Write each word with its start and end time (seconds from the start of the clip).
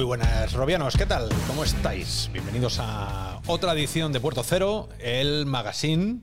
Muy 0.00 0.06
buenas, 0.06 0.54
Robianos, 0.54 0.96
¿qué 0.96 1.04
tal? 1.04 1.28
¿Cómo 1.46 1.62
estáis? 1.62 2.30
Bienvenidos 2.32 2.78
a 2.80 3.38
otra 3.46 3.74
edición 3.74 4.12
de 4.14 4.20
Puerto 4.20 4.42
Cero, 4.42 4.88
el 4.98 5.44
magazine 5.44 6.20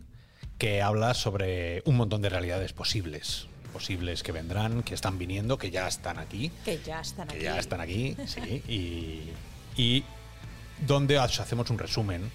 que 0.57 0.81
habla 0.81 1.13
sobre 1.13 1.83
un 1.85 1.95
montón 1.95 2.23
de 2.23 2.29
realidades 2.29 2.73
posibles. 2.73 3.45
Posibles 3.71 4.23
que 4.23 4.31
vendrán, 4.31 4.81
que 4.81 4.95
están 4.95 5.19
viniendo, 5.19 5.59
que 5.59 5.69
ya 5.69 5.87
están 5.87 6.17
aquí. 6.17 6.51
Que 6.65 6.79
ya 6.83 7.01
están 7.01 7.27
Que 7.27 7.35
aquí. 7.35 7.43
ya 7.43 7.59
están 7.59 7.79
aquí, 7.79 8.17
sí. 8.25 8.63
Y, 8.67 9.79
y 9.79 10.03
donde 10.87 11.19
os 11.19 11.39
hacemos 11.39 11.69
un 11.69 11.77
resumen 11.77 12.31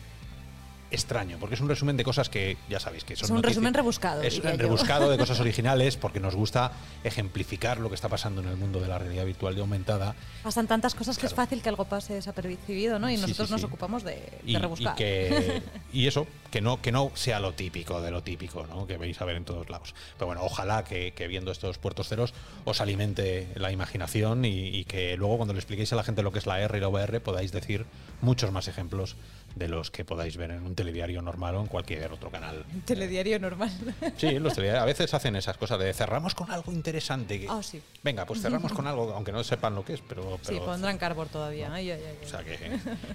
extraño, 0.93 1.39
porque 1.41 1.55
es 1.55 1.61
un 1.61 1.69
resumen 1.69 1.97
de 1.97 2.05
cosas 2.05 2.29
que 2.29 2.57
ya 2.69 2.79
sabéis 2.81 3.05
que 3.05 3.17
son 3.17 3.25
Es 3.25 3.31
un 3.31 3.37
noticias- 3.37 3.55
resumen 3.57 3.75
rebuscado, 3.75 4.23
Es 4.23 4.39
un 4.39 4.59
rebuscado 4.59 5.11
de 5.11 5.19
cosas 5.19 5.41
originales 5.41 5.97
porque 5.97 6.21
nos 6.21 6.35
gusta 6.35 6.73
ejemplificar 7.05 7.79
lo 7.79 7.89
que 7.89 7.95
está 7.95 8.09
pasando 8.09 8.41
en 8.41 8.49
el 8.49 8.57
mundo 8.57 8.81
de 8.81 8.89
la 8.89 8.99
realidad 8.99 9.25
virtual 9.25 9.57
y 9.57 9.61
aumentada 9.61 10.15
Pasan 10.43 10.67
tantas 10.67 10.95
cosas 10.95 11.19
que 11.19 11.27
es 11.27 11.35
fácil 11.35 11.63
que 11.63 11.69
algo 11.69 11.85
pase 11.85 12.15
desapercibido, 12.15 12.99
¿no? 12.99 13.11
Y 13.11 13.17
Sí, 13.17 13.23
nosotros 13.23 13.49
sí, 13.49 13.53
nos 13.55 13.65
ocupamos 13.65 14.03
de, 14.05 14.13
de 14.13 14.39
y, 14.45 14.53
y 14.53 14.59
rebuscar. 14.59 14.95
que 14.95 15.63
y 15.93 16.07
eso 16.07 16.27
que 16.51 16.61
no 16.61 16.81
que 16.83 16.93
no 16.93 17.11
sea 17.15 17.41
lo 17.41 17.53
típico 17.55 18.01
de 18.03 18.11
lo 18.11 18.23
típico 18.23 18.67
¿no? 18.67 18.87
que 18.87 18.99
veis 18.99 19.21
a 19.21 19.25
ver 19.25 19.37
en 19.37 19.45
todos 19.45 19.71
lados 19.71 19.95
pero 20.19 20.27
bueno 20.27 20.43
ojalá 20.45 20.85
que, 20.85 21.13
que 21.13 21.27
viendo 21.27 21.51
estos 21.51 21.79
puertos 21.79 22.09
ceros 22.09 22.35
os 22.65 22.81
alimente 22.81 23.49
la 23.55 23.73
imaginación 23.73 24.45
y, 24.45 24.69
y 24.69 24.85
que 24.85 25.17
luego 25.17 25.37
cuando 25.39 25.55
le 25.55 25.61
expliquéis 25.61 25.93
a 25.93 25.97
la 25.97 26.03
gente 26.03 26.23
lo 26.23 26.31
que 26.33 26.39
es 26.41 26.47
la 26.47 26.61
R 26.61 26.77
y 26.77 26.81
la 26.81 26.89
VR 26.89 27.21
podáis 27.21 27.53
decir 27.53 27.87
muchos 28.21 28.53
más 28.53 28.69
ejemplos 28.69 29.17
de 29.55 29.69
los 29.69 29.91
que 29.91 30.05
podáis 30.05 30.37
ver 30.37 30.51
en 30.51 30.65
un 30.65 30.75
telediario 30.75 31.21
normal 31.23 31.55
o 31.57 31.61
en 31.61 31.67
cualquier 31.67 32.11
otro 32.13 32.31
canal 32.31 32.65
telediario 32.85 33.39
normal. 33.39 33.71
Sí, 34.17 34.39
los 34.39 34.53
telediarios 34.55 34.83
a 34.83 34.87
veces 34.87 35.13
hacen 35.15 35.37
esas 35.37 35.57
cosas 35.57 35.79
de 35.79 35.93
cerramos 35.93 36.35
con 36.35 36.51
algo 36.51 36.73
interesante. 36.73 37.41
que- 37.41 37.47
Ah, 37.49 37.61
sí. 37.63 37.81
Venga, 38.03 38.25
pues 38.27 38.41
cerramos 38.43 38.73
con 38.73 38.87
algo, 38.87 39.13
aunque 39.13 39.33
no 39.33 39.43
sepan 39.45 39.75
lo 39.75 39.85
que 39.85 39.95
es, 39.95 40.01
pero. 40.09 40.39
sí, 40.43 40.57
pondrán 40.65 40.99
carbor 40.99 41.29
todavía. 41.29 41.73
Ay, 41.73 41.91
ay, 41.91 42.01
ay, 42.01 42.17
ay. 42.21 42.27
o 42.27 42.29
sea 42.29 42.43
que, 42.45 42.59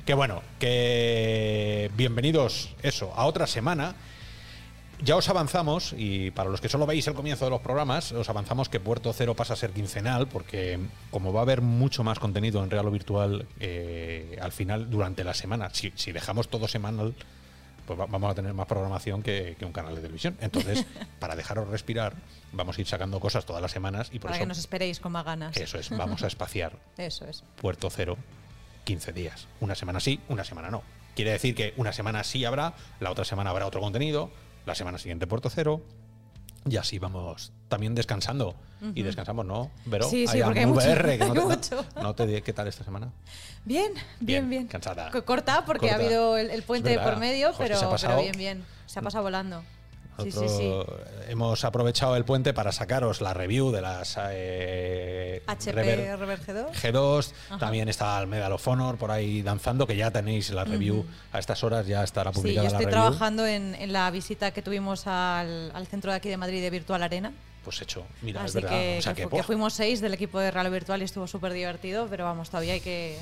que 0.06 0.14
bueno, 0.14 0.42
que 0.60 1.92
bienvenidos 1.96 2.70
eso 2.84 3.14
a 3.16 3.26
otra 3.26 3.48
semana. 3.48 3.96
Ya 5.00 5.16
os 5.16 5.30
avanzamos, 5.30 5.94
y 5.96 6.32
para 6.32 6.50
los 6.50 6.60
que 6.60 6.70
solo 6.70 6.88
veis 6.88 7.06
el 7.08 7.14
comienzo 7.14 7.46
de 7.46 7.52
los 7.52 7.62
programas, 7.62 8.12
os 8.14 8.28
avanzamos 8.30 8.68
que 8.68 8.80
Puerto 8.80 9.14
Cero 9.14 9.36
pasa 9.36 9.54
a 9.54 9.56
ser 9.56 9.70
quincenal, 9.72 10.28
porque 10.28 10.80
como 11.12 11.32
va 11.32 11.42
a 11.42 11.44
haber 11.44 11.62
mucho 11.62 12.04
más 12.04 12.18
contenido 12.18 12.64
en 12.64 12.72
real 12.72 12.88
o 12.88 12.92
virtual 12.92 13.46
eh, 13.60 14.38
al 14.42 14.52
final 14.52 14.90
durante 14.90 15.24
la 15.24 15.36
semana, 15.36 15.70
si, 15.72 15.92
si 15.96 16.12
dejamos 16.12 16.48
todo 16.48 16.68
semanal, 16.68 17.14
pues 17.86 18.00
va- 18.00 18.08
vamos 18.08 18.32
a 18.32 18.34
tener 18.34 18.56
más 18.56 18.66
programación 18.66 19.22
que, 19.22 19.56
que 19.60 19.66
un 19.66 19.72
canal 19.72 19.94
de 19.94 20.02
televisión. 20.02 20.36
Entonces, 20.42 20.84
para 21.20 21.36
dejaros 21.36 21.68
respirar, 21.70 22.16
vamos 22.52 22.78
a 22.80 22.82
ir 22.82 22.88
sacando 22.88 23.20
cosas 23.20 23.46
todas 23.46 23.62
las 23.62 23.72
semanas 23.72 24.08
y 24.12 24.18
por 24.18 24.30
Para 24.30 24.38
eso 24.38 24.44
que 24.46 24.48
nos 24.48 24.58
esperéis 24.58 25.00
con 25.00 25.12
más 25.12 25.26
ganas. 25.26 25.56
eso 25.58 25.78
es, 25.78 25.92
vamos 25.92 26.24
a 26.24 26.28
espaciar 26.28 26.74
Eso 26.98 27.26
es. 27.28 27.44
Puerto 27.62 27.92
Cero 27.92 28.18
15 28.86 29.14
días. 29.14 29.48
Una 29.60 29.76
semana 29.76 30.00
sí, 30.00 30.20
una 30.28 30.44
semana 30.44 30.72
no. 30.72 30.82
Quiere 31.16 31.32
decir 31.32 31.54
que 31.54 31.74
una 31.78 31.94
semana 31.94 32.24
sí 32.24 32.46
habrá, 32.46 32.74
la 33.00 33.12
otra 33.12 33.26
semana 33.26 33.52
habrá 33.52 33.68
otro 33.68 33.80
contenido, 33.82 34.32
la 34.68 34.76
semana 34.76 34.98
siguiente 35.00 35.26
Puerto 35.26 35.50
Cero. 35.50 35.82
Y 36.70 36.76
así 36.76 37.00
vamos 37.00 37.54
también 37.70 37.96
descansando. 37.96 38.54
Y 38.94 39.02
descansamos, 39.02 39.44
¿no? 39.46 39.72
Pero 39.90 40.08
Sí, 40.08 40.28
sí, 40.28 40.40
porque 40.44 40.60
hay 40.60 40.66
mucho, 40.68 40.86
VR, 40.86 41.18
que 41.18 41.26
no 41.26 41.32
hay 41.34 41.40
te, 41.40 41.46
mucho. 41.46 41.86
no 42.02 42.14
te 42.14 42.28
di- 42.28 42.42
¿Qué 42.44 42.54
tal 42.54 42.68
esta 42.68 42.84
semana? 42.84 43.12
Bien, 43.66 43.94
Bien, 43.94 44.02
bien, 44.20 44.50
bien. 44.50 44.68
cansada. 44.68 45.10
Co- 45.10 45.24
Corta, 45.26 45.64
porque 45.66 45.88
Corta. 45.88 45.96
ha 45.96 46.06
habido 46.06 46.38
el, 46.38 46.52
el 46.52 46.62
puente 46.62 47.00
por 47.00 47.18
medio, 47.18 47.54
Joder, 47.54 47.72
pero, 47.80 47.96
pero 48.00 48.20
bien, 48.22 48.38
bien. 48.38 48.66
Se 48.86 49.00
ha 49.00 49.02
pasado 49.02 49.24
volando. 49.24 49.64
Sí, 50.24 50.32
sí, 50.32 50.40
sí. 50.50 50.68
Nosotros 50.70 51.00
Hemos 51.30 51.64
aprovechado 51.66 52.16
el 52.16 52.26
puente 52.26 52.54
para 52.54 52.72
sacaros 52.72 53.22
la 53.22 53.34
review 53.34 53.72
de 53.72 53.82
las 53.82 54.18
eh, 54.30 55.44
HP 55.46 55.74
Rever- 55.74 56.18
Rever 56.18 56.40
G2. 56.42 56.72
G2, 56.74 57.60
también 57.60 57.90
está 57.90 58.20
el 58.20 58.28
Medal 58.28 58.52
of 58.54 58.68
Honor 58.68 58.98
por 58.98 59.12
ahí 59.12 59.42
danzando, 59.42 59.86
que 59.86 59.96
ya 59.96 60.10
tenéis 60.12 60.50
la 60.52 60.64
review 60.64 61.06
a 61.34 61.40
estas 61.40 61.64
horas, 61.64 61.86
ya 61.88 62.04
estará 62.04 62.32
Sí, 62.32 62.40
publicada 62.40 62.64
yo 62.64 62.68
estoy 62.76 62.86
la 62.86 62.92
review. 62.92 63.04
trabajando 63.12 63.46
en, 63.46 63.76
en 63.76 63.94
la 63.94 64.10
visita 64.12 64.52
que 64.52 64.62
tuvimos 64.62 65.06
al, 65.08 65.72
al 65.74 65.88
centro 65.88 66.12
de 66.12 66.18
aquí 66.18 66.30
de 66.30 66.38
Madrid 66.38 66.62
de 66.62 66.70
Virtual 66.70 67.04
Arena. 67.04 67.32
Pues 67.64 67.82
hecho, 67.82 68.06
mira, 68.22 68.42
Así 68.44 68.48
es 68.58 68.64
verdad. 68.64 68.70
que, 68.70 68.98
o 69.00 69.02
sea 69.02 69.14
que 69.14 69.18
que, 69.18 69.24
fu- 69.24 69.30
que 69.30 69.36
¡buah! 69.38 69.44
fuimos 69.44 69.74
seis 69.74 70.00
del 70.00 70.14
equipo 70.14 70.40
de 70.40 70.52
Real 70.52 70.70
Virtual 70.72 71.02
y 71.02 71.06
estuvo 71.06 71.28
súper 71.28 71.52
divertido, 71.52 72.08
pero 72.10 72.24
vamos, 72.24 72.50
todavía 72.50 72.74
hay 72.74 72.80
que, 72.80 73.18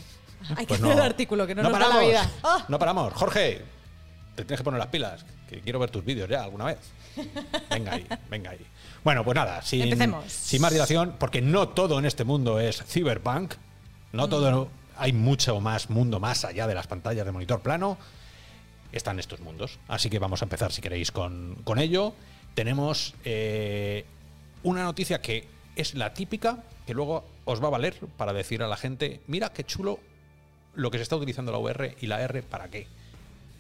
hay 0.56 0.68
Pues 0.68 0.80
que 0.80 0.86
hacer 0.86 0.98
el 0.98 1.04
artículo, 1.04 1.48
que 1.48 1.56
no, 1.56 1.64
nos 1.64 1.72
da 1.72 1.80
la 1.80 1.86
paramos, 1.88 2.08
vida. 2.10 2.30
¡Ah! 2.44 2.64
No 2.68 2.78
paramos. 2.78 3.12
Jorge, 3.14 3.64
te 4.36 4.44
tienes 4.46 4.60
que 4.60 4.64
poner 4.64 4.80
las 4.80 4.90
pilas, 4.90 5.26
que 5.50 5.62
quiero 5.62 5.80
ver 5.80 5.90
tus 5.92 6.04
vídeos 6.04 6.30
ya 6.30 6.44
alguna 6.44 6.66
vez. 6.66 6.80
Venga 7.70 7.94
ahí, 7.94 8.06
venga 8.30 8.52
ahí. 8.52 8.66
Bueno, 9.04 9.24
pues 9.24 9.36
nada, 9.36 9.62
sin, 9.62 9.84
Empecemos. 9.84 10.26
sin 10.32 10.62
más 10.62 10.72
dilación, 10.74 11.16
porque 11.20 11.42
no 11.42 11.70
todo 11.70 12.00
en 12.00 12.06
este 12.06 12.24
mundo 12.24 12.60
es 12.60 12.84
cyberpunk, 12.88 13.54
Mm. 14.12 14.18
no 14.18 14.30
todo, 14.30 14.70
hay 14.98 15.12
mucho 15.14 15.60
más 15.60 15.90
mundo 15.90 16.20
más 16.20 16.46
allá 16.46 16.68
de 16.68 16.74
las 16.76 16.88
pantallas 16.88 17.26
de 17.26 17.32
monitor 17.32 17.62
plano, 17.62 17.98
están 18.92 19.20
estos 19.20 19.42
mundos. 19.42 19.78
Así 19.88 20.10
que 20.10 20.20
vamos 20.20 20.42
a 20.42 20.46
empezar, 20.46 20.72
si 20.72 20.82
queréis, 20.82 21.12
con, 21.12 21.56
con 21.66 21.80
ello. 21.80 22.14
Tenemos 22.54 23.14
eh, 23.26 24.06
una 24.64 24.84
noticia 24.84 25.22
que 25.22 25.48
es 25.76 25.96
la 25.96 26.14
típica, 26.14 26.64
que 26.88 26.94
luego 26.94 27.26
os 27.44 27.62
va 27.62 27.68
a 27.68 27.72
valer 27.72 27.96
para 28.18 28.32
decir 28.32 28.64
a 28.64 28.68
la 28.68 28.78
gente, 28.78 29.20
mira 29.28 29.50
qué 29.52 29.66
chulo 29.66 30.00
lo 30.76 30.92
que 30.92 30.98
se 30.98 31.04
está 31.04 31.16
utilizando 31.18 31.52
la 31.52 31.58
VR 31.58 31.96
y 32.00 32.08
la 32.08 32.22
R 32.22 32.42
para 32.44 32.70
qué. 32.70 32.88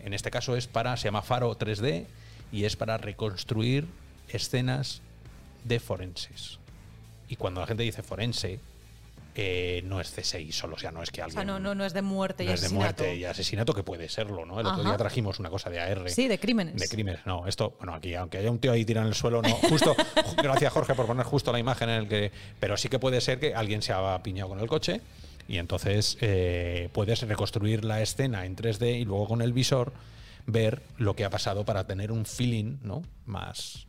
En 0.05 0.13
este 0.13 0.29
caso 0.29 0.55
es 0.55 0.67
para, 0.67 0.95
se 0.97 1.05
llama 1.05 1.23
Faro 1.23 1.57
3D 1.57 2.05
y 2.51 2.65
es 2.65 2.75
para 2.75 2.97
reconstruir 2.97 3.87
escenas 4.29 5.01
de 5.63 5.79
forenses. 5.79 6.59
Y 7.27 7.37
cuando 7.37 7.59
la 7.59 7.65
gente 7.65 7.81
dice 7.81 8.03
forense, 8.03 8.59
eh, 9.33 9.81
no 9.83 9.99
es 9.99 10.15
C6 10.15 10.51
solo, 10.51 10.75
o 10.75 10.77
sea, 10.77 10.91
no 10.91 11.01
es 11.01 11.09
que 11.09 11.21
O 11.21 11.23
alguien... 11.23 11.37
sea, 11.37 11.43
no, 11.43 11.59
no, 11.59 11.73
no 11.73 11.83
es 11.85 11.93
de 11.93 12.03
muerte 12.03 12.45
no 12.45 12.51
y 12.51 12.53
es 12.53 12.61
de 12.61 12.69
muerte 12.69 13.15
y 13.15 13.25
asesinato, 13.25 13.73
que 13.73 13.81
puede 13.81 14.07
serlo, 14.07 14.45
¿no? 14.45 14.59
El 14.59 14.67
otro 14.67 14.83
día 14.83 14.95
trajimos 14.95 15.39
una 15.39 15.49
cosa 15.49 15.71
de 15.71 15.79
AR. 15.79 16.07
Sí, 16.11 16.27
de 16.27 16.37
crímenes. 16.37 16.75
De 16.79 16.87
crímenes, 16.87 17.25
no. 17.25 17.47
Esto, 17.47 17.73
bueno, 17.79 17.95
aquí, 17.95 18.13
aunque 18.13 18.37
haya 18.37 18.51
un 18.51 18.59
tío 18.59 18.73
ahí 18.73 18.85
tirado 18.85 19.07
en 19.07 19.09
el 19.09 19.15
suelo, 19.15 19.41
no. 19.41 19.49
Justo, 19.55 19.95
gracias 20.37 20.71
Jorge 20.71 20.93
por 20.93 21.07
poner 21.07 21.25
justo 21.25 21.51
la 21.51 21.57
imagen 21.57 21.89
en 21.89 21.95
el 22.03 22.07
que. 22.07 22.31
Pero 22.59 22.77
sí 22.77 22.89
que 22.89 22.99
puede 22.99 23.21
ser 23.21 23.39
que 23.39 23.55
alguien 23.55 23.81
se 23.81 23.91
ha 23.91 24.21
piñado 24.21 24.49
con 24.49 24.59
el 24.59 24.67
coche 24.67 25.01
y 25.47 25.57
entonces 25.57 26.17
eh, 26.21 26.89
puedes 26.93 27.21
reconstruir 27.21 27.85
la 27.85 28.01
escena 28.01 28.45
en 28.45 28.55
3D 28.55 28.99
y 29.01 29.05
luego 29.05 29.27
con 29.27 29.41
el 29.41 29.53
visor 29.53 29.93
ver 30.47 30.81
lo 30.97 31.15
que 31.15 31.25
ha 31.25 31.29
pasado 31.29 31.65
para 31.65 31.85
tener 31.87 32.11
un 32.11 32.25
feeling, 32.25 32.77
¿no? 32.83 33.01
Más. 33.25 33.87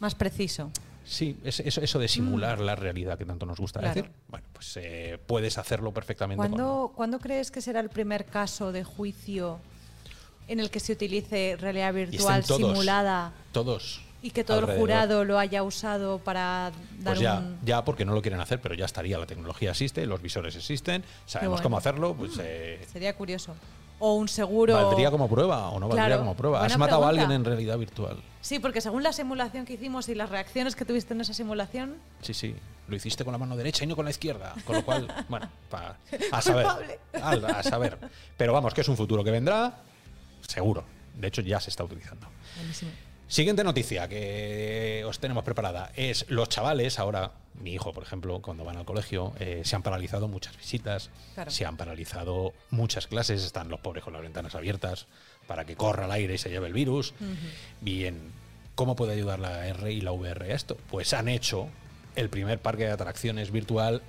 Más 0.00 0.14
preciso. 0.14 0.70
Sí, 1.06 1.36
es- 1.44 1.60
eso, 1.60 1.80
eso 1.82 1.98
de 1.98 2.08
simular 2.08 2.60
la 2.60 2.76
realidad 2.76 3.18
que 3.18 3.24
tanto 3.26 3.44
nos 3.46 3.58
gusta 3.58 3.78
Mm. 3.78 3.82
Claro. 3.82 3.94
decir. 4.02 4.10
Bueno, 4.28 4.46
pues 4.52 4.76
eh, 4.78 5.18
puedes 5.26 5.58
hacerlo 5.58 5.92
perfectamente. 5.92 6.40
con- 6.40 6.50
¿Cuándo, 6.52 6.92
¿Cuándo 6.94 7.18
crees 7.18 7.50
que 7.50 7.60
será 7.60 7.80
el 7.80 7.90
primer 7.90 8.24
caso 8.24 8.72
de 8.72 8.84
juicio 8.84 9.58
en 10.48 10.60
el 10.60 10.70
que 10.70 10.80
se 10.80 10.92
utilice 10.92 11.56
realidad 11.58 11.92
virtual 11.94 12.44
todos, 12.44 12.60
simulada 12.60 13.32
Todos. 13.52 14.00
Y 14.24 14.30
que 14.30 14.42
todo 14.42 14.58
el 14.60 14.78
jurado 14.78 15.22
lo 15.24 15.38
haya 15.38 15.62
usado 15.62 16.18
para 16.18 16.72
dar 16.98 17.14
Pues 17.14 17.20
ya, 17.20 17.40
un... 17.40 17.58
ya 17.62 17.84
porque 17.84 18.06
no 18.06 18.14
lo 18.14 18.22
quieren 18.22 18.40
hacer, 18.40 18.58
pero 18.58 18.74
ya 18.74 18.86
estaría. 18.86 19.18
La 19.18 19.26
tecnología 19.26 19.72
existe, 19.72 20.06
los 20.06 20.22
visores 20.22 20.56
existen, 20.56 21.04
sabemos 21.26 21.56
bueno. 21.58 21.62
cómo 21.62 21.76
hacerlo, 21.76 22.14
pues 22.14 22.32
eh, 22.40 22.82
Sería 22.90 23.14
curioso. 23.14 23.54
O 23.98 24.14
un 24.14 24.26
seguro... 24.26 24.74
¿valdría 24.74 25.10
como 25.10 25.28
prueba 25.28 25.68
o 25.70 25.78
no 25.78 25.88
valdría 25.88 26.16
como 26.18 26.34
prueba? 26.34 26.60
buena 26.60 26.74
¿Has 26.74 26.78
matado 26.78 27.04
a 27.04 27.10
alguien 27.10 27.30
en 27.32 27.44
realidad 27.44 27.76
virtual? 27.78 28.16
Sí, 28.40 28.58
porque 28.58 28.80
según 28.80 29.02
la 29.02 29.12
simulación 29.12 29.66
que 29.66 29.74
hicimos 29.74 30.08
y 30.08 30.14
las 30.14 30.30
reacciones 30.30 30.74
que 30.74 30.84
tuviste 30.86 31.12
en 31.14 31.20
esa 31.20 31.34
simulación, 31.34 31.96
Sí, 32.22 32.32
sí. 32.32 32.54
Lo 32.88 32.96
hiciste 32.96 33.24
con 33.24 33.32
la 33.32 33.38
mano 33.38 33.56
derecha 33.56 33.84
y 33.84 33.86
no 33.86 33.94
con 33.96 34.04
la 34.06 34.10
izquierda. 34.10 34.54
Con 34.66 34.76
lo 34.76 34.84
cual, 34.84 35.06
bueno, 35.28 35.48
pa- 35.70 35.96
a 36.32 36.42
saber. 36.42 36.66
A, 37.22 37.30
a 37.30 37.62
saber. 37.62 37.98
Pero 38.36 38.52
vamos, 38.54 38.72
que 38.74 38.80
es 38.82 38.88
un 38.88 38.96
futuro 38.96 39.22
que 39.24 39.30
vendrá, 39.30 39.80
seguro. 40.46 40.84
De 41.14 41.28
hecho, 41.28 41.40
ya 41.42 41.60
se 41.60 41.70
está 41.70 41.84
utilizando. 41.84 42.26
buenísimo. 42.56 42.90
Siguiente 43.26 43.64
noticia 43.64 44.06
que 44.08 45.02
os 45.06 45.18
tenemos 45.18 45.44
preparada 45.44 45.90
es 45.96 46.26
los 46.28 46.48
chavales, 46.48 46.98
ahora 46.98 47.32
mi 47.54 47.72
hijo, 47.72 47.92
por 47.92 48.02
ejemplo, 48.02 48.40
cuando 48.42 48.64
van 48.64 48.76
al 48.76 48.84
colegio, 48.84 49.32
eh, 49.38 49.62
se 49.64 49.76
han 49.76 49.82
paralizado 49.82 50.28
muchas 50.28 50.56
visitas, 50.56 51.10
Claro. 51.34 51.50
se 51.50 51.64
han 51.64 51.76
paralizado 51.76 52.52
muchas 52.70 53.06
clases, 53.06 53.42
están 53.44 53.68
los 53.68 53.80
pobres 53.80 54.04
con 54.04 54.12
las 54.12 54.22
ventanas 54.22 54.54
abiertas 54.54 55.06
para 55.46 55.64
que 55.64 55.74
corra 55.74 56.04
el 56.04 56.10
aire 56.12 56.34
y 56.34 56.38
se 56.38 56.50
lleve 56.50 56.66
el 56.66 56.72
virus. 56.74 57.14
Bien, 57.80 58.20
¿cómo 58.74 58.94
puede 58.94 59.14
ayudar 59.14 59.38
la 59.38 59.66
R 59.68 59.90
y 59.92 60.00
la 60.00 60.12
VR 60.12 60.52
a 60.52 60.54
esto? 60.54 60.76
Pues 60.90 61.12
han 61.14 61.28
hecho 61.28 61.68
el 62.16 62.28
primer 62.28 62.60
parque 62.60 62.84
de 62.84 62.90
atracciones 62.92 63.50
virtual 63.50 64.02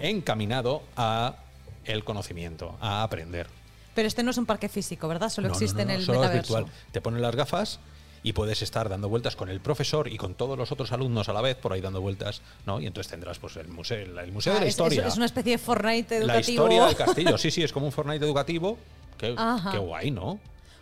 encaminado 0.00 0.82
a 0.96 1.36
el 1.84 2.04
conocimiento, 2.04 2.76
a 2.80 3.02
aprender. 3.02 3.48
Pero 3.94 4.08
este 4.08 4.22
no 4.22 4.30
es 4.30 4.38
un 4.38 4.46
parque 4.46 4.68
físico, 4.70 5.08
¿verdad? 5.08 5.28
Solo 5.28 5.48
No, 5.48 5.54
existe 5.54 5.82
no, 5.84 5.88
no, 5.88 5.90
en 5.94 6.00
el 6.00 6.06
solo 6.06 6.24
es 6.24 6.32
virtual. 6.32 6.66
Te 6.92 7.00
ponen 7.02 7.20
las 7.20 7.36
gafas 7.36 7.78
y 8.22 8.32
puedes 8.34 8.62
estar 8.62 8.88
dando 8.88 9.08
vueltas 9.08 9.34
con 9.36 9.48
el 9.48 9.60
profesor 9.60 10.08
y 10.08 10.16
con 10.16 10.34
todos 10.34 10.56
los 10.56 10.70
otros 10.72 10.92
alumnos 10.92 11.28
a 11.28 11.32
la 11.32 11.40
vez 11.40 11.56
por 11.56 11.72
ahí 11.72 11.80
dando 11.80 12.00
vueltas, 12.00 12.40
¿no? 12.66 12.80
Y 12.80 12.86
entonces 12.86 13.10
tendrás 13.10 13.38
pues 13.38 13.56
el 13.56 13.68
museo, 13.68 13.98
el 14.20 14.32
museo 14.32 14.52
Ah, 14.52 14.56
de 14.56 14.60
la 14.62 14.66
es- 14.66 14.72
historia. 14.72 15.06
Es, 15.06 15.16
una 15.16 15.26
especie 15.26 15.52
de 15.52 15.58
Fortnite 15.58 16.16
educativo. 16.18 16.26
la 16.26 16.40
historia 16.40 16.86
del 16.86 16.96
castillo, 17.06 17.38
sí, 17.38 17.50
sí, 17.50 17.62
es 17.62 17.72
como 17.72 17.86
un 17.86 17.92
Fortnite 17.92 18.24
educativo. 18.24 18.78
Qué, 19.18 19.34
qué 19.70 19.78
guay, 19.78 20.10
¿no? 20.10 20.38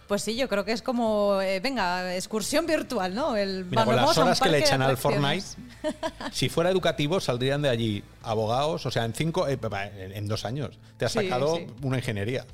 Pues 0.08 0.22
sí, 0.22 0.34
yo 0.34 0.48
creo 0.48 0.64
que 0.64 0.72
es 0.72 0.82
como, 0.82 1.40
eh, 1.40 1.60
venga, 1.60 2.16
excursión 2.16 2.66
virtual, 2.66 3.14
¿no? 3.14 3.36
El, 3.36 3.64
Mira, 3.66 3.84
con 3.84 3.94
las 3.94 4.18
horas 4.18 4.40
que 4.40 4.48
le 4.48 4.58
echan 4.58 4.82
al. 4.82 4.96
Fortnite, 4.96 5.44
si 6.32 6.48
fuera 6.48 6.68
educativo, 6.70 7.20
saldrían 7.20 7.62
de 7.62 7.68
allí 7.68 8.02
abogados, 8.22 8.86
o 8.86 8.90
sea, 8.90 9.04
en 9.04 9.14
cinco, 9.14 9.46
eh, 9.46 9.56
en 9.98 10.12
en 10.12 10.26
dos 10.28 10.44
años. 10.44 10.78
Te 10.96 11.04
has 11.04 11.12
Sí, 11.12 11.20
sacado 11.20 11.56
sí. 11.56 11.66
una 11.82 11.98
ingeniería. 11.98 12.44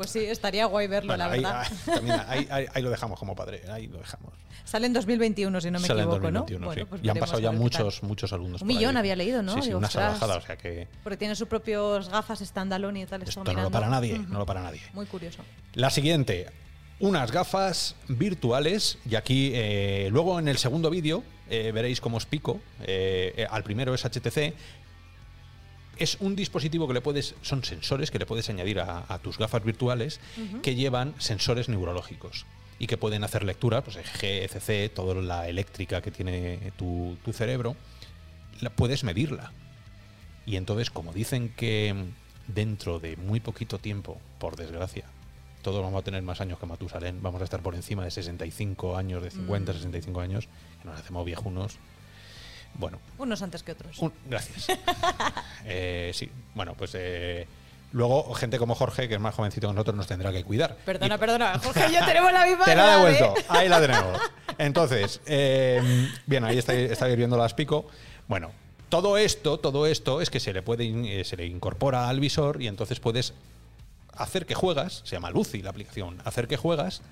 Pues 0.00 0.12
sí, 0.12 0.20
estaría 0.20 0.64
guay 0.64 0.86
verlo, 0.86 1.08
Bueno, 1.08 1.26
la 1.26 1.30
ahí, 1.30 1.40
verdad. 1.42 1.60
ahí- 1.62 1.94
también 1.94 2.20
ahí- 2.26 2.48
ahí- 2.50 2.66
ahí 2.72 2.82
lo 2.82 2.88
dejamos 2.88 3.18
como 3.18 3.34
padre, 3.36 3.60
ahí 3.70 3.86
lo 3.86 3.98
dejamos. 3.98 4.32
Sale 4.64 4.86
en 4.86 4.94
2021, 4.94 5.60
si 5.60 5.70
no 5.70 5.78
me 5.78 5.86
Sale 5.86 6.00
en 6.00 6.08
equivoco, 6.08 6.22
2021, 6.22 6.58
¿no? 6.60 6.66
Bueno, 6.68 6.80
sí. 6.82 6.86
pues 6.88 7.04
y 7.04 7.08
han 7.10 7.18
pasado 7.18 7.38
ya 7.38 7.52
muchos, 7.52 8.02
muchos 8.02 8.32
alumnos. 8.32 8.62
Un 8.62 8.68
por 8.68 8.74
millón 8.74 8.96
ahí. 8.96 9.00
había 9.00 9.16
leído, 9.16 9.42
¿no? 9.42 9.52
Sí, 9.56 9.60
sí, 9.60 9.66
Digo, 9.66 9.78
una 9.78 9.90
salvajada, 9.90 10.36
o 10.36 10.40
sea 10.40 10.56
que 10.56 10.88
Porque 11.02 11.18
tiene 11.18 11.36
sus 11.36 11.48
propios 11.48 12.08
gafas 12.08 12.38
standalone 12.38 13.02
y 13.02 13.04
tal. 13.04 13.22
esto 13.24 13.44
no 13.44 13.52
lo 13.64 13.70
para 13.70 13.88
nadie, 13.90 14.18
no 14.26 14.38
lo 14.38 14.46
para 14.46 14.62
nadie. 14.62 14.80
Muy 14.94 15.04
curioso. 15.04 15.42
La 15.74 15.90
siguiente, 15.90 16.46
unas 16.98 17.30
gafas 17.30 17.94
virtuales. 18.08 18.96
Y 19.04 19.16
aquí, 19.16 19.52
eh, 19.54 20.08
luego 20.10 20.38
en 20.38 20.48
el 20.48 20.56
segundo 20.56 20.88
vídeo, 20.88 21.22
eh, 21.50 21.72
veréis 21.72 22.00
cómo 22.00 22.16
os 22.16 22.24
pico. 22.24 22.58
Eh, 22.84 23.46
al 23.50 23.64
primero 23.64 23.92
es 23.92 24.04
HTC. 24.06 24.54
Es 26.00 26.16
un 26.18 26.34
dispositivo 26.34 26.88
que 26.88 26.94
le 26.94 27.00
puedes, 27.00 27.36
son 27.42 27.62
sensores 27.62 28.10
que 28.10 28.18
le 28.18 28.26
puedes 28.26 28.48
añadir 28.50 28.80
a, 28.80 29.04
a 29.06 29.18
tus 29.18 29.38
gafas 29.38 29.62
virtuales 29.62 30.18
que 30.62 30.74
llevan 30.74 31.14
sensores 31.18 31.68
neurológicos 31.68 32.46
y 32.80 32.86
que 32.86 32.96
pueden 32.96 33.22
hacer 33.22 33.44
lectura, 33.44 33.84
pues 33.84 33.96
EGG, 33.96 34.24
ECC, 34.24 34.92
toda 34.92 35.14
la 35.20 35.48
eléctrica 35.48 36.00
que 36.00 36.10
tiene 36.10 36.72
tu, 36.78 37.18
tu 37.22 37.34
cerebro, 37.34 37.76
la, 38.62 38.70
puedes 38.70 39.04
medirla. 39.04 39.52
Y 40.46 40.56
entonces, 40.56 40.90
como 40.90 41.12
dicen 41.12 41.50
que 41.54 41.94
dentro 42.48 42.98
de 42.98 43.16
muy 43.18 43.38
poquito 43.38 43.78
tiempo, 43.78 44.18
por 44.38 44.56
desgracia, 44.56 45.04
todos 45.60 45.82
vamos 45.82 46.00
a 46.00 46.04
tener 46.04 46.22
más 46.22 46.40
años 46.40 46.58
que 46.58 46.64
Matusalén, 46.64 47.20
vamos 47.22 47.42
a 47.42 47.44
estar 47.44 47.60
por 47.60 47.74
encima 47.74 48.02
de 48.02 48.10
65 48.10 48.96
años, 48.96 49.22
de 49.22 49.30
50, 49.30 49.74
65 49.74 50.20
años, 50.22 50.48
que 50.80 50.88
nos 50.88 50.98
hacemos 50.98 51.26
viejunos. 51.26 51.76
Bueno, 52.74 52.98
Unos 53.18 53.42
antes 53.42 53.62
que 53.62 53.72
otros. 53.72 53.98
un- 53.98 54.12
gracias. 54.28 54.66
Eh, 55.66 56.10
sí, 56.14 56.30
bueno, 56.54 56.74
pues 56.74 56.92
eh, 56.94 57.46
luego 57.92 58.32
gente 58.34 58.58
como 58.58 58.74
Jorge, 58.74 59.08
que 59.08 59.14
es 59.14 59.20
más 59.20 59.34
jovencito 59.34 59.68
que 59.68 59.74
nosotros, 59.74 59.94
nos 59.96 60.06
tendrá 60.06 60.32
que 60.32 60.42
cuidar. 60.42 60.76
Perdona, 60.86 61.16
Y- 61.16 61.18
perdona. 61.18 61.58
Jorge 61.62 61.86
y 61.90 61.94
yo 61.94 62.04
tenemos 62.06 62.32
la 62.32 62.46
misma 62.46 62.64
te 62.64 62.74
la 62.74 62.82
he 62.82 62.86
edad, 62.86 62.96
devuelto. 62.96 63.38
¿eh? 63.40 63.44
Ahí 63.48 63.68
la 63.68 63.80
tenemos. 63.80 64.20
Entonces, 64.58 65.20
eh, 65.26 66.08
bien, 66.26 66.44
ahí 66.44 66.58
estáis, 66.58 66.90
estáis 66.90 67.16
viendo 67.16 67.36
las 67.36 67.52
pico. 67.54 67.86
Bueno, 68.26 68.50
todo 68.88 69.18
esto, 69.18 69.58
todo 69.60 69.86
esto 69.86 70.20
es 70.22 70.30
que 70.30 70.40
se 70.40 70.52
le 70.52 70.62
puede 70.62 71.20
eh, 71.20 71.24
se 71.24 71.36
le 71.36 71.46
incorpora 71.46 72.08
al 72.08 72.20
visor 72.20 72.60
y 72.62 72.66
entonces 72.68 72.98
puedes 73.00 73.34
hacer 74.14 74.46
que 74.46 74.54
juegas, 74.54 75.02
se 75.04 75.16
llama 75.16 75.30
Lucy 75.30 75.62
la 75.62 75.70
aplicación, 75.70 76.18
hacer 76.24 76.48
que 76.48 76.56
juegas 76.56 77.02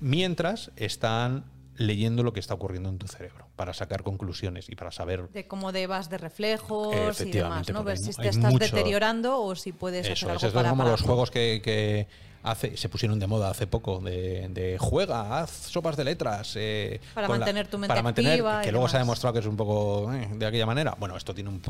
mientras 0.00 0.70
están 0.76 1.44
leyendo 1.76 2.22
lo 2.22 2.32
que 2.32 2.40
está 2.40 2.54
ocurriendo 2.54 2.88
en 2.90 2.98
tu 2.98 3.06
cerebro 3.08 3.46
para 3.56 3.72
sacar 3.72 4.02
conclusiones 4.02 4.68
y 4.68 4.74
para 4.76 4.90
saber 4.92 5.28
De 5.30 5.46
cómo 5.46 5.72
debas 5.72 6.10
de 6.10 6.18
reflejos 6.18 7.20
y 7.20 7.30
demás, 7.30 7.68
¿no? 7.70 7.82
Ver 7.84 7.98
si 7.98 8.12
te 8.12 8.28
estás 8.28 8.52
mucho- 8.52 8.58
deteriorando 8.76 9.40
o 9.42 9.54
si 9.54 9.72
puedes 9.72 10.04
Eso 10.06 10.12
hacer 10.12 10.28
algo 10.30 10.36
esto 10.36 10.46
es 10.48 10.52
para 10.52 10.68
como 10.70 10.82
parar. 10.84 10.92
los 10.92 11.02
juegos 11.02 11.30
que, 11.30 11.60
que 11.64 12.06
hace, 12.42 12.76
se 12.76 12.88
pusieron 12.90 13.18
de 13.18 13.26
moda 13.26 13.50
hace 13.50 13.66
poco, 13.66 14.00
de, 14.00 14.48
de 14.48 14.76
juega, 14.78 15.40
haz 15.40 15.50
sopas 15.50 15.96
de 15.96 16.04
letras. 16.04 16.52
eh, 16.56 17.00
Para 17.14 17.28
mantener 17.28 17.68
tu 17.68 17.78
mente 17.78 17.88
para 17.88 18.02
mantener, 18.02 18.32
activa 18.32 18.62
y 18.62 18.66
Que 18.66 18.72
luego 18.72 18.88
se 18.88 18.96
ha 18.96 19.00
demostrado 19.00 19.32
que 19.32 19.40
es 19.40 19.46
un 19.46 19.56
poco 19.56 20.12
eh, 20.12 20.28
de 20.34 20.46
aquella 20.46 20.66
manera. 20.66 20.94
Bueno, 20.98 21.16
esto 21.16 21.34
tiene 21.34 21.48
un, 21.50 21.62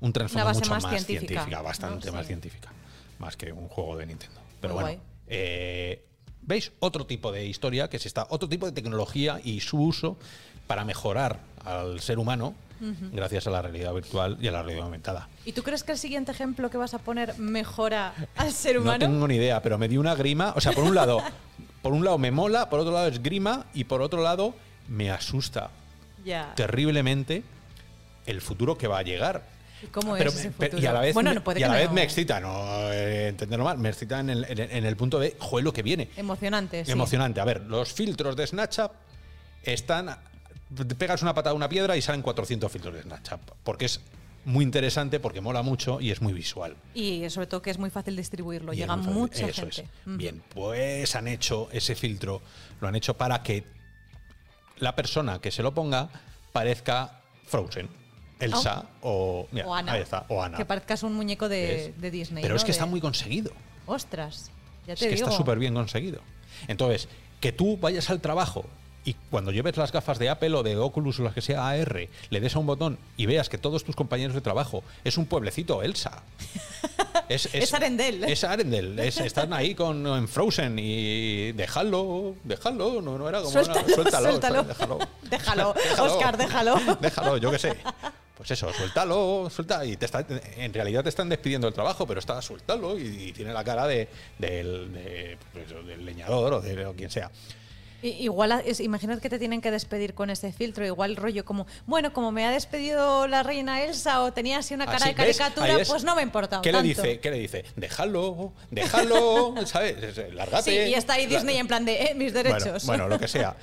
un 0.00 0.12
trasfondo 0.12 0.52
mucho 0.52 0.70
más 0.70 1.04
científica, 1.06 1.62
bastante 1.62 2.08
Sí. 2.08 2.14
más 2.14 2.26
científica. 2.26 2.70
Más 3.18 3.36
que 3.36 3.50
un 3.52 3.68
juego 3.68 3.96
de 3.96 4.06
Nintendo. 4.06 4.40
Pero 4.60 4.74
Muy 4.74 4.82
bueno. 4.82 5.02
eh, 5.26 6.04
¿Veis? 6.50 6.72
Otro 6.80 7.06
tipo 7.06 7.30
de 7.30 7.46
historia 7.46 7.88
que 7.88 8.00
se 8.00 8.08
está. 8.08 8.26
Otro 8.28 8.48
tipo 8.48 8.66
de 8.66 8.72
tecnología 8.72 9.40
y 9.44 9.60
su 9.60 9.80
uso 9.80 10.16
para 10.66 10.84
mejorar 10.84 11.38
al 11.64 12.00
ser 12.00 12.18
humano 12.18 12.54
gracias 13.12 13.46
a 13.46 13.50
la 13.50 13.62
realidad 13.62 13.94
virtual 13.94 14.36
y 14.40 14.48
a 14.48 14.50
la 14.50 14.62
realidad 14.62 14.86
aumentada. 14.86 15.28
¿Y 15.44 15.52
tú 15.52 15.62
crees 15.62 15.84
que 15.84 15.92
el 15.92 15.98
siguiente 15.98 16.32
ejemplo 16.32 16.68
que 16.68 16.76
vas 16.76 16.92
a 16.92 16.98
poner 16.98 17.38
mejora 17.38 18.14
al 18.36 18.52
ser 18.52 18.78
humano? 18.78 19.06
No 19.06 19.12
tengo 19.12 19.28
ni 19.28 19.36
idea, 19.36 19.62
pero 19.62 19.78
me 19.78 19.86
dio 19.86 20.00
una 20.00 20.16
grima. 20.16 20.52
O 20.56 20.60
sea, 20.60 20.72
por 20.72 20.82
un 20.82 20.96
lado, 20.96 21.22
por 21.82 21.92
un 21.92 22.04
lado 22.04 22.18
me 22.18 22.32
mola, 22.32 22.68
por 22.68 22.80
otro 22.80 22.92
lado 22.92 23.06
es 23.06 23.22
grima 23.22 23.66
y 23.72 23.84
por 23.84 24.02
otro 24.02 24.20
lado 24.20 24.52
me 24.88 25.12
asusta 25.12 25.70
terriblemente 26.56 27.44
el 28.26 28.40
futuro 28.40 28.76
que 28.76 28.88
va 28.88 28.98
a 28.98 29.02
llegar. 29.02 29.44
¿Y 29.82 29.86
cómo 29.86 30.14
Pero 30.16 30.30
es 30.30 30.36
ese 30.36 30.50
pero- 30.50 30.78
y 30.78 30.86
a 30.86 30.92
la 30.92 31.00
vez, 31.00 31.14
bueno, 31.14 31.32
no 31.32 31.42
puede 31.42 31.60
y 31.60 31.62
a 31.62 31.68
la 31.68 31.74
vez 31.76 31.88
no. 31.88 31.94
me 31.94 32.02
excita, 32.02 32.38
no 32.40 32.92
eh, 32.92 33.28
entenderlo 33.28 33.64
mal, 33.64 33.78
me 33.78 33.88
excita 33.88 34.20
en 34.20 34.30
el, 34.30 34.44
en 34.44 34.58
el- 34.58 34.70
en 34.70 34.84
el 34.84 34.96
punto 34.96 35.18
de, 35.18 35.36
joder, 35.38 35.64
lo 35.64 35.72
que 35.72 35.82
viene. 35.82 36.08
Emocionante, 36.16 36.84
sí. 36.84 36.92
Emocionante. 36.92 37.40
A 37.40 37.44
ver, 37.44 37.62
los 37.62 37.92
filtros 37.92 38.36
de 38.36 38.46
Snapchat 38.46 38.92
están. 39.62 40.16
Te 40.76 40.94
pegas 40.94 41.22
una 41.22 41.34
patada 41.34 41.52
a 41.52 41.56
una 41.56 41.68
piedra 41.68 41.96
y 41.96 42.02
salen 42.02 42.22
400 42.22 42.70
filtros 42.70 42.94
de 42.94 43.02
Snapchat. 43.02 43.40
Porque 43.64 43.86
es 43.86 44.00
muy 44.44 44.64
interesante, 44.64 45.18
porque 45.20 45.40
mola 45.40 45.62
mucho 45.62 46.00
y 46.00 46.10
es 46.12 46.22
muy 46.22 46.32
visual. 46.32 46.76
Y 46.94 47.28
sobre 47.30 47.46
todo 47.46 47.60
que 47.60 47.70
es 47.70 47.78
muy 47.78 47.90
fácil 47.90 48.16
distribuirlo. 48.16 48.72
Y 48.72 48.76
Llega 48.76 48.96
fácil. 48.96 49.12
mucha 49.12 49.46
Eso 49.48 49.62
gente. 49.62 49.80
es. 49.82 50.16
Bien, 50.16 50.42
pues 50.54 51.14
han 51.16 51.26
hecho 51.28 51.68
ese 51.72 51.94
filtro, 51.94 52.40
lo 52.80 52.88
han 52.88 52.94
hecho 52.94 53.14
para 53.14 53.42
que 53.42 53.64
la 54.78 54.94
persona 54.94 55.40
que 55.40 55.50
se 55.50 55.62
lo 55.62 55.74
ponga 55.74 56.08
parezca 56.52 57.20
Frozen, 57.46 57.88
Elsa 58.40 58.84
o, 59.02 59.46
mira, 59.52 59.66
o 59.66 59.74
Ana. 59.74 59.92
ahí 59.92 60.00
está, 60.02 60.24
o 60.28 60.42
Ana. 60.42 60.56
Que 60.56 60.64
parezcas 60.64 61.02
un 61.02 61.14
muñeco 61.14 61.48
de, 61.48 61.92
Disney. 62.10 62.42
Pero 62.42 62.54
¿no? 62.54 62.56
es 62.58 62.64
que 62.64 62.70
está 62.72 62.86
muy 62.86 63.00
conseguido. 63.00 63.52
Ostras, 63.86 64.50
ya 64.86 64.94
Es 64.94 65.00
te 65.00 65.08
que 65.08 65.14
digo. 65.14 65.26
está 65.28 65.36
súper 65.36 65.58
bien 65.58 65.74
conseguido. 65.74 66.20
Entonces, 66.68 67.08
que 67.40 67.52
tú 67.52 67.76
vayas 67.78 68.10
al 68.10 68.20
trabajo 68.20 68.64
y 69.04 69.14
cuando 69.30 69.50
lleves 69.50 69.76
las 69.78 69.92
gafas 69.92 70.18
de 70.18 70.28
Apple 70.28 70.54
o 70.54 70.62
de 70.62 70.76
Oculus 70.76 71.18
o 71.20 71.22
las 71.22 71.32
que 71.32 71.40
sea 71.40 71.68
AR, 71.68 72.08
le 72.28 72.40
des 72.40 72.54
a 72.54 72.58
un 72.58 72.66
botón 72.66 72.98
y 73.16 73.24
veas 73.26 73.48
que 73.48 73.56
todos 73.56 73.82
tus 73.82 73.96
compañeros 73.96 74.34
de 74.34 74.42
trabajo 74.42 74.84
es 75.04 75.16
un 75.16 75.26
pueblecito 75.26 75.82
Elsa. 75.82 76.22
Es, 77.28 77.48
Es 77.54 77.72
Arendelle. 77.72 78.30
Es 78.32 78.42
Arendelle. 78.42 79.06
Es- 79.06 79.20
están 79.20 79.52
ahí 79.52 79.76
con, 79.76 80.04
en 80.04 80.26
Frozen 80.26 80.76
y 80.80 81.52
déjalo, 81.52 82.34
déjalo. 82.42 83.00
No, 83.00 83.18
no 83.18 83.28
era 83.28 83.38
como. 83.38 83.52
Suéltalo, 83.52 83.80
era- 83.86 83.94
suéltalo, 83.94 84.28
suéltalo. 84.30 84.62
déjalo. 84.64 84.98
Déjalo, 85.30 85.74
Óscar, 86.00 86.36
déjalo. 86.36 86.74
Déjalo, 87.00 87.36
yo 87.36 87.52
qué 87.52 87.58
sé. 87.60 87.76
Pues 88.40 88.52
eso, 88.52 88.72
suéltalo, 88.72 89.50
suelta. 89.50 89.84
Y 89.84 89.98
te 89.98 90.06
está, 90.06 90.24
en 90.56 90.72
realidad 90.72 91.02
te 91.02 91.10
están 91.10 91.28
despidiendo 91.28 91.66
del 91.66 91.74
trabajo, 91.74 92.06
pero 92.06 92.20
está 92.20 92.40
suéltalo 92.40 92.98
y, 92.98 93.02
y 93.28 93.32
tiene 93.34 93.52
la 93.52 93.62
cara 93.62 93.86
de, 93.86 94.08
del, 94.38 94.90
de, 94.94 95.36
pues 95.52 95.68
del 95.68 96.06
leñador 96.06 96.54
o 96.54 96.60
de 96.62 96.86
o 96.86 96.94
quien 96.94 97.10
sea. 97.10 97.30
Igual, 98.02 98.62
es, 98.64 98.80
imaginad 98.80 99.18
que 99.18 99.28
te 99.28 99.38
tienen 99.38 99.60
que 99.60 99.70
despedir 99.70 100.14
con 100.14 100.30
ese 100.30 100.54
filtro, 100.54 100.86
igual 100.86 101.16
rollo 101.16 101.44
como, 101.44 101.66
bueno, 101.84 102.14
como 102.14 102.32
me 102.32 102.46
ha 102.46 102.50
despedido 102.50 103.26
la 103.26 103.42
reina 103.42 103.82
Elsa 103.82 104.22
o 104.22 104.32
tenía 104.32 104.56
así 104.56 104.72
una 104.72 104.86
cara 104.86 104.96
Así, 104.96 105.08
de 105.10 105.14
caricatura, 105.16 105.74
pues 105.86 106.02
no 106.02 106.14
me 106.14 106.22
ha 106.22 106.24
importado 106.24 106.62
¿Qué 106.62 106.72
tanto. 106.72 106.82
le 106.82 106.88
dice? 106.88 107.20
¿Qué 107.20 107.30
le 107.30 107.38
dice? 107.40 107.66
Déjalo, 107.76 108.54
déjalo, 108.70 109.54
¿sabes? 109.66 110.02
Es- 110.02 110.32
Lárgate. 110.32 110.70
Sí, 110.86 110.90
y 110.90 110.94
está 110.94 111.12
ahí 111.12 111.26
Disney 111.26 111.58
en 111.58 111.66
plan 111.68 111.84
de, 111.84 112.04
eh, 112.04 112.14
mis 112.16 112.32
Bueno, 112.32 112.48
derechos. 112.48 112.86
Bueno, 112.86 113.06
lo 113.06 113.18
que 113.18 113.28
sea. 113.28 113.54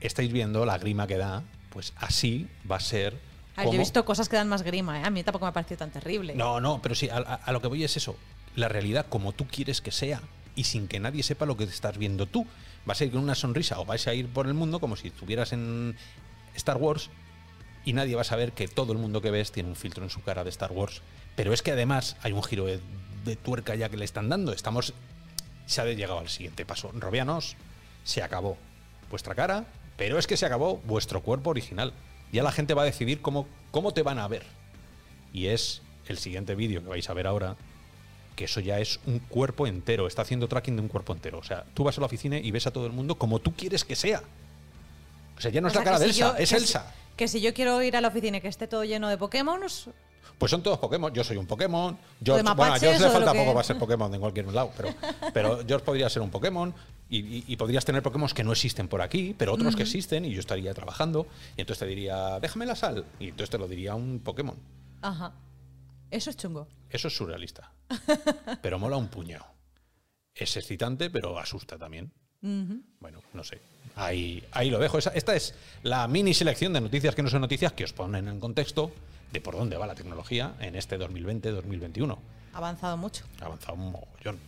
Estáis 0.00 0.32
viendo 0.32 0.66
la 0.66 0.76
grima 0.78 1.06
que 1.06 1.16
da, 1.16 1.44
pues 1.70 1.92
así 1.96 2.48
va 2.70 2.76
a 2.76 2.80
ser. 2.80 3.18
A 3.56 3.62
ver, 3.62 3.70
yo 3.70 3.76
he 3.76 3.78
visto 3.78 4.04
cosas 4.04 4.28
que 4.28 4.36
dan 4.36 4.48
más 4.48 4.62
grima, 4.62 5.00
¿eh? 5.00 5.04
a 5.04 5.10
mí 5.10 5.22
tampoco 5.22 5.46
me 5.46 5.50
ha 5.50 5.52
parecido 5.52 5.78
tan 5.78 5.90
terrible. 5.90 6.34
No, 6.34 6.60
no, 6.60 6.80
pero 6.82 6.94
sí, 6.94 7.08
a 7.10 7.52
lo 7.52 7.60
que 7.60 7.68
voy 7.68 7.84
es 7.84 7.96
eso. 7.96 8.16
La 8.56 8.68
realidad 8.68 9.06
como 9.08 9.32
tú 9.32 9.46
quieres 9.46 9.80
que 9.80 9.90
sea 9.90 10.20
y 10.54 10.64
sin 10.64 10.88
que 10.88 11.00
nadie 11.00 11.22
sepa 11.22 11.46
lo 11.46 11.56
que 11.56 11.64
estás 11.64 11.98
viendo 11.98 12.26
tú. 12.26 12.46
Vas 12.84 13.00
a 13.00 13.04
ir 13.04 13.12
con 13.12 13.22
una 13.22 13.34
sonrisa 13.34 13.78
o 13.80 13.84
vas 13.84 14.06
a 14.06 14.14
ir 14.14 14.28
por 14.28 14.46
el 14.46 14.54
mundo 14.54 14.80
como 14.80 14.96
si 14.96 15.08
estuvieras 15.08 15.52
en 15.52 15.96
Star 16.54 16.76
Wars 16.76 17.10
y 17.84 17.92
nadie 17.92 18.14
va 18.14 18.22
a 18.22 18.24
saber 18.24 18.52
que 18.52 18.68
todo 18.68 18.92
el 18.92 18.98
mundo 18.98 19.20
que 19.20 19.30
ves 19.30 19.52
tiene 19.52 19.68
un 19.68 19.76
filtro 19.76 20.02
en 20.04 20.10
su 20.10 20.22
cara 20.22 20.44
de 20.44 20.50
Star 20.50 20.72
Wars. 20.72 21.02
Pero 21.36 21.52
es 21.52 21.62
que 21.62 21.72
además 21.72 22.16
hay 22.22 22.32
un 22.32 22.42
giro 22.42 22.66
de, 22.66 22.80
de 23.24 23.36
tuerca 23.36 23.74
ya 23.74 23.88
que 23.88 23.96
le 23.96 24.04
están 24.04 24.28
dando. 24.28 24.52
Estamos. 24.52 24.94
Se 25.66 25.80
ha 25.80 25.84
llegado 25.84 26.18
al 26.18 26.28
siguiente 26.28 26.66
paso. 26.66 26.90
Robianos, 26.92 27.56
se 28.04 28.22
acabó 28.22 28.58
vuestra 29.08 29.34
cara, 29.34 29.66
pero 30.00 30.18
es 30.18 30.26
que 30.26 30.38
se 30.38 30.46
acabó 30.46 30.78
vuestro 30.86 31.20
cuerpo 31.22 31.50
original. 31.50 31.92
Ya 32.32 32.42
la 32.42 32.52
gente 32.52 32.72
va 32.72 32.80
a 32.82 32.84
decidir 32.86 33.20
cómo, 33.20 33.46
cómo 33.70 33.92
te 33.92 34.02
van 34.02 34.18
a 34.18 34.26
ver. 34.28 34.44
Y 35.34 35.48
es 35.48 35.82
el 36.06 36.16
siguiente 36.16 36.54
vídeo 36.54 36.82
que 36.82 36.88
vais 36.88 37.10
a 37.10 37.12
ver 37.12 37.26
ahora, 37.26 37.54
que 38.34 38.46
eso 38.46 38.60
ya 38.60 38.78
es 38.78 38.98
un 39.04 39.18
cuerpo 39.18 39.66
entero, 39.66 40.06
está 40.06 40.22
haciendo 40.22 40.48
tracking 40.48 40.74
de 40.76 40.80
un 40.80 40.88
cuerpo 40.88 41.12
entero. 41.12 41.36
O 41.38 41.42
sea, 41.42 41.66
tú 41.74 41.84
vas 41.84 41.98
a 41.98 42.00
la 42.00 42.06
oficina 42.06 42.38
y 42.38 42.50
ves 42.50 42.66
a 42.66 42.70
todo 42.70 42.86
el 42.86 42.92
mundo 42.92 43.16
como 43.16 43.40
tú 43.40 43.52
quieres 43.54 43.84
que 43.84 43.94
sea. 43.94 44.22
O 45.36 45.40
sea, 45.42 45.50
ya 45.50 45.60
no 45.60 45.66
O 45.66 45.70
es 45.70 45.74
la 45.76 45.84
cara 45.84 45.98
de 45.98 46.06
si 46.06 46.22
Elsa, 46.22 46.28
yo- 46.32 46.42
es 46.42 46.48
que 46.50 46.56
si- 46.56 46.62
Elsa. 46.64 46.94
que 47.14 47.28
si 47.28 47.40
yo 47.42 47.52
quiero 47.52 47.82
ir 47.82 47.94
a 47.94 48.00
la 48.00 48.08
oficina 48.08 48.38
y 48.38 48.40
que 48.40 48.48
esté 48.48 48.66
todo 48.66 48.84
lleno 48.84 49.06
de 49.10 49.18
Pokémon, 49.18 49.60
Pues 50.38 50.50
son 50.50 50.62
todos 50.62 50.78
Pokémon. 50.78 51.12
Yo 51.12 51.22
soy 51.24 51.36
un 51.36 51.44
Pokémon. 51.46 51.98
George, 52.24 52.42
de 52.42 52.54
bueno, 52.54 52.72
a 52.72 52.78
George 52.78 52.98
le 53.00 53.04
de 53.04 53.10
falta 53.10 53.32
que- 53.32 53.38
poco 53.40 53.52
para 53.52 53.64
ser 53.64 53.78
Pokémon 53.78 54.14
en 54.14 54.20
cualquier 54.20 54.46
lado, 54.46 54.72
pero, 54.74 54.94
pero 55.34 55.58
George 55.66 55.84
podría 55.84 56.08
ser 56.08 56.22
un 56.22 56.30
Pokémon 56.30 56.72
y, 57.12 57.56
podrías 57.56 57.84
tener 57.84 58.02
Pokémon 58.02 58.28
que 58.30 58.44
no 58.44 58.52
existen 58.52 58.86
por 58.88 59.02
aquí, 59.02 59.34
pero 59.36 59.52
otros 59.54 59.74
que 59.74 59.82
existen 59.82 60.24
y 60.24 60.32
yo 60.32 60.40
estaría 60.40 60.72
trabajando 60.74 61.26
y 61.56 61.62
entonces 61.62 61.80
te 61.80 61.86
diría, 61.86 62.38
déjame 62.40 62.66
la 62.66 62.76
sal 62.76 63.04
y 63.18 63.24
entonces 63.30 63.50
te 63.50 63.58
lo 63.58 63.66
diría 63.66 63.94
un 63.94 64.20
Pokémon. 64.20 64.56
ajá. 65.02 65.32
Eso 66.10 66.30
es 66.30 66.36
chungo. 66.36 66.66
Eso 66.88 67.06
es 67.06 67.14
surrealista. 67.16 67.72
Pero 68.62 68.78
mola 68.80 68.96
un 68.96 69.06
puñado. 69.08 69.46
es 70.34 70.56
excitante, 70.56 71.08
pero 71.08 71.38
asusta 71.38 71.78
también. 71.78 72.10
Bueno, 72.42 73.20
no 73.32 73.44
sé. 73.44 73.60
Ahí, 73.94 74.42
ahí 74.50 74.70
lo 74.70 74.78
dejo. 74.80 74.98
Esa- 74.98 75.10
esta 75.14 75.36
es 75.36 75.54
la 75.84 76.08
mini 76.08 76.34
selección 76.34 76.72
de 76.72 76.80
noticias 76.80 77.14
que 77.14 77.22
no 77.22 77.28
son 77.30 77.42
noticias 77.42 77.72
que 77.74 77.84
os 77.84 77.92
ponen 77.92 78.26
en 78.26 78.40
contexto 78.40 78.90
de 79.32 79.40
por 79.40 79.54
dónde 79.54 79.76
va 79.76 79.86
la 79.86 79.94
tecnología 79.94 80.54
en 80.58 80.74
este 80.74 80.98
2020-2021. 80.98 82.18
Ha 82.54 82.56
avanzado 82.58 82.96
mucho. 82.96 83.24
Ha 83.40 83.44
avanzado 83.46 83.74
un 83.74 83.92
mogollón. 83.92 84.38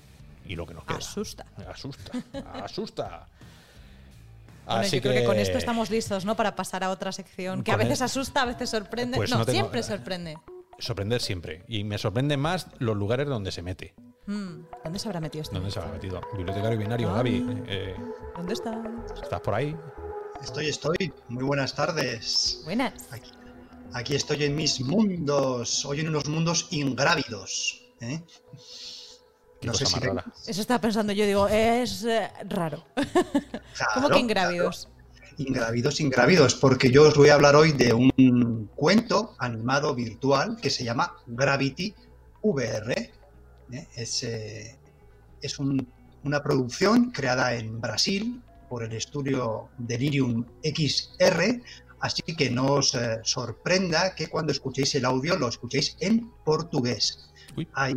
Y 0.46 0.56
lo 0.56 0.66
que 0.66 0.74
nos 0.74 0.84
queda. 0.84 0.98
Asusta. 0.98 1.46
Asusta. 1.68 2.12
Asusta. 2.64 3.28
Bueno, 4.64 4.80
Así 4.82 4.96
yo 4.98 5.02
creo 5.02 5.14
que 5.14 5.24
con 5.24 5.36
esto 5.40 5.58
estamos 5.58 5.90
listos, 5.90 6.24
¿no? 6.24 6.36
Para 6.36 6.54
pasar 6.54 6.84
a 6.84 6.90
otra 6.90 7.10
sección 7.10 7.64
que 7.64 7.72
a 7.72 7.76
veces 7.76 7.98
el- 8.00 8.04
asusta, 8.04 8.42
a 8.42 8.44
veces 8.44 8.70
sorprende. 8.70 9.16
Pues 9.16 9.28
no, 9.30 9.38
no 9.38 9.44
tengo- 9.44 9.58
siempre 9.58 9.82
sorprende. 9.82 10.38
Sorprender 10.78 11.20
siempre. 11.20 11.64
Y 11.66 11.82
me 11.82 11.98
sorprenden 11.98 12.38
más 12.38 12.68
los 12.78 12.96
lugares 12.96 13.26
donde 13.26 13.50
se 13.50 13.60
mete. 13.60 13.92
Mm, 14.28 14.60
¿Dónde 14.84 14.98
se 15.00 15.08
habrá 15.08 15.20
metido 15.20 15.42
esto? 15.42 15.56
¿Dónde 15.56 15.72
se 15.72 15.80
habrá 15.80 15.90
metido? 15.92 16.20
Bibliotecario 16.36 16.78
binario, 16.78 17.10
Ah. 17.10 17.14
Gaby. 17.14 17.64
eh, 17.66 17.96
¿Dónde 18.36 18.52
está? 18.54 18.80
¿Estás 19.20 19.40
por 19.40 19.52
ahí? 19.54 19.76
Estoy, 20.40 20.68
estoy. 20.68 21.12
Muy 21.28 21.42
buenas 21.42 21.74
tardes. 21.74 22.60
Buenas. 22.62 22.92
Aquí, 23.10 23.32
aquí 23.94 24.14
estoy 24.14 24.44
en 24.44 24.54
mis 24.54 24.80
mundos. 24.80 25.84
Hoy 25.84 26.00
en 26.00 26.08
unos 26.08 26.28
mundos 26.28 26.68
ingrávidos. 26.70 27.80
¿eh? 28.00 28.22
No 29.62 29.74
sé 29.74 29.86
si 29.86 29.98
rara. 30.00 30.24
Eso 30.46 30.60
estaba 30.60 30.80
pensando 30.80 31.12
yo, 31.12 31.24
digo, 31.26 31.48
es 31.48 32.04
eh, 32.04 32.30
raro. 32.48 32.84
¿Cómo 33.94 34.08
Claro, 34.08 34.14
que 34.14 34.18
ingrávidos? 34.20 34.86
claro. 34.86 35.02
Ingrávidos, 35.38 36.00
ingrávidos, 36.00 36.54
porque 36.56 36.90
yo 36.90 37.08
os 37.08 37.16
voy 37.16 37.30
a 37.30 37.34
hablar 37.34 37.56
hoy 37.56 37.72
de 37.72 37.94
un 37.94 38.68
cuento 38.74 39.34
animado 39.38 39.94
virtual 39.94 40.58
que 40.60 40.68
se 40.68 40.84
llama 40.84 41.14
Gravity 41.26 41.94
VR. 42.42 42.92
¿eh? 43.72 43.88
Es, 43.96 44.22
eh, 44.24 44.78
es 45.40 45.58
un- 45.58 45.90
una 46.24 46.42
producción 46.42 47.10
creada 47.12 47.54
en 47.54 47.80
Brasil 47.80 48.42
por 48.68 48.84
el 48.84 48.92
estudio 48.92 49.70
Delirium 49.78 50.44
XR, 50.62 51.62
así 52.00 52.22
que 52.36 52.50
no 52.50 52.66
os 52.74 52.94
eh, 52.94 53.18
sorprenda 53.22 54.14
que 54.14 54.28
cuando 54.28 54.52
escuchéis 54.52 54.94
el 54.96 55.04
audio 55.06 55.36
lo 55.38 55.48
escuchéis 55.48 55.96
en 56.00 56.30
portugués. 56.44 57.30
Uy. 57.56 57.66
Hay, 57.74 57.94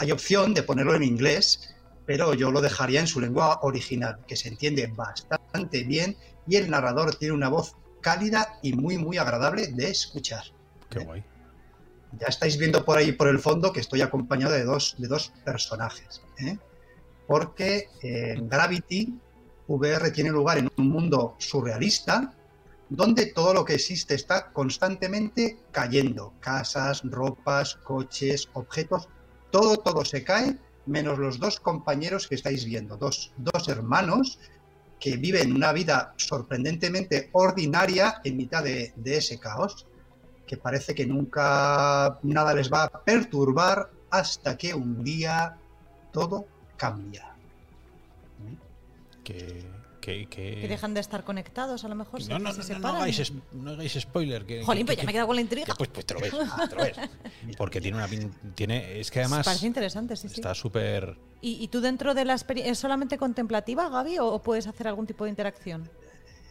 hay 0.00 0.12
opción 0.12 0.54
de 0.54 0.62
ponerlo 0.62 0.94
en 0.94 1.02
inglés, 1.02 1.74
pero 2.06 2.32
yo 2.32 2.50
lo 2.50 2.62
dejaría 2.62 3.00
en 3.00 3.06
su 3.06 3.20
lengua 3.20 3.60
original, 3.62 4.18
que 4.26 4.34
se 4.34 4.48
entiende 4.48 4.86
bastante 4.86 5.84
bien 5.84 6.16
y 6.48 6.56
el 6.56 6.70
narrador 6.70 7.16
tiene 7.16 7.34
una 7.34 7.50
voz 7.50 7.76
cálida 8.00 8.58
y 8.62 8.72
muy 8.72 8.96
muy 8.96 9.18
agradable 9.18 9.66
de 9.66 9.90
escuchar. 9.90 10.42
Qué 10.88 11.00
guay. 11.00 11.22
Ya 12.18 12.28
estáis 12.28 12.56
viendo 12.56 12.82
por 12.82 12.96
ahí 12.96 13.12
por 13.12 13.28
el 13.28 13.38
fondo 13.38 13.74
que 13.74 13.80
estoy 13.80 14.00
acompañado 14.00 14.54
de 14.54 14.64
dos, 14.64 14.94
de 14.96 15.06
dos 15.06 15.34
personajes. 15.44 16.22
¿eh? 16.38 16.56
Porque 17.26 17.90
eh, 18.02 18.38
Gravity 18.40 19.20
VR 19.68 20.10
tiene 20.12 20.30
lugar 20.30 20.56
en 20.56 20.70
un 20.78 20.88
mundo 20.88 21.36
surrealista 21.38 22.32
donde 22.88 23.26
todo 23.26 23.52
lo 23.52 23.66
que 23.66 23.74
existe 23.74 24.14
está 24.14 24.50
constantemente 24.50 25.58
cayendo. 25.70 26.32
Casas, 26.40 27.02
ropas, 27.04 27.74
coches, 27.84 28.48
objetos, 28.54 29.10
todo, 29.50 29.76
todo 29.78 30.04
se 30.04 30.24
cae, 30.24 30.56
menos 30.86 31.18
los 31.18 31.38
dos 31.38 31.60
compañeros 31.60 32.26
que 32.26 32.34
estáis 32.34 32.64
viendo, 32.64 32.96
dos, 32.96 33.32
dos 33.36 33.68
hermanos 33.68 34.38
que 34.98 35.16
viven 35.16 35.54
una 35.54 35.72
vida 35.72 36.14
sorprendentemente 36.16 37.30
ordinaria 37.32 38.20
en 38.24 38.36
mitad 38.36 38.62
de, 38.62 38.92
de 38.96 39.16
ese 39.16 39.38
caos 39.38 39.86
que 40.46 40.56
parece 40.56 40.96
que 40.96 41.06
nunca 41.06 42.18
nada 42.24 42.52
les 42.54 42.72
va 42.72 42.82
a 42.82 43.04
perturbar 43.04 43.88
hasta 44.10 44.58
que 44.58 44.74
un 44.74 45.04
día 45.04 45.56
todo 46.12 46.44
cambia. 46.76 47.32
Que, 49.22 49.64
que, 50.10 50.26
que- 50.28 50.60
Que 50.60 50.68
dejan 50.68 50.94
de 50.94 51.00
estar 51.00 51.24
conectados, 51.24 51.84
a 51.84 51.88
lo 51.88 51.94
mejor. 51.94 52.20
No, 52.20 52.26
se- 52.26 52.38
no, 52.38 52.52
se 52.52 52.72
no, 52.74 52.78
no, 52.80 52.88
hagáis, 52.88 53.32
no 53.52 53.70
hagáis 53.70 53.92
spoiler. 54.00 54.44
Que, 54.46 54.62
Jolín, 54.64 54.86
pues 54.86 54.96
ya 54.96 55.00
que- 55.02 55.06
me 55.06 55.10
he 55.10 55.14
quedado 55.14 55.26
con 55.28 55.36
la 55.36 55.42
intriga. 55.42 55.74
pues, 55.76 55.90
pues 55.90 56.06
te 56.06 56.14
lo 56.14 56.20
ves, 56.20 56.30
te 56.70 56.76
lo 56.76 56.82
ves. 56.82 56.96
Porque 57.56 57.80
tiene 57.80 57.96
una 57.98 58.08
tiene 58.54 59.00
Es 59.00 59.10
que 59.10 59.20
además 59.20 59.44
Parece 59.46 59.66
interesante, 59.66 60.16
sí, 60.16 60.26
está 60.26 60.54
súper. 60.54 61.16
¿Y, 61.40 61.62
y 61.62 61.68
tú 61.68 61.80
dentro 61.80 62.14
de 62.14 62.24
la 62.24 62.32
experiencia, 62.34 62.72
es 62.72 62.78
solamente 62.78 63.16
contemplativa, 63.18 63.88
Gaby, 63.88 64.18
o, 64.18 64.26
o 64.26 64.42
puedes 64.42 64.66
hacer 64.66 64.88
algún 64.88 65.06
tipo 65.06 65.24
de 65.24 65.30
interacción? 65.30 65.88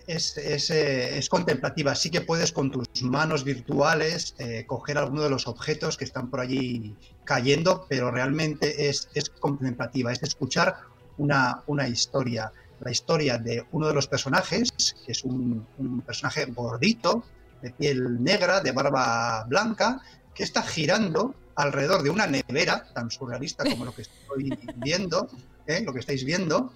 Es, 0.07 0.35
es, 0.37 0.71
eh, 0.71 1.19
es 1.19 1.29
contemplativa, 1.29 1.93
sí 1.93 2.09
que 2.09 2.21
puedes 2.21 2.51
con 2.51 2.71
tus 2.71 2.87
manos 3.03 3.43
virtuales 3.43 4.33
eh, 4.39 4.63
coger 4.65 4.97
alguno 4.97 5.21
de 5.21 5.29
los 5.29 5.47
objetos 5.47 5.97
que 5.97 6.03
están 6.05 6.31
por 6.31 6.39
allí 6.39 6.95
cayendo, 7.25 7.85
pero 7.87 8.09
realmente 8.09 8.89
es, 8.89 9.07
es 9.13 9.29
contemplativa, 9.29 10.11
es 10.11 10.23
escuchar 10.23 10.77
una, 11.19 11.61
una 11.67 11.87
historia. 11.87 12.51
La 12.81 12.91
historia 12.91 13.37
de 13.37 13.65
uno 13.71 13.87
de 13.87 13.93
los 13.93 14.07
personajes, 14.07 14.71
que 15.05 15.11
es 15.11 15.23
un, 15.23 15.67
un 15.77 16.01
personaje 16.01 16.45
gordito, 16.45 17.23
de 17.61 17.71
piel 17.71 18.23
negra, 18.23 18.61
de 18.61 18.71
barba 18.71 19.43
blanca, 19.45 19.99
que 20.33 20.43
está 20.43 20.61
girando 20.63 21.35
alrededor 21.55 22.03
de 22.03 22.09
una 22.09 22.25
nevera, 22.25 22.85
tan 22.93 23.11
surrealista 23.11 23.65
como 23.65 23.83
lo 23.83 23.93
que 23.93 24.03
estoy 24.03 24.49
viendo, 24.77 25.27
¿eh? 25.67 25.81
lo 25.85 25.91
que 25.91 25.99
estáis 25.99 26.23
viendo, 26.23 26.71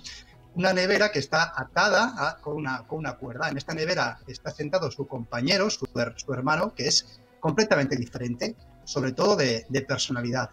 una 0.56 0.74
nevera 0.74 1.10
que 1.12 1.20
está 1.20 1.54
atada 1.56 2.14
a- 2.18 2.38
con, 2.42 2.58
una, 2.58 2.86
con 2.86 3.00
una 3.00 3.14
cuerda. 3.16 3.50
En 3.50 3.58
esta 3.58 3.74
nevera 3.74 4.20
está 4.28 4.52
sentado 4.52 4.92
su 4.92 5.08
compañero, 5.08 5.70
su, 5.70 5.86
su 6.18 6.34
hermano, 6.34 6.74
que 6.76 6.88
es 6.88 7.22
completamente 7.40 7.96
diferente, 7.96 8.56
sobre 8.84 9.14
todo 9.14 9.36
de, 9.38 9.66
de 9.70 9.82
personalidad. 9.84 10.50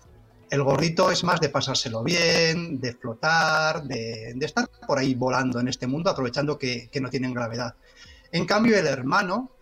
El 0.50 0.64
gordito 0.64 1.12
es 1.12 1.22
más 1.22 1.40
de 1.40 1.48
pasárselo 1.48 2.02
bien, 2.02 2.80
de 2.80 2.92
flotar, 2.94 3.84
de, 3.84 4.34
estar 4.40 4.68
por 4.84 4.98
ahí 4.98 5.14
volando 5.14 5.60
en 5.60 5.68
este 5.68 5.86
mundo, 5.86 6.10
aprovechando 6.10 6.58
que, 6.58 6.90
no 7.00 7.08
tienen 7.08 7.32
gravedad. 7.32 7.76
En 8.32 8.46
cambio, 8.46 8.76
el 8.76 8.88
hermano 8.88 9.52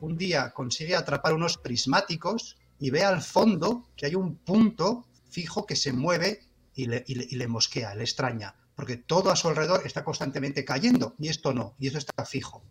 un 0.00 0.16
día 0.16 0.52
consigue 0.52 0.96
atrapar 0.96 1.34
unos 1.34 1.58
prismáticos 1.58 2.56
y 2.78 2.88
ve 2.88 3.04
al 3.04 3.20
fondo 3.20 3.90
que 3.94 4.06
hay 4.06 4.14
un 4.14 4.36
punto 4.36 5.06
fijo 5.28 5.66
que 5.66 5.76
se 5.76 5.92
mueve 5.92 6.40
y 6.74 6.86
le 6.86 7.46
mosquea, 7.46 7.94
le 7.94 8.04
extraña, 8.04 8.54
porque 8.74 8.96
todo 8.96 9.30
a 9.30 9.36
su 9.36 9.48
alrededor 9.48 9.82
está 9.84 10.02
constantemente 10.02 10.64
cayendo 10.64 11.14
y 11.18 11.28
esto 11.28 11.52
no, 11.52 11.74
y 11.78 11.88
eso 11.88 11.98
está 11.98 12.24
fijo. 12.24 12.64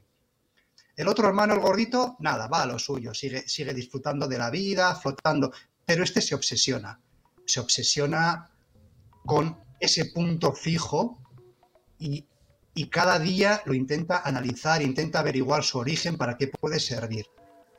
El 0.96 1.07
otro 1.10 1.27
hermano, 1.27 1.53
el 1.53 1.60
gordito, 1.60 2.15
nada, 2.22 2.48
va 2.48 2.63
a 2.63 2.65
lo 2.65 2.79
suyo, 2.79 3.13
sigue, 3.13 3.48
sigue 3.48 3.75
disfrutando 3.75 4.27
de 4.27 4.39
la 4.39 4.50
vida, 4.50 4.96
flotando, 4.96 5.51
pero 5.86 6.03
este 6.03 6.22
se 6.22 6.34
obsesiona, 6.34 7.00
se 7.47 7.59
obsesiona 7.59 8.51
con 9.25 9.57
ese 9.79 10.05
punto 10.05 10.53
fijo 10.53 11.17
y, 11.97 12.25
y 12.75 12.87
cada 12.89 13.17
día 13.19 13.61
lo 13.65 13.73
intenta 13.73 14.21
analizar, 14.23 14.81
intenta 14.81 15.19
averiguar 15.19 15.63
su 15.63 15.79
origen 15.79 16.17
para 16.17 16.37
qué 16.37 16.47
puede 16.47 16.79
servir. 16.79 17.25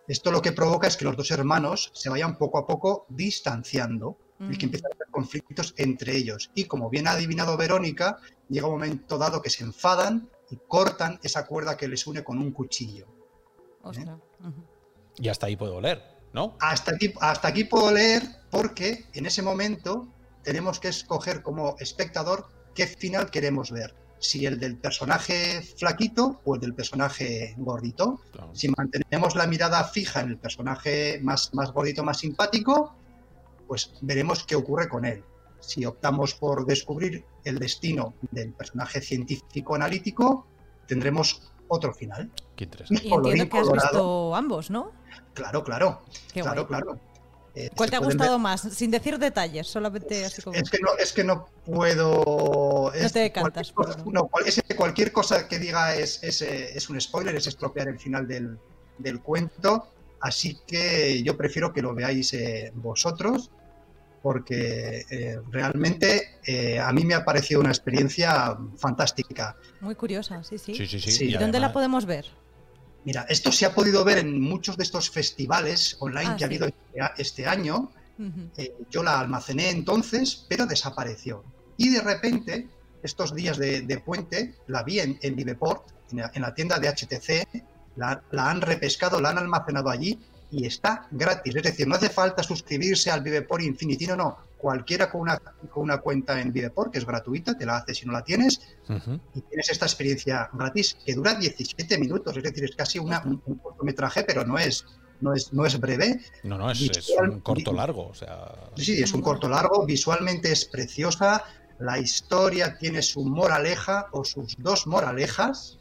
Esto 0.09 0.31
lo 0.33 0.41
que 0.41 0.53
provoca 0.53 0.87
es 0.89 0.97
que 0.97 1.05
los 1.05 1.17
dos 1.17 1.31
hermanos 1.31 1.91
se 1.95 2.09
vayan 2.09 2.39
poco 2.39 2.59
a 2.59 2.67
poco 2.67 3.07
distanciando 3.11 4.17
y 4.41 4.57
que 4.57 4.67
Mm. 4.67 4.69
empiezan 4.69 4.93
a 4.93 4.95
haber 4.95 5.09
conflictos 5.11 5.75
entre 5.77 6.17
ellos. 6.17 6.51
Y 6.55 6.65
como 6.65 6.89
bien 6.89 7.09
ha 7.09 7.13
adivinado 7.13 7.57
Verónica, 7.57 8.19
llega 8.49 8.69
un 8.69 8.75
momento 8.75 9.19
dado 9.19 9.43
que 9.43 9.51
se 9.51 9.65
enfadan 9.65 10.31
y 10.51 10.57
cortan 10.69 11.19
esa 11.23 11.45
cuerda 11.47 11.77
que 11.77 11.89
les 11.89 12.07
une 12.07 12.23
con 12.25 12.39
un 12.39 12.53
cuchillo. 12.53 13.07
Ujú. 13.83 14.19
Y 15.19 15.29
hasta 15.29 15.47
ahí 15.47 15.57
puedo 15.57 15.81
leer, 15.81 16.03
¿no? 16.33 16.57
Hasta 16.61 16.93
aquí, 16.93 17.13
hasta 17.21 17.49
aquí 17.49 17.65
puedo 17.65 17.93
leer 17.93 18.23
porque 18.51 19.07
en 19.13 19.27
ese 19.27 19.43
momento 19.43 20.09
tenemos 20.43 20.81
que 20.81 20.89
escoger 20.89 21.43
como 21.43 21.77
espectador 21.79 22.49
qué 22.75 22.87
final 22.87 23.31
queremos 23.31 23.71
ver. 23.71 23.95
Si 24.21 24.47
el 24.47 24.59
del 24.59 24.77
personaje 24.77 25.63
flaquito 25.63 26.41
o 26.45 26.57
el 26.57 26.61
del 26.61 26.75
personaje 26.75 27.55
gordito. 27.57 28.21
Claro. 28.33 28.51
Si 28.55 28.69
mantenemos 28.69 29.37
la 29.37 29.47
mirada 29.47 29.85
fija 29.85 30.21
en 30.21 30.31
el 30.31 30.39
personaje 30.39 31.21
más, 31.23 31.55
más 31.55 31.71
gordito, 31.73 32.03
más 32.03 32.19
simpático, 32.19 32.97
pues 33.69 33.93
veremos 34.01 34.45
qué 34.45 34.57
ocurre 34.57 34.89
con 34.89 35.05
él. 35.05 35.23
Si 35.61 35.85
optamos 35.85 36.35
por 36.35 36.67
descubrir 36.67 37.25
el 37.45 37.59
destino 37.59 38.15
del 38.31 38.53
personaje 38.53 39.01
científico 39.01 39.75
analítico, 39.75 40.47
tendremos 40.87 41.53
otro 41.69 41.93
final. 41.95 42.31
Qué 42.57 42.65
interesante. 42.65 43.07
Y 43.07 43.13
entiendo 43.13 43.49
que 43.49 43.59
has 43.59 43.67
colorado. 43.67 43.91
visto 43.93 44.35
ambos, 44.37 44.71
¿no? 44.71 44.93
Claro, 45.35 45.63
claro. 45.65 46.03
Qué 46.33 46.41
claro, 46.43 46.67
guay. 46.67 46.81
claro. 46.83 47.01
Eh, 47.55 47.71
¿Cuál 47.77 47.91
te 47.91 47.97
ha 47.97 48.01
ver- 48.01 48.09
gustado 48.11 48.39
más? 48.39 48.61
Sin 48.61 48.91
decir 48.91 49.19
detalles, 49.19 49.67
solamente 49.67 50.25
así 50.25 50.43
como. 50.43 50.57
Es 50.57 50.71
que 50.71 50.79
no, 50.81 50.91
es 50.99 51.13
que 51.13 51.25
no 51.25 51.49
puedo. 51.65 52.93
es 52.93 53.13
te 53.13 53.21
decantas 53.21 53.73
cualquier 53.73 53.97
cosa- 54.05 54.11
no, 54.13 54.27
cual- 54.29 54.47
es 54.47 54.63
que 54.67 54.77
cualquier 54.77 55.13
cosa 55.13 55.49
que 55.49 55.59
diga 55.59 55.95
es, 55.95 56.23
es, 56.23 56.43
eh, 56.43 56.77
es 56.77 56.89
un 56.89 57.01
spoiler, 57.01 57.35
es 57.37 57.47
estropear 57.47 57.89
el 57.89 57.99
final 57.99 58.27
del, 58.29 58.59
del 58.99 59.21
cuento. 59.21 59.89
Así 60.21 60.59
que 60.67 61.23
yo 61.23 61.37
prefiero 61.37 61.73
que 61.73 61.81
lo 61.83 61.95
veáis 61.95 62.33
eh, 62.35 62.73
vosotros, 62.75 63.51
porque 64.23 65.05
eh, 65.11 65.39
realmente 65.51 66.39
eh, 66.45 66.79
a 66.81 66.93
mí 66.93 67.05
me 67.05 67.15
ha 67.15 67.25
parecido 67.25 67.61
una 67.61 67.71
experiencia 67.71 68.57
fantástica. 68.77 69.57
Muy 69.81 69.95
curiosa, 69.95 70.43
sí, 70.45 70.59
sí. 70.59 70.75
Sí, 70.75 70.87
sí, 70.87 71.01
sí. 71.01 71.11
Sí. 71.13 71.25
y 71.27 71.35
¿Y 71.35 71.39
dónde 71.39 71.61
la 71.61 71.73
podemos 71.73 72.05
ver? 72.07 72.27
Mira, 73.05 73.25
esto 73.29 73.53
se 73.53 73.65
ha 73.65 73.75
podido 73.75 74.05
ver 74.05 74.19
en 74.19 74.41
muchos 74.41 74.77
de 74.77 74.83
estos 74.83 75.11
festivales 75.11 75.97
online 76.01 76.31
Ah, 76.31 76.37
que 76.37 76.45
ha 76.45 76.47
habido 76.47 76.67
este 76.67 77.01
a- 77.01 77.15
este 77.17 77.47
año. 77.47 77.93
Eh, 78.57 78.75
yo 78.91 79.05
la 79.05 79.21
almacené 79.21 79.71
entonces, 79.71 80.45
pero 80.49 80.67
desapareció. 80.67 81.45
Y 81.77 81.91
de 81.91 82.01
repente 82.01 82.69
estos 83.05 83.33
días 83.33 83.57
de, 83.59 83.83
de 83.83 83.99
puente, 84.01 84.57
la 84.67 84.83
vi 84.83 84.99
en, 84.99 85.17
en 85.23 85.37
Viveport, 85.37 85.85
en 86.11 86.19
la, 86.19 86.31
en 86.35 86.43
la 86.43 86.53
tienda 86.53 86.81
de 86.81 86.89
HTC, 86.89 87.47
la, 87.95 88.21
la 88.33 88.51
han 88.51 88.61
repescado, 88.61 89.21
la 89.21 89.31
han 89.31 89.39
almacenado 89.39 89.89
allí 89.89 90.19
y 90.51 90.67
está 90.67 91.07
gratis. 91.11 91.55
Es 91.57 91.63
decir, 91.63 91.87
no 91.87 91.95
hace 91.97 92.09
falta 92.09 92.43
suscribirse 92.43 93.11
al 93.11 93.23
Viveport 93.23 93.63
Infinity, 93.63 94.07
no, 94.07 94.17
no. 94.17 94.37
Cualquiera 94.57 95.11
con 95.11 95.21
una, 95.21 95.37
con 95.39 95.85
una 95.85 95.99
cuenta 95.99 96.41
en 96.41 96.53
Viveport, 96.53 96.91
que 96.93 96.99
es 96.99 97.07
gratuita, 97.07 97.57
te 97.57 97.65
la 97.67 97.77
hace 97.77 97.95
si 97.95 98.07
no 98.07 98.13
la 98.13 98.25
tienes, 98.25 98.61
y 99.35 99.41
tienes 99.43 99.71
esta 99.71 99.87
experiencia 99.87 100.49
gratis 100.53 100.97
que 101.05 101.15
dura 101.15 101.35
17 101.35 101.99
minutos. 101.99 102.37
Es 102.37 102.43
decir, 102.43 102.65
es 102.65 102.75
casi 102.75 102.99
una- 102.99 103.23
un, 103.25 103.41
un 103.47 103.55
cortometraje, 103.57 104.25
pero 104.25 104.45
no 104.45 104.59
es, 104.59 104.85
no 105.21 105.33
es, 105.35 105.53
no 105.53 105.65
es 105.65 105.79
breve. 105.79 106.21
No, 106.43 106.59
no, 106.59 106.71
es, 106.71 106.81
es 106.81 107.11
un 107.21 107.41
corto 107.41 107.73
largo. 107.73 108.09
O 108.09 108.15
sea, 108.15 108.53
sí, 108.77 109.01
es 109.03 109.13
un 109.13 109.23
corto 109.23 109.49
largo, 109.49 109.85
visualmente 109.87 110.51
es 110.51 110.65
preciosa, 110.65 111.45
la 111.79 111.99
historia 112.01 112.77
tiene 112.79 113.03
su 113.03 113.25
moraleja 113.25 114.07
o 114.11 114.25
sus 114.25 114.57
dos 114.59 114.89
moralejas. 114.89 115.78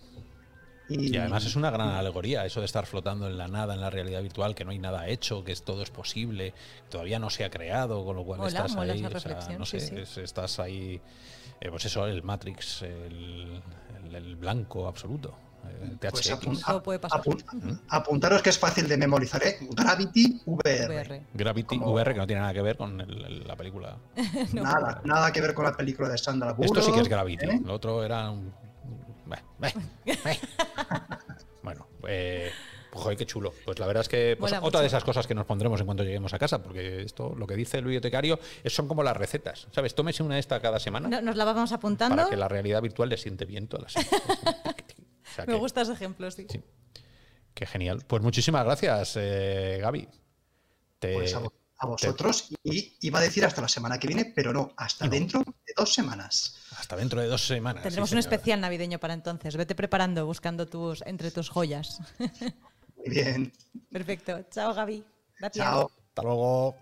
Y, 0.90 1.14
Y 1.14 1.18
además 1.18 1.46
es 1.46 1.56
una 1.56 1.70
gran 1.70 1.90
alegoría, 1.90 2.46
eso 2.46 2.60
de 2.62 2.66
estar 2.66 2.86
flotando 2.86 3.28
en 3.28 3.38
la 3.38 3.48
nada, 3.48 3.74
en 3.74 3.82
la 3.82 3.90
realidad 3.90 4.22
virtual, 4.22 4.56
que 4.56 4.64
no 4.66 4.72
hay 4.72 4.80
nada 4.80 5.08
hecho, 5.08 5.44
que 5.44 5.52
es, 5.52 5.64
todo 5.64 5.84
es 5.84 5.90
posible, 5.90 6.54
todavía 6.90 7.20
no 7.20 7.30
se 7.30 7.44
ha 7.44 7.50
creado, 7.50 8.06
con 8.06 8.16
lo 8.16 8.24
cual 8.24 8.40
Mola, 8.40 8.50
estás 8.50 8.76
mola 8.76 8.94
ahí, 8.94 9.04
esa 9.06 9.18
o 9.18 9.20
sea, 9.42 9.58
no 9.58 9.66
sé, 9.66 9.80
sí, 9.80 9.88
sí. 9.88 9.96
es- 10.00 10.18
estás 10.18 10.60
ahí, 10.60 11.02
eh, 11.60 11.70
pues 11.70 11.86
eso, 11.86 12.06
el 12.08 12.24
Matrix, 12.24 12.84
el, 12.84 13.62
el- 14.06 14.16
el 14.16 14.36
blanco 14.38 14.88
absoluto, 14.88 15.36
eh, 15.68 15.98
Pues 16.10 16.32
apun- 16.32 16.82
puede 16.82 17.00
pasar. 17.00 17.20
apun- 17.22 17.80
apuntaros 17.90 18.42
que 18.42 18.50
es 18.52 18.58
fácil 18.58 18.88
de 18.88 18.96
memorizar, 18.96 19.44
¿eh? 19.46 19.58
Gravity 19.72 20.42
VR. 20.46 20.88
VR. 20.88 21.22
Gravity 21.34 21.78
como- 21.80 21.92
VR, 21.92 22.14
que 22.14 22.20
no 22.20 22.28
tiene 22.28 22.42
nada 22.42 22.54
que 22.54 22.62
ver 22.62 22.78
con 22.78 23.02
el- 23.02 23.26
el- 23.26 23.48
la 23.48 23.56
película. 23.58 23.98
No, 24.54 24.64
Nada, 24.64 25.02
nada 25.04 25.32
que 25.34 25.42
ver 25.42 25.54
con 25.54 25.66
la 25.66 25.74
película 25.74 26.08
de 26.08 26.18
Sandra 26.18 26.54
Bullock. 26.54 26.78
Esto 26.78 26.82
sí 26.90 26.94
que 26.96 27.02
es 27.02 27.10
Gravity, 27.10 27.46
¿eh? 27.46 27.62
lo 27.66 27.74
otro 27.74 28.04
era 28.06 28.30
un... 28.32 28.54
Beh, 29.28 29.38
beh. 29.60 29.74
Bueno, 31.64 31.88
eh, 32.08 32.52
pues, 32.92 33.04
joder, 33.04 33.18
qué 33.18 33.26
chulo. 33.26 33.54
Pues 33.66 33.80
la 33.80 33.88
verdad 33.88 34.02
es 34.02 34.10
que 34.10 34.36
pues, 34.40 34.54
otra 34.62 34.82
de 34.82 34.88
esas 34.88 35.04
cosas 35.04 35.28
que 35.28 35.36
nos 35.36 35.46
pondremos 35.46 35.80
en 35.80 35.86
cuanto 35.86 36.04
lleguemos 36.04 36.34
a 36.34 36.40
casa, 36.40 36.62
porque 36.64 37.02
esto, 37.02 37.34
lo 37.36 37.46
que 37.48 37.56
dice 37.56 37.78
el 37.80 37.84
bibliotecario, 37.84 38.40
es- 38.64 38.74
son 38.74 38.88
como 38.88 39.04
las 39.04 39.18
recetas. 39.18 39.68
¿Sabes? 39.72 39.94
Tómese 39.96 40.24
una 40.24 40.36
de 40.36 40.40
esta 40.40 40.60
cada 40.62 40.80
semana 40.80 41.08
No- 41.10 41.22
Nos 41.22 41.36
la 41.36 41.46
vamos 41.46 41.72
apuntando. 41.72 42.16
para 42.16 42.30
que 42.30 42.38
la 42.38 42.48
realidad 42.48 42.82
virtual 42.82 43.10
le 43.10 43.18
siente 43.18 43.46
bien 43.46 43.68
todas 43.68 43.94
las 43.96 44.06
semanas. 44.06 44.38
O 45.30 45.36
sea 45.38 45.46
Me 45.46 45.54
que- 45.54 45.60
gusta 45.60 45.82
ese 45.82 45.92
ejemplo, 45.94 46.32
sí. 46.32 46.48
Sí. 46.50 46.62
Qué 47.54 47.66
genial. 47.68 48.04
Pues 48.08 48.24
muchísimas 48.24 48.64
gracias, 48.66 49.14
eh, 49.18 49.78
Gaby. 49.82 50.08
Te- 51.00 51.14
Pues 51.14 51.36
a, 51.80 51.86
vo- 51.86 51.90
a 51.90 52.08
vosotros. 52.08 52.50
Y 52.64 52.98
iba 53.02 53.20
a 53.20 53.22
decir 53.22 53.46
hasta 53.46 53.62
la 53.62 53.68
semana 53.68 54.00
que 54.00 54.08
viene, 54.08 54.26
pero 54.36 54.52
no, 54.54 54.74
hasta 54.78 55.06
No. 55.06 55.12
dentro 55.12 55.40
de 55.44 55.74
dos 55.76 55.94
semanas. 55.94 56.56
Hasta 56.78 56.96
dentro 56.96 57.22
de 57.22 57.28
dos 57.28 57.46
semanas. 57.46 57.84
Tendremos 57.84 58.10
sí, 58.10 58.16
un 58.16 58.20
especial 58.20 58.62
navideño 58.62 59.00
para 59.00 59.14
entonces. 59.14 59.56
Vete 59.56 59.76
preparando, 59.76 60.26
buscando 60.26 60.66
tus 60.68 61.02
entre 61.06 61.32
tus 61.32 61.50
joyas. 61.50 62.00
Muy 62.98 63.10
bien. 63.10 63.54
Perfecto. 63.92 64.44
Chao, 64.52 64.74
Gaby. 64.74 65.04
Gracias. 65.40 65.66
Chao. 65.66 65.92
Hasta 66.10 66.22
luego. 66.24 66.76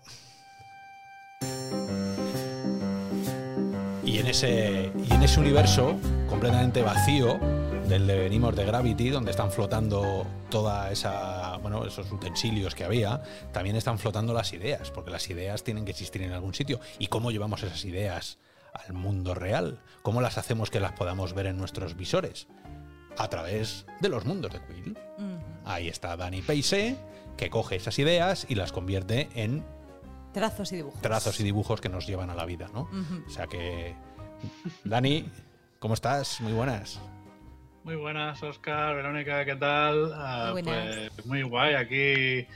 Y 4.16 4.20
en 4.20 4.28
ese, 4.28 4.90
y 5.10 5.12
en 5.12 5.22
ese 5.22 5.38
universo 5.38 5.94
completamente 6.26 6.80
vacío 6.80 7.38
del 7.86 8.06
de 8.06 8.18
venimos 8.18 8.56
de 8.56 8.64
Gravity, 8.64 9.10
donde 9.10 9.30
están 9.30 9.52
flotando 9.52 10.26
toda 10.48 10.90
esa, 10.90 11.58
bueno, 11.58 11.84
esos 11.84 12.10
utensilios 12.10 12.74
que 12.74 12.84
había, 12.84 13.22
también 13.52 13.76
están 13.76 13.98
flotando 13.98 14.32
las 14.32 14.54
ideas, 14.54 14.90
porque 14.90 15.10
las 15.10 15.28
ideas 15.28 15.64
tienen 15.64 15.84
que 15.84 15.90
existir 15.90 16.22
en 16.22 16.32
algún 16.32 16.54
sitio. 16.54 16.80
¿Y 16.98 17.08
cómo 17.08 17.30
llevamos 17.30 17.62
esas 17.62 17.84
ideas 17.84 18.38
al 18.72 18.94
mundo 18.94 19.34
real? 19.34 19.80
¿Cómo 20.00 20.22
las 20.22 20.38
hacemos 20.38 20.70
que 20.70 20.80
las 20.80 20.92
podamos 20.92 21.34
ver 21.34 21.44
en 21.44 21.58
nuestros 21.58 21.94
visores? 21.94 22.46
A 23.18 23.28
través 23.28 23.84
de 24.00 24.08
los 24.08 24.24
mundos 24.24 24.50
de 24.50 24.62
Quill. 24.62 24.98
Ahí 25.66 25.88
está 25.88 26.16
Dani 26.16 26.40
Peise, 26.40 26.96
que 27.36 27.50
coge 27.50 27.76
esas 27.76 27.98
ideas 27.98 28.46
y 28.48 28.54
las 28.54 28.72
convierte 28.72 29.28
en 29.34 29.62
Trazos 30.36 30.70
y 30.72 30.76
dibujos. 30.76 31.00
trazos 31.00 31.40
y 31.40 31.44
dibujos 31.44 31.80
que 31.80 31.88
nos 31.88 32.06
llevan 32.06 32.28
a 32.28 32.34
la 32.34 32.44
vida, 32.44 32.68
¿no? 32.74 32.82
Ujú. 32.82 33.24
O 33.26 33.30
sea 33.30 33.46
que. 33.46 33.94
Dani, 34.84 35.30
¿cómo 35.78 35.94
estás? 35.94 36.42
Muy 36.42 36.52
buenas. 36.52 37.00
Muy 37.84 37.96
buenas, 37.96 38.42
Oscar, 38.42 38.94
Verónica, 38.96 39.46
¿qué 39.46 39.56
tal? 39.56 40.12
Ah, 40.14 40.50
Muy 40.52 40.60
buenas. 40.62 41.08
pues 41.14 41.26
muy 41.26 41.42
guay, 41.42 41.74
aquí 41.74 42.46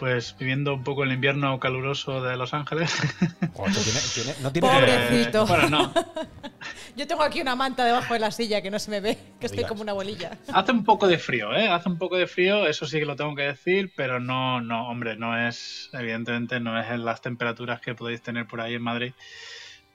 pues 0.00 0.34
viviendo 0.38 0.74
un 0.74 0.82
poco 0.82 1.04
el 1.04 1.12
invierno 1.12 1.60
caluroso 1.60 2.20
de 2.22 2.36
Los 2.36 2.54
Ángeles. 2.54 2.90
Joder, 3.54 3.72
tú 3.74 3.80
tiene- 3.82 4.00
tiene- 4.14 4.34
no 4.42 4.50
tiene 4.52 4.68
Pobrecito. 4.68 5.42
Eh, 5.42 5.46
bueno, 5.46 5.68
no, 5.68 5.92
Yo 6.96 7.06
tengo 7.06 7.22
aquí 7.22 7.40
una 7.40 7.54
manta 7.54 7.84
debajo 7.84 8.14
de 8.14 8.20
la 8.20 8.30
silla 8.30 8.60
que 8.62 8.70
no 8.70 8.78
se 8.78 8.90
me 8.90 9.00
ve, 9.00 9.16
que 9.38 9.46
estoy 9.46 9.58
digas. 9.58 9.68
como 9.68 9.82
una 9.82 9.92
bolilla. 9.92 10.38
hace 10.52 10.72
un 10.72 10.84
poco 10.84 11.06
de 11.06 11.18
frío, 11.18 11.54
¿eh? 11.54 11.68
Hace 11.68 11.88
un 11.88 11.98
poco 11.98 12.16
de 12.16 12.26
frío, 12.26 12.66
eso 12.66 12.84
sí 12.86 12.98
que 12.98 13.04
lo 13.04 13.14
tengo 13.14 13.34
que 13.36 13.42
decir, 13.42 13.92
pero 13.96 14.18
no, 14.20 14.60
no, 14.60 14.88
hombre, 14.88 15.16
no 15.16 15.38
es, 15.38 15.88
evidentemente 15.92 16.58
no 16.60 16.78
es 16.80 16.90
en 16.90 17.04
las 17.04 17.20
temperaturas 17.22 17.80
que 17.80 17.94
podéis 17.94 18.22
tener 18.22 18.46
por 18.46 18.60
ahí 18.60 18.74
en 18.74 18.82
Madrid. 18.82 19.12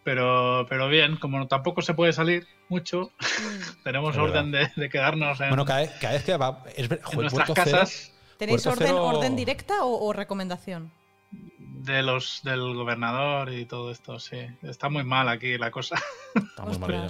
Pero, 0.04 0.65
pero 0.70 0.88
bien, 0.88 1.18
como 1.18 1.48
tampoco 1.48 1.82
se 1.82 1.94
puede 1.96 2.13
salir 2.13 2.48
mucho, 2.70 3.12
Mm. 3.20 3.84
tenemos 3.84 4.15
Es 4.15 4.22
orden 4.22 4.52
de, 4.52 4.72
de 4.76 4.89
quedarnos 4.89 5.39
en, 5.41 5.50
Bueno, 5.50 5.65
cada 5.65 5.80
vez, 5.82 5.91
cada 6.00 6.13
vez 6.13 6.24
que 6.24 6.38
va. 6.38 6.63
Es, 6.76 6.88
ver- 6.88 7.00
en 7.00 7.04
joder, 7.06 7.20
nuestras 7.32 7.48
Cero- 7.54 7.72
casas 7.72 8.12
¿Tenéis 8.38 8.65
orden, 8.67 8.88
Cero- 8.88 9.04
orden 9.06 9.36
directa 9.36 9.84
o, 9.86 10.06
o 10.08 10.13
recomendación? 10.13 10.91
de 11.32 12.02
los 12.02 12.39
del 12.43 12.74
gobernador 12.74 13.54
y 13.54 13.65
todo 13.67 13.91
esto, 13.91 14.19
sí. 14.19 14.38
Está 14.63 14.89
muy 14.89 15.04
mal 15.04 15.30
aquí 15.30 15.56
la 15.60 15.69
cosa. 15.69 15.95
Está 16.34 16.63
muy 16.65 16.80
mal 16.80 16.91
ya. 16.91 17.08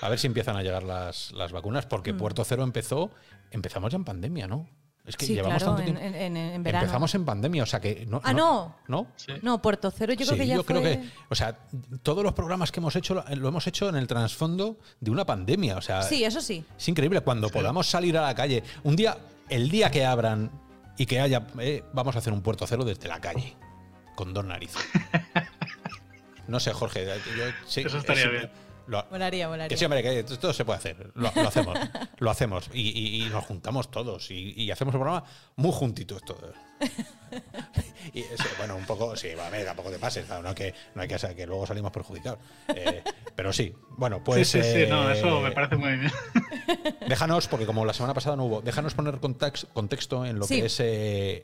A 0.00 0.08
ver 0.08 0.18
si 0.18 0.26
empiezan 0.26 0.56
a 0.56 0.62
llegar 0.62 0.82
las, 0.82 1.30
las 1.32 1.52
vacunas, 1.52 1.84
porque 1.84 2.14
Mm. 2.14 2.16
Puerto 2.18 2.42
Cero 2.44 2.62
empezó. 2.62 3.10
Empezamos 3.50 3.92
ya 3.92 3.96
en 3.96 4.04
pandemia, 4.04 4.46
¿no? 4.46 4.66
Es 5.04 5.18
que 5.18 5.26
sí, 5.26 5.34
llevamos 5.34 5.58
claro, 5.62 5.76
tanto 5.76 5.92
tiempo. 5.92 6.00
en- 6.00 6.14
en- 6.14 6.36
en 6.38 6.62
verano. 6.62 6.84
Empezamos 6.84 7.14
en 7.14 7.24
pandemia, 7.26 7.62
o 7.64 7.66
sea 7.66 7.80
que. 7.80 8.06
No, 8.06 8.22
Ah, 8.24 8.32
no. 8.32 8.74
¿No? 8.88 9.08
Sí. 9.16 9.32
No, 9.42 9.60
Puerto 9.60 9.90
Cero 9.90 10.14
yo 10.14 10.24
creo 10.24 10.30
Sí, 10.32 10.38
que 10.38 10.46
ya 10.46 10.54
yo 10.54 10.62
fue... 10.64 10.80
creo 10.80 10.82
que, 11.02 11.06
o 11.28 11.34
sea, 11.34 11.58
todos 12.02 12.24
los 12.24 12.32
programas 12.32 12.72
que 12.72 12.80
hemos 12.80 12.96
hecho 12.96 13.12
lo, 13.14 13.24
lo 13.36 13.48
hemos 13.48 13.66
hecho 13.66 13.90
en 13.90 13.96
el 13.96 14.06
trasfondo 14.06 14.78
de 15.00 15.10
una 15.10 15.26
pandemia. 15.26 15.76
O 15.76 15.82
sea, 15.82 16.00
Sí, 16.02 16.24
eso 16.24 16.40
sí. 16.40 16.64
es 16.78 16.88
increíble 16.88 17.20
cuando 17.20 17.50
podamos 17.50 17.86
salir 17.86 18.16
a 18.16 18.22
la 18.22 18.34
calle. 18.34 18.62
Un 18.84 18.96
día, 18.96 19.18
el 19.50 19.68
día 19.68 19.90
que 19.90 20.06
abran 20.06 20.50
y 20.96 21.06
que 21.06 21.20
haya, 21.20 21.46
eh, 21.58 21.82
vamos 21.92 22.14
a 22.16 22.18
hacer 22.20 22.32
un 22.32 22.42
puerto 22.42 22.66
cero 22.66 22.84
desde 22.84 23.08
la 23.08 23.20
calle, 23.20 23.56
con 24.16 24.32
dos 24.34 24.44
narices. 24.44 24.82
No 26.46 26.60
sé, 26.60 26.74
Jorge, 26.74 27.06
yo 27.06 27.44
sí, 27.66 27.80
Eso 27.86 27.96
estaría 27.96 28.24
es- 28.24 28.30
bien. 28.30 28.50
Lo- 28.86 29.06
Molaría, 29.10 29.48
molaría. 29.48 29.68
que 29.68 29.76
sí, 29.76 29.84
hombre, 29.84 30.02
que 30.02 30.20
esto 30.20 30.52
se 30.52 30.64
puede 30.64 30.78
hacer. 30.78 31.10
Lo, 31.14 31.30
lo 31.34 31.48
hacemos. 31.48 31.78
lo 32.18 32.30
hacemos. 32.30 32.70
Y, 32.72 32.80
y- 32.82 33.24
y 33.24 33.28
nos 33.30 33.44
juntamos 33.44 33.90
todos. 33.90 34.30
Y, 34.30 34.54
y 34.56 34.70
hacemos 34.70 34.94
el 34.94 35.00
programa 35.00 35.26
muy 35.56 35.72
juntitos 35.72 36.22
todos. 36.24 36.54
y 38.12 38.20
eso, 38.20 38.44
bueno, 38.58 38.76
un 38.76 38.84
poco, 38.84 39.16
sí, 39.16 39.28
va, 39.34 39.46
a 39.46 39.50
ver, 39.50 39.64
tampoco 39.64 39.90
te 39.90 39.98
pases. 39.98 40.26
claro, 40.26 40.42
No, 40.42 40.48
hay 40.50 40.54
que, 40.54 40.74
no 40.94 41.02
hay 41.02 41.08
que, 41.08 41.18
ser- 41.18 41.34
que 41.34 41.46
luego 41.46 41.66
salimos 41.66 41.90
perjudicados. 41.92 42.38
Eh, 42.68 43.02
pero 43.34 43.52
sí, 43.52 43.74
bueno, 43.96 44.22
pues. 44.22 44.48
sí, 44.48 44.62
sí, 44.62 44.72
sí, 44.72 44.86
no, 44.88 45.10
eh, 45.10 45.14
eso 45.18 45.40
me 45.40 45.50
parece 45.52 45.76
muy 45.76 45.96
bien. 45.96 46.12
Déjanos, 47.08 47.48
porque 47.48 47.66
como 47.66 47.84
la 47.84 47.92
semana 47.92 48.14
pasada 48.14 48.36
no 48.36 48.44
hubo, 48.44 48.60
déjanos 48.62 48.94
poner 48.94 49.16
context- 49.20 49.68
contexto 49.72 50.24
en 50.24 50.38
lo 50.38 50.46
Sí. 50.46 50.60
que 50.60 50.66
es. 50.66 50.80
eh, 50.80 51.42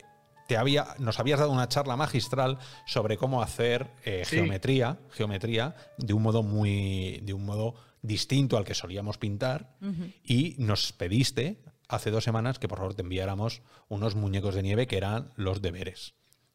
te 0.51 0.57
había, 0.57 0.97
nos 0.99 1.21
habías 1.21 1.39
dado 1.39 1.53
una 1.53 1.69
charla 1.69 1.95
magistral 1.97 2.59
sobre 2.85 3.17
cómo 3.17 3.41
hacer 3.41 3.87
eh, 4.05 4.25
Sí. 4.25 4.35
geometría, 4.35 4.99
geometría 5.13 5.77
de 5.97 6.13
un 6.13 6.23
modo 6.25 6.43
muy, 6.43 7.21
de 7.23 7.33
un 7.35 7.45
modo 7.45 7.77
distinto 8.03 8.57
al 8.57 8.65
que 8.65 8.75
solíamos 8.75 9.17
pintar, 9.17 9.77
y 10.25 10.57
nos 10.59 10.93
pediste 10.93 11.63
hace 11.87 12.11
dos 12.11 12.25
semanas 12.25 12.59
que 12.59 12.67
por 12.67 12.79
favor 12.79 12.95
te 12.95 13.03
enviáramos 13.03 13.63
unos 13.89 14.17
muñecos 14.17 14.57
de 14.57 14.65
nieve 14.65 14.89
que 14.89 14.97
eran 14.97 15.31
los 15.37 15.63
deberes. 15.63 16.15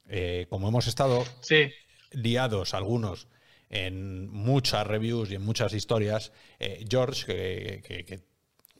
Eh, 0.10 0.48
como 0.50 0.68
hemos 0.68 0.88
estado 0.88 1.24
Sí, 1.40 1.70
liados 2.12 2.74
algunos 2.74 3.30
en 3.70 4.28
muchas 4.30 4.86
reviews 4.86 5.32
y 5.32 5.36
en 5.36 5.42
muchas 5.46 5.72
historias, 5.74 6.34
eh, 6.60 6.84
George, 6.90 7.26
que, 7.26 7.82
que- 7.88 8.04
que- 8.04 8.35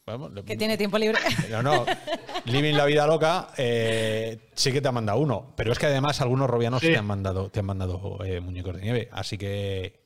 vamos, 0.06 0.32
Que 0.46 0.56
tiene 0.58 0.78
tiempo 0.78 0.98
libre. 0.98 1.20
no, 1.50 1.62
no. 1.64 1.86
Living 2.46 2.74
la 2.76 2.86
vida 2.86 3.08
loca, 3.08 3.50
eh, 3.58 4.50
sí 4.54 4.72
que 4.72 4.82
te 4.82 4.88
ha 4.88 4.92
mandado 4.92 5.20
uno. 5.20 5.54
Pero 5.58 5.72
es 5.72 5.80
que 5.80 5.88
además 5.88 6.22
algunos 6.22 6.50
robianos 6.50 6.82
Sí. 6.82 6.88
te 6.88 6.98
han 6.98 7.06
mandado, 7.06 7.50
te 7.50 7.60
han 7.60 7.66
mandado 7.66 8.24
eh, 8.24 8.40
muñecos 8.42 8.76
de 8.76 8.82
nieve. 8.82 9.10
Así 9.12 9.38
que 9.38 10.04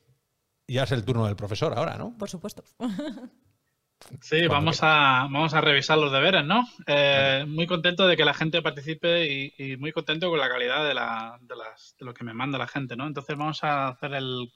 ya 0.66 0.84
es 0.84 0.92
el 0.92 1.04
turno 1.04 1.26
del 1.26 1.36
profesor 1.36 1.76
ahora, 1.76 1.96
¿no? 1.98 2.16
Por 2.16 2.28
supuesto. 2.30 2.64
sí, 4.22 4.46
vamos 4.46 4.78
a, 4.82 5.28
vamos 5.30 5.52
a 5.54 5.60
revisar 5.60 5.98
los 5.98 6.12
deberes, 6.12 6.44
¿no? 6.44 6.66
Eh, 6.86 7.44
muy 7.46 7.66
contento 7.66 8.06
de 8.06 8.16
que 8.16 8.24
la 8.24 8.34
gente 8.34 8.62
participe 8.62 9.26
y, 9.30 9.52
y 9.58 9.76
muy 9.76 9.92
contento 9.92 10.30
con 10.30 10.38
la 10.38 10.48
calidad 10.48 10.86
de, 10.86 10.94
la, 10.94 11.38
de, 11.42 11.56
las, 11.56 11.94
de 11.98 12.06
lo 12.06 12.14
que 12.14 12.24
me 12.24 12.32
manda 12.32 12.56
la 12.58 12.68
gente, 12.68 12.96
¿no? 12.96 13.06
Entonces 13.06 13.36
vamos 13.36 13.62
a 13.64 13.88
hacer 13.88 14.14
el, 14.14 14.50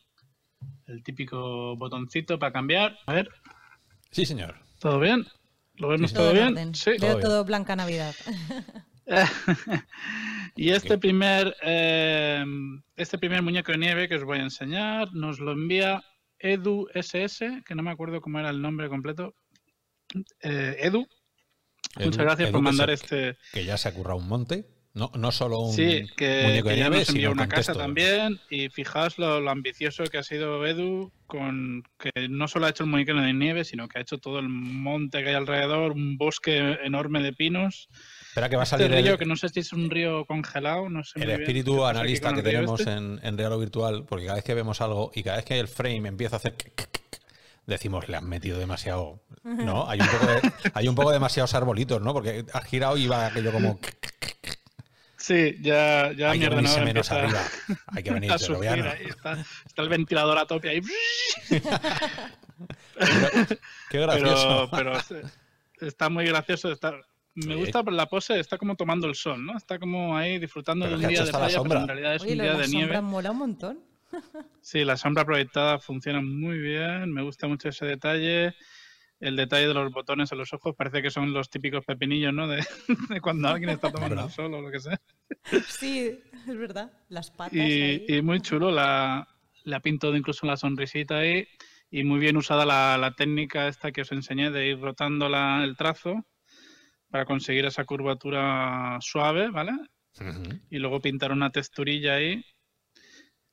el 0.87 1.03
típico 1.03 1.77
botoncito 1.77 2.39
para 2.39 2.53
cambiar. 2.53 2.97
A 3.07 3.13
ver, 3.13 3.29
Sí, 4.11 4.25
señor. 4.25 4.55
¿Todo 4.85 5.01
bien? 5.01 5.27
¿Lo 5.77 5.89
vemos 5.89 6.13
todo 6.13 6.31
en 6.33 6.55
bien? 6.55 6.75
Sí. 6.75 6.91
Todo 6.99 7.07
Veo 7.09 7.17
bien. 7.17 7.27
todo 7.27 7.45
Blanca 7.47 7.75
Navidad. 7.75 8.15
y 10.57 10.71
este 10.71 10.99
primer, 10.99 11.57
eh, 11.63 12.45
este 12.97 13.17
primer 13.19 13.41
muñeco 13.43 13.73
de 13.73 13.79
nieve 13.79 14.09
que 14.09 14.17
os 14.17 14.25
voy 14.25 14.39
a 14.41 14.43
enseñar 14.43 15.09
nos 15.15 15.39
lo 15.41 15.53
envía 15.53 16.03
Edu 16.39 16.87
SS, 16.95 17.63
que 17.67 17.75
no 17.75 17.83
me 17.83 17.91
acuerdo 17.93 18.21
cómo 18.21 18.39
era 18.39 18.51
el 18.51 18.61
nombre 18.61 18.89
completo. 18.91 19.35
Eh, 20.43 20.77
Edu, 20.81 21.07
Edu- 21.97 22.05
muchas 22.05 22.25
gracias 22.25 22.49
Edu 22.51 22.53
por 22.53 22.61
que 22.61 22.65
mandar 22.65 22.89
se- 22.89 22.95
este. 22.95 23.39
Que 23.55 23.65
ya 23.65 23.79
se 23.79 23.89
ha 23.89 23.95
currado 23.95 24.19
un 24.19 24.29
monte. 24.29 24.67
No, 24.95 25.11
no 25.17 25.33
solo 25.33 25.59
un 25.59 25.73
Sí, 25.73 26.07
que, 26.17 26.45
muñeco 26.45 26.69
de 26.69 26.75
que 26.75 26.81
ya 26.81 26.89
nieve, 26.89 26.99
nos 26.99 27.07
sino 27.07 27.17
envió 27.17 27.29
el 27.31 27.35
una 27.35 27.49
casa 27.49 27.75
también. 27.75 28.39
Y 28.49 28.69
fijaos 28.69 29.19
lo, 29.19 29.41
lo 29.41 29.51
ambicioso 29.51 30.05
que 30.05 30.19
ha 30.19 30.23
sido 30.23 30.65
Edu, 30.65 31.11
con 31.27 31.83
que 31.99 32.29
no 32.29 32.47
solo 32.47 32.67
ha 32.67 32.69
hecho 32.69 32.85
el 32.85 32.91
muñeco 32.91 33.13
de 33.13 33.33
nieve, 33.33 33.65
sino 33.65 33.89
que 33.89 33.99
ha 33.99 34.03
hecho 34.03 34.19
todo 34.19 34.39
el 34.39 34.49
monte 34.49 35.25
que 35.25 35.31
hay 35.31 35.35
alrededor, 35.35 35.91
un 35.91 36.17
bosque 36.17 36.79
enorme 36.85 37.23
de 37.23 37.33
pinos. 37.33 37.89
Espera 38.29 38.49
que 38.49 38.55
va 38.55 38.63
a 38.63 38.65
Este 38.65 38.77
salir 38.79 38.93
el, 38.93 39.05
río, 39.05 39.19
que 39.19 39.27
no 39.27 39.35
sé 39.35 39.49
si 39.49 39.61
es 39.61 39.73
un 39.73 39.91
río 39.91 40.27
congelado, 40.27 40.89
no 40.89 41.03
sé. 41.03 41.21
el 41.21 41.27
muy 41.27 41.43
espíritu 41.43 41.85
analista 41.85 42.33
que 42.33 42.39
el 42.39 42.45
tenemos 42.45 42.79
este. 42.79 42.93
en, 42.93 43.19
en 43.21 43.37
real 43.37 43.53
o 43.53 43.59
virtual, 43.59 44.05
porque 44.09 44.27
cada 44.27 44.37
vez 44.37 44.45
que 44.45 44.55
vemos 44.55 44.81
algo 44.81 45.11
y 45.13 45.25
cada 45.25 45.39
vez 45.39 45.45
que 45.45 45.59
el 45.59 45.67
frame 45.67 46.09
empieza 46.09 46.37
a 46.37 46.39
hacer 46.39 46.55
decimos 47.67 48.09
le 48.09 48.17
han 48.19 48.29
metido 48.29 48.59
demasiado 48.59 49.21
no 49.43 49.89
hay 49.89 49.99
un 49.99 50.07
poco 50.07 50.27
de, 50.27 50.53
hay 50.75 50.87
un 50.87 50.95
poco 50.95 51.13
demasiados 51.13 51.55
arbolitos 51.55 52.01
no 52.03 52.13
porque 52.13 52.45
ha 52.53 52.61
girado 52.61 52.99
y 52.99 53.07
va 53.07 53.27
aquello 53.27 53.53
como 53.53 53.79
Sí, 55.25 55.57
ya, 55.63 56.13
ya 56.13 56.31
hay 56.33 56.39
mi 56.39 56.45
que 56.45 56.51
venirse 56.55 56.81
ordenador 56.81 56.85
menos 56.85 57.11
empieza 57.11 57.15
arriba 57.15 57.41
hay 57.87 58.03
que 58.03 58.11
a 58.31 58.49
Loviano. 58.53 58.91
ahí, 58.91 59.07
está, 59.09 59.45
está 59.65 59.83
el 59.83 59.89
ventilador 59.89 60.37
a 60.39 60.47
tope 60.47 60.69
ahí. 60.69 60.81
qué 63.91 63.99
gracioso 64.01 64.69
pero, 64.71 64.93
pero 65.09 65.29
está 65.81 66.09
muy 66.09 66.27
gracioso. 66.27 66.71
Está, 66.71 66.93
me 67.35 67.55
Sí. 67.55 67.61
gusta 67.61 67.83
la 67.91 68.07
pose, 68.07 68.39
está 68.39 68.59
como 68.59 68.77
tomando 68.77 69.07
el 69.07 69.15
sol, 69.15 69.45
¿no? 69.45 69.57
Está 69.57 69.79
como 69.79 70.17
ahí 70.17 70.39
disfrutando 70.39 70.85
Pero 70.85 70.99
de 70.99 71.05
un 71.07 71.11
día 71.11 71.25
de 71.25 71.31
playa, 71.31 71.47
pero 71.47 71.59
sombra. 71.63 71.81
en 71.81 71.89
realidad 71.89 72.15
es 72.17 72.23
Oye, 72.23 72.33
un 72.33 72.39
día 72.39 72.53
la 72.53 72.59
de 72.59 72.69
nieve. 72.69 73.01
mola 73.01 73.31
un 73.31 73.39
montón. 73.39 73.79
Sí, 74.61 74.85
la 74.85 74.97
sombra 74.97 75.25
proyectada 75.25 75.79
funciona 75.81 76.21
muy 76.21 76.59
bien, 76.59 77.13
me 77.13 77.23
gusta 77.23 77.49
mucho 77.49 77.71
ese 77.71 77.87
detalle. 77.87 78.55
El 79.25 79.37
detalle 79.37 79.69
de 79.69 79.75
los 79.75 79.91
botones 79.93 80.31
en 80.33 80.39
los 80.39 80.53
ojos 80.53 80.75
parece 80.77 81.01
que 81.01 81.11
son 81.11 81.33
los 81.33 81.49
típicos 81.49 81.85
pepinillos, 81.85 82.35
¿no? 82.35 82.47
De, 82.47 82.57
de 83.09 83.21
cuando 83.21 83.49
alguien 83.49 83.71
está 83.71 83.91
tomando 83.91 84.17
¿Verdad? 84.17 84.27
el 84.27 84.33
sol 84.35 84.53
o 84.55 84.61
lo 84.61 84.71
que 84.71 84.81
sea. 84.81 85.01
Sí, 85.67 86.19
es 86.47 86.57
verdad. 86.57 86.93
Las 87.09 87.31
patas. 87.31 87.55
Y, 87.55 87.61
ahí. 87.61 88.05
y 88.09 88.23
muy 88.23 88.41
chulo, 88.41 88.71
la, 88.71 89.27
le 89.65 89.77
ha 89.77 89.81
pintado 89.81 90.15
incluso 90.17 90.47
la 90.47 90.57
sonrisita 90.57 91.19
ahí 91.19 91.47
y 91.91 92.05
muy 92.05 92.19
bien 92.19 92.37
usada 92.37 92.67
la, 92.67 92.99
la 92.99 93.13
técnica 93.15 93.69
esta 93.69 93.93
que 93.93 94.03
os 94.03 94.13
enseñé 94.13 94.51
de 94.51 94.67
ir 94.69 94.79
rotando 94.81 95.29
la- 95.29 95.65
el 95.65 95.77
trazo 95.77 96.27
para 97.09 97.25
conseguir 97.25 97.65
esa 97.65 97.85
curvatura 97.85 98.99
suave, 99.01 99.49
¿vale? 99.51 99.73
Y 100.71 100.79
luego 100.79 101.01
pintar 101.01 101.33
una 101.33 101.51
texturilla 101.51 102.15
ahí. 102.17 102.45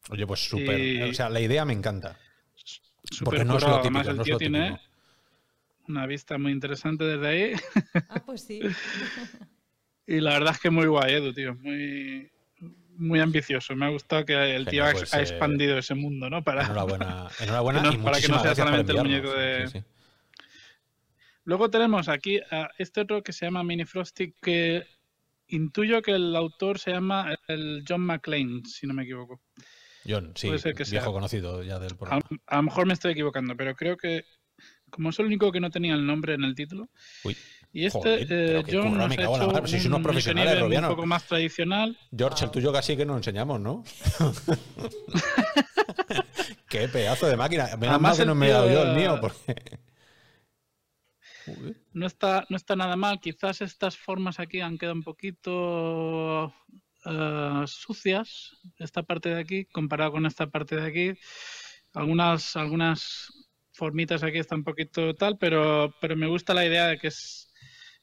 oye 0.09 0.27
pues 0.27 0.47
súper 0.49 0.79
Y- 0.79 1.01
o 1.03 1.13
sea 1.13 1.29
la 1.29 1.39
idea 1.39 1.63
me 1.65 1.73
encanta 1.73 2.17
súper 3.09 3.23
porque 3.25 3.45
no 3.45 3.57
es 3.57 3.63
lo 3.63 3.81
típico 3.81 3.99
Además, 3.99 4.07
el 4.07 4.15
no 4.17 4.21
es 4.21 4.25
tío 4.25 4.33
lo 4.33 4.37
tiene 4.39 4.59
típico 4.71 4.90
una 5.91 6.05
vista 6.07 6.37
muy 6.37 6.51
interesante 6.51 7.03
desde 7.03 7.27
ahí. 7.27 7.53
Ah, 8.09 8.21
pues 8.25 8.41
sí. 8.43 8.59
Y 10.07 10.19
la 10.19 10.31
verdad 10.33 10.53
es 10.55 10.59
que 10.59 10.69
muy 10.69 10.87
guay, 10.87 11.13
Edu, 11.13 11.31
tío. 11.31 11.55
Muy, 11.55 12.29
muy 12.97 13.19
ambicioso. 13.21 13.75
Me 13.75 13.85
ha 13.85 13.89
gustado 13.89 14.25
que 14.25 14.33
el 14.55 14.65
tío 14.65 14.83
Genial, 14.83 14.89
ha, 14.89 14.91
pues, 14.93 15.13
ha 15.13 15.19
eh, 15.19 15.21
expandido 15.21 15.77
ese 15.77 15.93
mundo, 15.95 16.29
¿no? 16.29 16.43
Para, 16.43 16.63
enhorabuena 16.65 17.27
enhorabuena 17.39 17.81
Que 17.81 17.87
no- 17.87 17.93
y 17.93 17.97
para 17.97 18.19
que 18.19 18.27
no 18.27 18.41
sea 18.41 18.55
solamente 18.55 18.91
el 18.91 18.97
muñeco 18.97 19.31
de- 19.31 19.67
Sí, 19.67 19.73
sí, 19.73 19.79
sí. 19.79 19.85
Luego 21.45 21.69
tenemos 21.69 22.09
aquí 22.09 22.39
a 22.51 22.69
este 22.77 23.01
otro 23.01 23.23
que 23.23 23.31
se 23.31 23.45
llama 23.45 23.63
Mini 23.63 23.85
Frosty, 23.85 24.33
que 24.41 24.85
intuyo 25.47 26.01
que 26.01 26.11
el 26.11 26.35
autor 26.35 26.77
se 26.77 26.91
llama 26.91 27.35
el 27.47 27.83
John 27.87 28.01
McClane, 28.01 28.63
si 28.65 28.87
no 28.87 28.93
me 28.93 29.03
equivoco. 29.03 29.39
John 30.05 30.33
sí 30.35 30.47
Puede 30.47 30.59
ser 30.59 30.73
que 30.75 30.83
viejo 30.83 31.05
sea. 31.05 31.13
conocido 31.13 31.63
ya 31.63 31.79
del 31.79 31.93
A, 31.93 31.95
programa 31.97 32.21
a 32.47 32.55
lo 32.57 32.63
mejor 32.63 32.85
me 32.85 32.93
estoy 32.93 33.11
equivocando, 33.13 33.55
pero 33.55 33.75
creo 33.75 33.95
que 33.97 34.25
como 34.91 35.09
es 35.09 35.19
el 35.19 35.25
único 35.25 35.51
que 35.51 35.59
no 35.59 35.71
tenía 35.71 35.95
el 35.95 36.05
nombre 36.05 36.35
en 36.35 36.43
el 36.43 36.53
título. 36.53 36.89
Uy. 37.23 37.35
Y 37.73 37.85
este 37.85 37.99
Joder, 37.99 38.27
eh, 38.29 38.63
John 38.69 38.97
nos 38.97 39.11
ha 39.11 39.13
hecho 39.13 39.47
mar, 39.47 39.67
sois 39.67 39.85
un 39.85 39.93
unos 39.93 40.03
profesionales, 40.03 40.61
poco 40.87 41.05
más 41.05 41.23
tradicional. 41.23 41.97
George, 42.15 42.45
el 42.45 42.51
tuyo 42.51 42.73
casi 42.73 42.97
que 42.97 43.05
no 43.05 43.15
enseñamos, 43.15 43.61
¿no? 43.61 43.83
Qué 46.69 46.89
pedazo 46.89 47.27
de 47.27 47.37
máquina. 47.37 47.67
Menos 47.77 47.81
Además, 47.81 48.01
mal 48.01 48.17
que 48.17 48.25
no 48.25 48.35
me 48.35 48.47
he 48.47 48.51
dado 48.51 48.69
yo 48.69 48.83
el 48.83 48.95
mío, 48.95 49.17
porque. 49.21 49.79
No 51.93 52.05
está, 52.05 52.45
no 52.49 52.55
está 52.55 52.75
nada 52.75 52.95
mal. 52.95 53.19
Quizás 53.19 53.61
estas 53.61 53.97
formas 53.97 54.39
aquí 54.39 54.61
han 54.61 54.77
quedado 54.77 54.95
un 54.95 55.03
poquito 55.03 56.53
eh, 57.03 57.63
sucias, 57.65 58.51
esta 58.77 59.01
parte 59.03 59.29
de 59.29 59.41
aquí, 59.41 59.65
comparado 59.65 60.11
con 60.11 60.27
esta 60.27 60.47
parte 60.47 60.75
de 60.75 60.87
aquí. 60.87 61.19
Algunas, 61.93 62.55
algunas 62.55 63.40
formitas 63.81 64.21
aquí 64.21 64.37
están 64.37 64.59
un 64.59 64.63
poquito 64.63 65.15
tal, 65.15 65.39
pero, 65.39 65.91
pero 65.99 66.15
me 66.15 66.27
gusta 66.27 66.53
la 66.53 66.63
idea 66.63 66.85
de 66.85 66.99
que 66.99 67.07
es, 67.07 67.51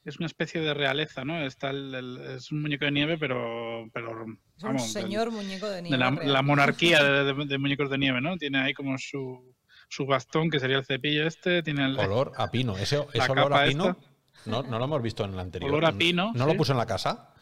es 0.05 0.17
una 0.19 0.27
especie 0.27 0.61
de 0.61 0.75
realeza, 0.75 1.25
¿no? 1.25 1.41
Está 1.47 1.71
el- 1.71 1.95
el- 1.95 2.19
es 2.37 2.51
un 2.51 2.63
muñeco 2.63 2.85
de 2.85 2.91
nieve, 2.91 3.17
pero, 3.17 3.87
pero 3.95 4.27
Es 4.57 4.65
un 4.65 4.79
señor 4.81 5.31
muñeco 5.31 5.69
de 5.69 5.83
nieve. 5.83 5.97
de 5.97 5.99
la, 5.99 6.11
la 6.11 6.43
monarquía 6.43 7.01
de, 7.05 7.23
de- 7.33 7.47
de 7.47 7.59
muñecos 7.59 7.89
de 7.91 7.99
nieve, 7.99 8.21
¿no? 8.21 8.37
Tiene 8.37 8.59
ahí 8.59 8.75
como 8.75 8.99
su, 8.99 9.55
su 9.89 10.05
bastón, 10.05 10.51
que 10.51 10.59
sería 10.59 10.79
el 10.79 10.85
cepillo 10.85 11.29
este, 11.29 11.63
tiene 11.63 11.85
el, 11.87 11.97
olor 11.97 12.33
a 12.37 12.51
pino. 12.51 12.77
Ese, 12.77 12.97
La 13.15 13.23
ese 13.25 13.31
olor 13.33 13.55
a 13.55 13.65
pino. 13.65 13.91
esta. 13.91 14.51
No, 14.51 14.63
no 14.65 14.79
lo 14.81 14.85
hemos 14.85 15.01
visto 15.03 15.25
en 15.25 15.35
el 15.35 15.39
anterior. 15.39 15.71
Olor 15.71 15.85
a 15.85 15.93
pino, 15.93 16.33
¿No 16.35 16.45
lo 16.45 16.53
sí. 16.53 16.59
puso 16.59 16.73
en 16.73 16.79
la 16.79 16.87
casa? 16.87 17.33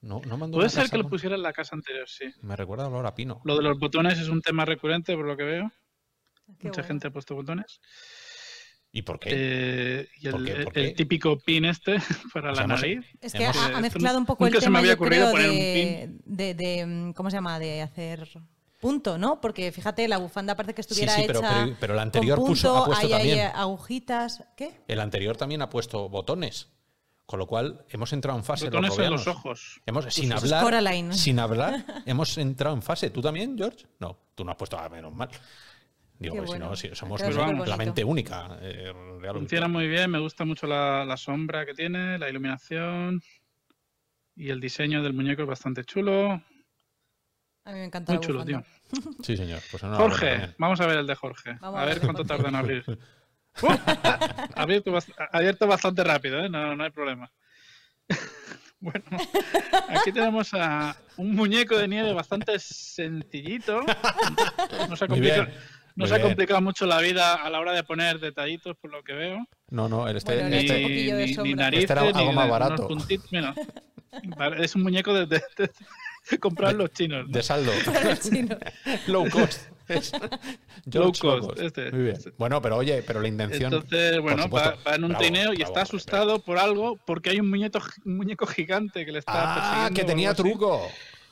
No, 0.00 0.20
no 0.26 0.36
mandó 0.36 0.56
Puede 0.58 0.68
ser 0.70 0.82
casa 0.84 0.90
que 0.92 0.96
lo 0.98 1.02
con- 1.04 1.10
pusiera 1.10 1.36
en 1.36 1.42
la 1.42 1.52
casa 1.52 1.76
anterior, 1.76 2.08
sí. 2.08 2.26
Me 2.42 2.56
recuerda 2.56 2.84
a 2.84 2.88
olor 2.88 3.06
a 3.06 3.14
pino. 3.14 3.40
Lo 3.44 3.56
de 3.56 3.62
los 3.62 3.78
botones 3.78 4.18
es 4.18 4.28
un 4.28 4.40
tema 4.42 4.64
recurrente, 4.64 5.14
por 5.16 5.26
lo 5.26 5.36
que 5.36 5.42
veo. 5.44 5.72
Qué 6.58 6.68
Mucha 6.68 6.80
bueno. 6.82 6.88
gente 6.88 7.08
ha 7.08 7.10
puesto 7.10 7.34
botones. 7.34 7.80
¿Y 8.90 9.02
por 9.02 9.20
qué? 9.20 9.28
Eh, 9.32 10.08
y 10.20 10.30
¿Por 10.30 10.40
el, 10.40 10.46
qué? 10.46 10.52
el- 10.52 10.64
¿Por 10.64 10.78
el 10.78 10.86
qué? 10.88 10.94
típico 10.94 11.38
pin 11.38 11.66
este 11.66 11.96
para 12.32 12.48
O 12.52 12.54
la 12.54 12.56
sea, 12.56 12.66
nariz. 12.66 13.04
Es 13.20 13.32
que 13.34 13.44
Hemos- 13.44 13.56
ha, 13.56 13.80
mezclado 13.80 14.18
un 14.18 14.24
poco 14.26 14.46
el 14.46 14.52
nunca 14.52 14.60
se 14.64 14.66
me 14.70 14.70
tema, 14.70 14.78
había 14.80 14.94
ocurrido 14.94 15.30
un 15.32 15.38
de, 15.38 16.10
de, 16.24 16.54
de, 16.54 16.86
mm, 16.86 17.12
¿cómo 17.12 17.30
se 17.30 17.36
llama? 17.36 17.58
De 17.58 17.82
hacer 17.82 18.26
punto, 18.80 19.18
¿no? 19.18 19.40
Porque 19.40 19.72
fíjate, 19.72 20.08
la 20.08 20.16
bufanda 20.18 20.54
parece 20.56 20.72
que 20.74 20.82
Sí, 20.82 20.88
estuviera 20.92 21.14
sí, 21.14 21.24
pero, 21.26 21.40
hecha 21.40 21.64
pero, 21.64 21.76
pero 21.80 21.92
el 21.94 21.98
con 21.98 22.02
anterior 22.02 22.38
puso, 22.38 22.76
ha 22.78 22.86
puesto 22.86 23.06
hay 23.06 23.10
también. 23.12 23.50
agujitas. 23.54 24.44
¿Qué? 24.56 24.80
El 24.88 25.00
anterior 25.00 25.36
también 25.36 25.60
ha 25.62 25.68
puesto 25.68 26.08
botones. 26.08 26.68
Con 27.26 27.38
lo 27.40 27.46
cual 27.46 27.84
hemos 27.90 28.10
entrado 28.14 28.38
en 28.38 28.44
fase. 28.44 28.64
Botones 28.66 28.88
los 28.96 28.98
en 29.00 29.10
los 29.10 29.26
ojos. 29.26 29.82
Hemos, 29.84 30.06
sin 30.14 30.32
hablar, 30.32 31.12
sin 31.12 31.38
hablar, 31.38 31.84
hemos 32.06 32.38
entrado 32.38 32.74
en 32.74 32.80
fase. 32.80 33.10
¿Tú 33.10 33.20
también, 33.20 33.54
George? 33.58 33.84
No, 33.98 34.18
tú 34.34 34.44
no 34.46 34.52
has 34.52 34.56
puesto 34.56 34.78
a 34.78 34.88
menos 34.88 35.12
mal. 35.12 35.28
Digo, 36.18 36.46
si 36.46 36.58
no, 36.58 36.74
si 36.74 36.94
somos 36.94 37.20
la 37.66 37.76
mente 37.76 38.02
única. 38.04 38.58
eh, 38.60 38.92
Funciona 39.32 39.68
muy 39.68 39.86
bien, 39.88 40.10
me 40.10 40.18
gusta 40.18 40.44
mucho 40.44 40.66
la, 40.66 41.04
la 41.04 41.16
sombra 41.16 41.64
que 41.64 41.74
tiene, 41.74 42.18
la 42.18 42.28
iluminación. 42.28 43.20
Y 44.34 44.50
el 44.50 44.60
diseño 44.60 45.02
del 45.02 45.12
muñeco 45.12 45.42
es 45.42 45.48
bastante 45.48 45.84
chulo. 45.84 46.30
A 47.64 47.72
mí 47.72 47.78
me 47.80 47.84
encanta 47.84 48.12
Muy 48.12 48.20
chulo, 48.20 48.44
tío. 48.44 48.62
Sí, 49.22 49.36
señor. 49.36 49.60
Pues 49.70 49.82
Jorge, 49.82 50.54
vamos 50.58 50.80
a 50.80 50.86
ver 50.86 50.98
el 50.98 51.06
de 51.06 51.14
Jorge. 51.14 51.56
Vamos 51.60 51.80
a 51.80 51.84
ver 51.84 52.00
cuánto 52.00 52.24
tarda 52.24 52.48
en 52.48 52.54
abrir. 52.56 52.84
¡Uh! 53.62 53.66
Ha 53.66 54.62
abierto, 54.62 54.96
abierto 55.32 55.66
bastante 55.66 56.02
rápido, 56.04 56.40
¿eh? 56.40 56.48
no, 56.48 56.74
no 56.74 56.84
hay 56.84 56.90
problema. 56.90 57.30
bueno, 58.80 59.04
aquí 59.88 60.12
tenemos 60.12 60.54
a 60.54 60.96
un 61.16 61.34
muñeco 61.34 61.76
de 61.76 61.88
nieve 61.88 62.12
bastante 62.14 62.58
sencillito. 62.58 63.82
No 64.88 64.96
se 64.96 65.04
ha 65.04 65.08
Muy 65.98 66.04
complicado, 66.04 66.04
bien, 66.04 66.04
no 66.04 66.04
muy 66.04 66.08
se 66.08 66.14
ha 66.14 66.22
complicado 66.22 66.60
mucho 66.62 66.86
la 66.86 67.00
vida 67.00 67.34
a 67.34 67.50
la 67.50 67.60
hora 67.60 67.72
de 67.72 67.82
poner 67.84 68.20
detallitos, 68.20 68.76
por 68.80 68.90
lo 68.92 69.02
que 69.02 69.12
veo. 69.14 69.46
No, 69.70 69.88
no, 69.88 70.08
el 70.08 70.16
este, 70.16 70.34
Bueno, 70.34 70.56
este- 70.56 70.72
de 70.74 70.80
ni, 70.88 71.26
ni 71.26 71.34
sombra. 71.34 71.64
narices, 71.64 71.82
Este 71.84 71.92
era 71.92 72.02
algo 72.02 72.20
ni 72.30 72.32
más 72.36 72.48
barato. 72.48 72.88
mira. 73.30 73.54
Es 74.58 74.74
un 74.74 74.82
muñeco 74.82 75.12
de, 75.12 75.26
de- 75.26 75.42
de 76.30 76.38
comprar 76.38 76.74
los 76.74 76.90
chinos. 76.92 77.26
¿no? 77.26 77.32
de 77.32 77.42
saldo. 77.42 77.72
Low 79.06 79.28
cost. 79.30 79.68
Es- 79.88 80.12
Low 80.92 81.12
cost, 81.18 81.58
este. 81.60 81.90
Muy 81.92 82.02
bien. 82.04 82.18
Bueno, 82.38 82.60
pero 82.62 82.76
oye, 82.76 83.02
pero 83.06 83.20
la 83.20 83.28
intención. 83.28 83.72
Entonces, 83.72 84.20
bueno, 84.20 84.48
va, 84.48 84.76
va 84.86 84.94
en 84.94 85.04
un 85.04 85.10
Bravo, 85.10 85.22
trineo 85.24 85.52
y 85.52 85.56
bravo, 85.56 85.62
está 85.72 85.82
asustado 85.82 86.38
por 86.40 86.58
algo 86.58 86.98
porque 87.06 87.30
hay 87.30 87.40
un 87.40 87.48
muñeco, 87.50 87.80
un 88.04 88.16
muñeco 88.18 88.46
gigante 88.46 89.04
que 89.06 89.12
le 89.12 89.18
está 89.20 89.32
Ah, 89.34 89.54
persiguiendo. 89.54 90.00
que 90.00 90.04
tenía 90.06 90.30
así. 90.30 90.42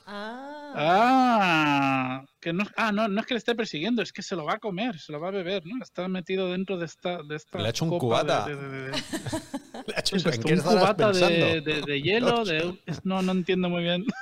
Ah. 0.08 0.72
Ah, 0.78 2.24
que 2.40 2.52
no, 2.52 2.64
ah 2.76 2.92
no, 2.92 3.08
no 3.08 3.20
es 3.20 3.26
que 3.26 3.34
le 3.34 3.38
esté 3.38 3.54
persiguiendo, 3.56 4.02
es 4.02 4.12
que 4.12 4.22
se 4.22 4.36
lo 4.36 4.44
va 4.44 4.54
a 4.54 4.58
comer, 4.58 4.98
se 5.00 5.10
lo 5.10 5.18
va 5.18 5.28
a 5.28 5.30
beber, 5.32 5.64
¿no? 5.66 5.82
Está 5.82 6.06
metido 6.06 6.52
dentro 6.52 6.76
de 6.78 6.86
esta. 6.86 7.22
De 7.22 7.34
esta 7.36 7.58
Le 7.58 7.66
ha 7.66 7.70
hecho 7.70 7.84
un 7.86 7.98
cubata. 7.98 8.44
de- 8.46 8.54
de- 8.56 8.62
de- 8.68 8.90
de- 8.90 8.92
Le 9.86 9.94
ha 9.96 10.00
hecho 10.00 10.16
eso, 10.16 10.28
un- 10.28 10.34
¿En 10.34 10.42
qué 10.42 10.52
un 10.52 10.58
estarás 10.60 10.80
cubata 10.80 11.06
de, 11.12 11.20
pensando? 11.20 11.70
de- 11.70 11.82
de 11.82 12.02
hielo. 12.02 12.44
De, 12.44 12.78
es- 12.86 13.04
no, 13.04 13.20
no 13.22 13.32
entiendo 13.32 13.68
muy 13.68 13.82
bien. 13.82 14.04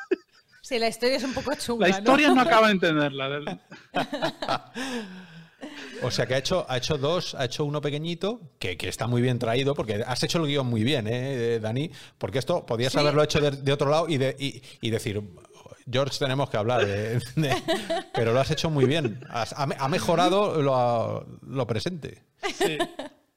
Sí, 0.62 0.78
la 0.78 0.88
historia 0.88 1.16
es 1.16 1.24
un 1.24 1.34
poco 1.34 1.52
chunga. 1.56 1.88
La 1.88 1.98
historia 1.98 2.30
no 2.32 2.40
acaba 2.40 2.68
de 2.68 2.72
entenderla. 2.72 3.60
O 6.02 6.10
sea 6.10 6.24
que 6.26 6.34
ha 6.34 6.38
hecho, 6.38 6.64
ha 6.70 6.78
hecho 6.78 6.96
dos, 6.96 7.34
ha 7.34 7.44
hecho 7.44 7.66
uno 7.66 7.82
pequeñito, 7.82 8.40
que, 8.58 8.78
que 8.78 8.88
está 8.88 9.06
muy 9.06 9.20
bien 9.20 9.38
traído, 9.38 9.74
porque 9.74 10.02
has 10.06 10.22
hecho 10.22 10.38
el 10.38 10.46
guion 10.46 10.66
muy 10.66 10.82
bien, 10.82 11.06
¿eh, 11.06 11.58
Dani? 11.60 11.90
Porque 12.16 12.38
esto 12.38 12.64
podías 12.64 12.92
Sí. 12.94 12.98
haberlo 12.98 13.22
hecho 13.22 13.40
de, 13.40 13.50
de 13.50 13.72
otro 13.74 13.90
lado 13.90 14.08
y, 14.08 14.16
de, 14.16 14.34
y, 14.38 14.62
y 14.80 14.88
decir, 14.90 15.22
George, 15.90 16.18
tenemos 16.18 16.48
que 16.50 16.56
hablar. 16.56 16.84
de- 16.86 17.18
de- 17.36 17.62
pero 18.14 18.32
lo 18.32 18.40
has 18.40 18.50
hecho 18.50 18.70
muy 18.70 18.84
bien. 18.86 19.20
Has- 19.30 19.52
ha, 19.52 19.62
ha 19.78 19.88
mejorado 19.88 20.60
lo, 20.62 21.26
lo 21.42 21.66
presente. 21.66 22.22
Sí, 22.54 22.78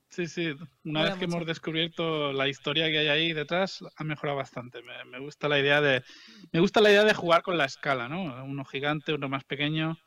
sí, 0.10 0.28
sí. 0.28 0.56
Una 0.86 1.04
vez 1.04 1.16
que 1.16 1.28
mucho. 1.28 1.38
hemos 1.38 1.48
descubierto 1.48 2.32
la 2.34 2.48
historia 2.48 2.88
que 2.88 3.00
hay 3.00 3.08
ahí 3.08 3.34
detrás, 3.34 3.80
ha 3.96 4.04
mejorado 4.04 4.38
bastante. 4.38 4.82
Me, 4.84 5.06
me 5.06 5.20
gusta 5.20 5.48
la 5.48 5.60
idea 5.60 5.82
de. 5.82 6.04
Me 6.52 6.60
gusta 6.60 6.82
la 6.82 6.90
idea 6.92 7.04
de 7.04 7.14
jugar 7.14 7.42
con 7.42 7.58
la 7.58 7.66
escala, 7.66 8.08
¿no? 8.10 8.44
Uno 8.46 8.66
gigante, 8.66 9.14
uno 9.14 9.30
más 9.30 9.44
pequeño. 9.44 9.98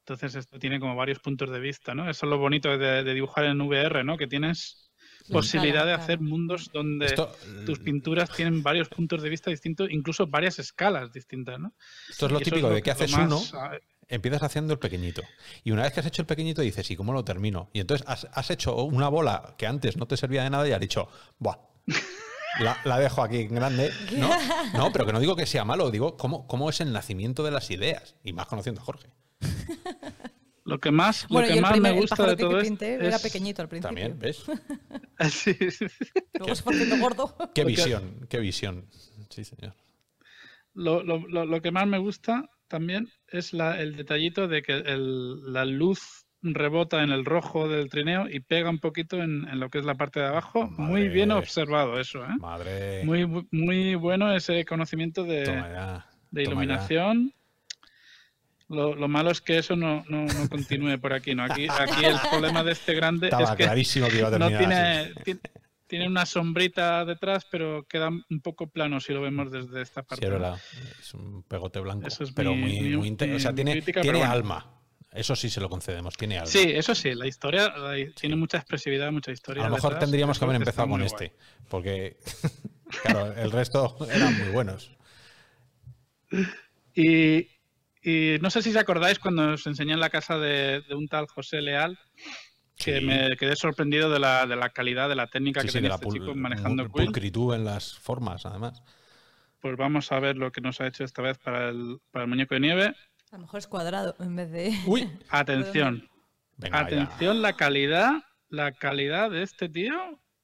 Entonces 0.00 0.34
esto 0.34 0.58
tiene 0.58 0.78
como 0.80 0.96
varios 0.96 1.18
puntos 1.20 1.50
de 1.50 1.60
vista, 1.60 1.94
¿no? 1.94 2.10
Eso 2.10 2.26
es 2.26 2.30
lo 2.30 2.36
bonito 2.38 2.76
de, 2.76 3.02
de 3.04 3.14
dibujar 3.14 3.46
en 3.46 3.60
VR, 3.62 4.04
¿no? 4.04 4.18
Que 4.18 4.26
tienes 4.26 4.83
posibilidad 5.30 5.86
de 5.86 5.92
hacer 5.92 6.18
claro. 6.18 6.30
mundos 6.30 6.70
donde 6.72 7.06
Esto, 7.06 7.32
tus 7.66 7.78
pinturas 7.78 8.30
tienen 8.30 8.62
varios 8.62 8.88
puntos 8.88 9.22
de 9.22 9.28
vista 9.30 9.50
distintos, 9.50 9.88
incluso 9.90 10.26
varias 10.26 10.58
escalas 10.58 11.12
distintas, 11.12 11.58
¿no? 11.58 11.72
esto 12.10 12.26
es 12.26 12.32
lo 12.32 12.40
Y 12.40 12.44
típico 12.44 12.68
lo- 12.68 12.74
de 12.74 12.82
que 12.82 12.90
haces 12.90 13.10
más, 13.12 13.26
uno, 13.26 13.40
ah, 13.60 13.72
empiezas 14.08 14.42
haciendo 14.42 14.72
el 14.74 14.78
pequeñito. 14.78 15.22
Y 15.62 15.70
una 15.70 15.82
vez 15.82 15.92
que 15.92 16.00
has 16.00 16.06
hecho 16.06 16.22
el 16.22 16.26
pequeñito, 16.26 16.62
dices, 16.62 16.90
¿y 16.90 16.96
cómo 16.96 17.12
lo 17.12 17.24
termino? 17.24 17.70
Y 17.72 17.80
entonces 17.80 18.06
has, 18.08 18.28
has 18.32 18.50
hecho 18.50 18.76
una 18.84 19.08
bola 19.08 19.54
que 19.56 19.66
antes 19.66 19.96
no 19.96 20.06
te 20.06 20.16
servía 20.16 20.42
de 20.44 20.50
nada 20.50 20.68
y 20.68 20.72
has 20.72 20.80
dicho, 20.80 21.08
¡buah! 21.38 21.56
La, 22.60 22.78
la 22.84 23.00
dejo 23.00 23.20
aquí 23.20 23.38
en 23.38 23.54
grande. 23.56 23.90
¿no? 24.16 24.30
no, 24.74 24.92
pero 24.92 25.04
que 25.04 25.12
no 25.12 25.18
digo 25.18 25.34
que 25.34 25.44
sea 25.44 25.64
malo, 25.64 25.90
digo 25.90 26.16
cómo, 26.16 26.46
cómo 26.46 26.70
es 26.70 26.80
el 26.80 26.92
nacimiento 26.92 27.42
de 27.42 27.50
las 27.50 27.68
ideas. 27.72 28.14
Y 28.22 28.32
más 28.32 28.46
conociendo 28.46 28.80
a 28.80 28.84
Jorge. 28.84 29.08
Lo 30.64 30.78
que 30.80 30.90
más, 30.90 31.26
Bueno, 31.28 31.48
lo 31.48 31.54
que 31.54 31.60
más 31.60 31.72
primer 31.72 31.92
me 31.94 32.00
gusta 32.00 32.26
de 32.26 32.36
todo 32.36 32.56
que 32.58 32.62
pinté 32.64 32.94
era 32.94 33.16
es- 33.16 33.22
pequeñito 33.22 33.60
al 33.62 33.68
principio. 33.68 33.88
También, 33.88 34.18
¿ves? 34.18 34.44
Sí, 35.30 35.54
sí, 35.70 35.88
sí. 35.88 36.04
Luego 36.38 36.54
fue 36.56 36.72
haciendo 36.74 36.96
gordo. 36.98 37.36
Qué 37.54 37.64
visión, 37.64 38.26
qué 38.28 38.38
visión. 38.38 38.86
Sí, 39.30 39.44
señor. 39.44 39.74
Lo, 40.74 41.02
lo- 41.02 41.26
lo- 41.28 41.44
lo 41.46 41.62
que 41.62 41.70
más 41.70 41.86
me 41.86 41.98
gusta 41.98 42.48
también 42.68 43.08
es 43.28 43.52
la- 43.52 43.80
el 43.80 43.94
detallito 43.96 44.48
de 44.48 44.62
que 44.62 44.72
el- 44.72 45.52
la 45.52 45.64
luz 45.64 46.26
rebota 46.42 47.02
en 47.02 47.10
el 47.10 47.24
rojo 47.24 47.68
del 47.68 47.88
trineo 47.88 48.28
y 48.28 48.40
pega 48.40 48.68
un 48.70 48.78
poquito 48.78 49.22
en, 49.22 49.46
en 49.48 49.60
lo 49.60 49.70
que 49.70 49.78
es 49.78 49.84
la 49.84 49.94
parte 49.94 50.20
de 50.20 50.26
abajo. 50.26 50.66
Muy 50.66 51.08
bien 51.08 51.30
observado 51.30 51.98
eso, 52.00 52.22
¿eh? 52.24 52.28
Madre. 52.38 53.04
Muy, 53.04 53.46
muy 53.50 53.94
bueno 53.94 54.34
ese 54.34 54.64
conocimiento 54.64 55.24
de, 55.24 55.44
ya, 55.46 56.06
de 56.30 56.42
iluminación. 56.42 57.32
Lo, 58.68 58.94
lo 58.94 59.08
malo 59.08 59.30
es 59.30 59.40
que 59.40 59.58
eso 59.58 59.76
no, 59.76 60.04
no- 60.08 60.24
no 60.24 60.48
continúe 60.48 60.98
por 60.98 61.12
aquí, 61.12 61.34
¿no? 61.34 61.44
Aquí, 61.44 61.66
aquí 61.68 62.04
el 62.04 62.16
problema 62.30 62.64
de 62.64 62.72
este 62.72 62.94
grande 62.94 63.26
Estaba 63.26 63.44
es 63.44 63.50
que 63.50 63.64
clarísimo 63.64 64.08
que 64.08 64.18
iba 64.18 64.28
a 64.28 64.30
no 64.38 64.48
terminar 64.48 64.58
tiene, 64.58 64.74
así. 65.20 65.34
ti- 65.34 65.40
tiene 65.86 66.06
una 66.08 66.24
sombrita 66.24 67.04
detrás, 67.04 67.46
pero 67.50 67.84
queda 67.86 68.08
un 68.08 68.40
poco 68.42 68.68
plano 68.68 69.00
si 69.00 69.12
lo 69.12 69.20
vemos 69.20 69.52
desde 69.52 69.82
esta 69.82 70.00
Sí, 70.00 70.06
parte. 70.08 70.24
es 70.26 70.32
¿no? 70.32 70.38
verdad. 70.38 70.60
Es 70.98 71.12
un 71.14 71.42
pegote 71.42 71.78
blanco. 71.80 72.06
Eso 72.08 72.24
es 72.24 72.32
pero 72.32 72.54
mi- 72.54 72.60
muy, 72.62 72.80
mi- 72.80 72.96
muy 72.96 73.08
inte- 73.08 73.32
O 73.34 73.38
sea, 73.38 73.50
mi 73.50 73.56
tiene, 73.56 73.72
crítica, 73.72 74.00
tiene 74.00 74.18
bueno. 74.18 74.32
alma. 74.32 74.70
Eso 75.12 75.36
sí 75.36 75.48
se 75.50 75.60
lo 75.60 75.68
concedemos, 75.68 76.16
tiene 76.16 76.38
alma. 76.38 76.46
Sí, 76.50 76.72
eso 76.74 76.94
sí, 76.94 77.14
la 77.14 77.26
historia 77.28 77.68
la- 77.76 77.94
tiene 78.18 78.34
mucha 78.34 78.56
expresividad, 78.56 79.12
mucha 79.12 79.30
historia. 79.30 79.62
a 79.64 79.68
lo 79.68 79.74
mejor 79.76 79.90
detrás, 79.90 80.00
tendríamos 80.08 80.38
que 80.38 80.44
haber 80.46 80.56
empezado 80.56 80.88
con 80.88 81.00
guay. 81.00 81.06
este. 81.06 81.32
Porque, 81.68 82.16
claro, 83.02 83.32
el 83.34 83.52
resto 83.52 83.96
eran 84.10 84.36
muy 84.38 84.48
buenos. 84.48 84.90
Y, 86.94 87.48
y 88.04 88.36
no 88.40 88.50
sé 88.50 88.62
si 88.62 88.70
os 88.70 88.76
acordáis 88.76 89.18
cuando 89.18 89.52
os 89.54 89.66
enseñé 89.66 89.94
en 89.94 90.00
la 90.00 90.10
casa 90.10 90.38
de, 90.38 90.82
de 90.82 90.94
un 90.94 91.08
tal 91.08 91.26
José 91.26 91.60
Leal, 91.62 91.98
que 92.76 92.98
Sí. 93.00 93.04
me 93.06 93.36
quedé 93.36 93.56
sorprendido 93.56 94.10
de 94.10 94.18
la, 94.18 94.46
de 94.46 94.56
la 94.56 94.68
calidad, 94.70 95.08
de 95.08 95.14
la 95.14 95.26
técnica 95.28 95.60
Sí, 95.60 95.66
que 95.66 95.72
sí, 95.72 95.78
tenía 95.78 95.90
la 95.90 95.94
este 95.96 96.06
pul- 96.06 96.12
chico 96.14 96.34
manejando 96.34 96.84
Quill. 96.84 97.04
pulcritud 97.06 97.54
en 97.54 97.64
las 97.64 97.94
formas, 97.98 98.44
además. 98.46 98.82
Pues 99.60 99.76
vamos 99.76 100.12
a 100.12 100.18
ver 100.20 100.36
lo 100.36 100.52
que 100.52 100.60
nos 100.60 100.80
ha 100.80 100.86
hecho 100.86 101.04
esta 101.04 101.22
vez 101.22 101.38
para 101.38 101.68
el, 101.70 101.98
para 102.10 102.24
el 102.24 102.28
muñeco 102.28 102.54
de 102.54 102.60
nieve. 102.60 102.94
A 103.32 103.36
lo 103.36 103.42
mejor 103.42 103.58
es 103.58 103.66
cuadrado 103.66 104.14
en 104.20 104.36
vez 104.36 104.50
de. 104.50 104.78
Uy, 104.86 105.08
Atención, 105.30 106.08
venga, 106.58 106.80
ya. 106.80 106.84
atención 107.02 107.40
la 107.42 107.54
calidad, 107.54 108.12
la 108.50 108.72
calidad 108.72 109.30
de 109.30 109.42
este 109.42 109.68
tío 109.68 109.94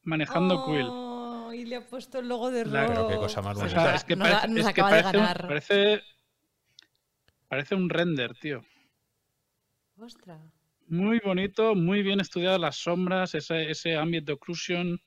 manejando 0.02 0.64
Quill. 0.64 0.86
Oh, 0.88 1.52
y 1.52 1.64
le 1.66 1.76
ha 1.76 1.86
puesto 1.86 2.20
el 2.20 2.28
logo 2.28 2.50
de 2.50 2.64
La- 2.64 2.86
Rock. 2.86 2.94
Pero 2.94 3.08
qué 3.08 3.16
cosa 3.16 3.42
más 3.42 3.56
O 3.56 3.60
bonita. 3.60 3.82
sea, 3.82 3.94
es 3.96 4.04
que 4.04 4.16
nos, 4.16 4.28
parece, 4.28 4.48
nos 4.48 4.58
es 4.58 4.64
que 4.64 4.70
acaba 4.80 4.96
de 4.96 5.02
parece 5.02 5.18
un- 5.18 5.48
parece, 5.48 6.02
parece 7.50 7.74
un 7.74 7.90
render, 7.90 8.32
tío. 8.38 8.64
Ostras. 9.98 10.40
Muy 10.86 11.18
bonito, 11.24 11.74
muy 11.74 12.02
bien 12.02 12.20
estudiadas 12.20 12.60
las 12.60 12.76
sombras, 12.76 13.34
ese, 13.34 13.70
ese 13.70 13.96
ambient 13.96 14.30
occlusion, 14.30 15.00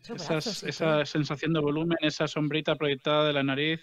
esas- 0.00 0.28
brazos 0.28 0.62
esa 0.64 0.84
todo. 0.96 1.06
sensación 1.06 1.52
de 1.52 1.60
volumen, 1.60 1.98
esa 2.00 2.26
sombrita 2.26 2.74
proyectada 2.76 3.26
de 3.26 3.32
la 3.34 3.42
nariz 3.42 3.80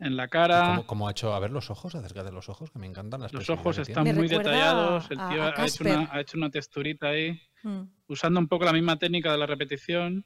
en 0.00 0.16
la 0.16 0.26
cara. 0.26 0.66
¿Cómo, 0.66 0.86
cómo 0.86 1.08
ha 1.08 1.12
hecho? 1.12 1.32
A 1.34 1.38
ver 1.40 1.52
los 1.52 1.70
ojos, 1.70 1.94
acerca 1.94 2.24
de 2.24 2.32
los 2.32 2.48
ojos, 2.48 2.70
que 2.72 2.78
me 2.80 2.86
encantan 2.86 3.20
las 3.20 3.32
Los 3.32 3.48
ojos 3.48 3.78
están 3.78 4.14
muy 4.16 4.26
detallados. 4.28 5.08
El 5.10 5.18
tío 5.18 5.42
a 5.42 5.46
ha, 5.46 5.50
hecho 5.50 5.54
Casper. 5.84 5.86
una, 5.98 6.08
ha 6.12 6.20
hecho 6.20 6.36
una 6.36 6.50
texturita 6.50 7.08
ahí, 7.10 7.40
Mm. 7.64 7.82
usando 8.08 8.40
un 8.40 8.48
poco 8.48 8.64
la 8.64 8.72
misma 8.72 8.98
técnica 8.98 9.30
de 9.30 9.38
la 9.38 9.46
repetición, 9.46 10.24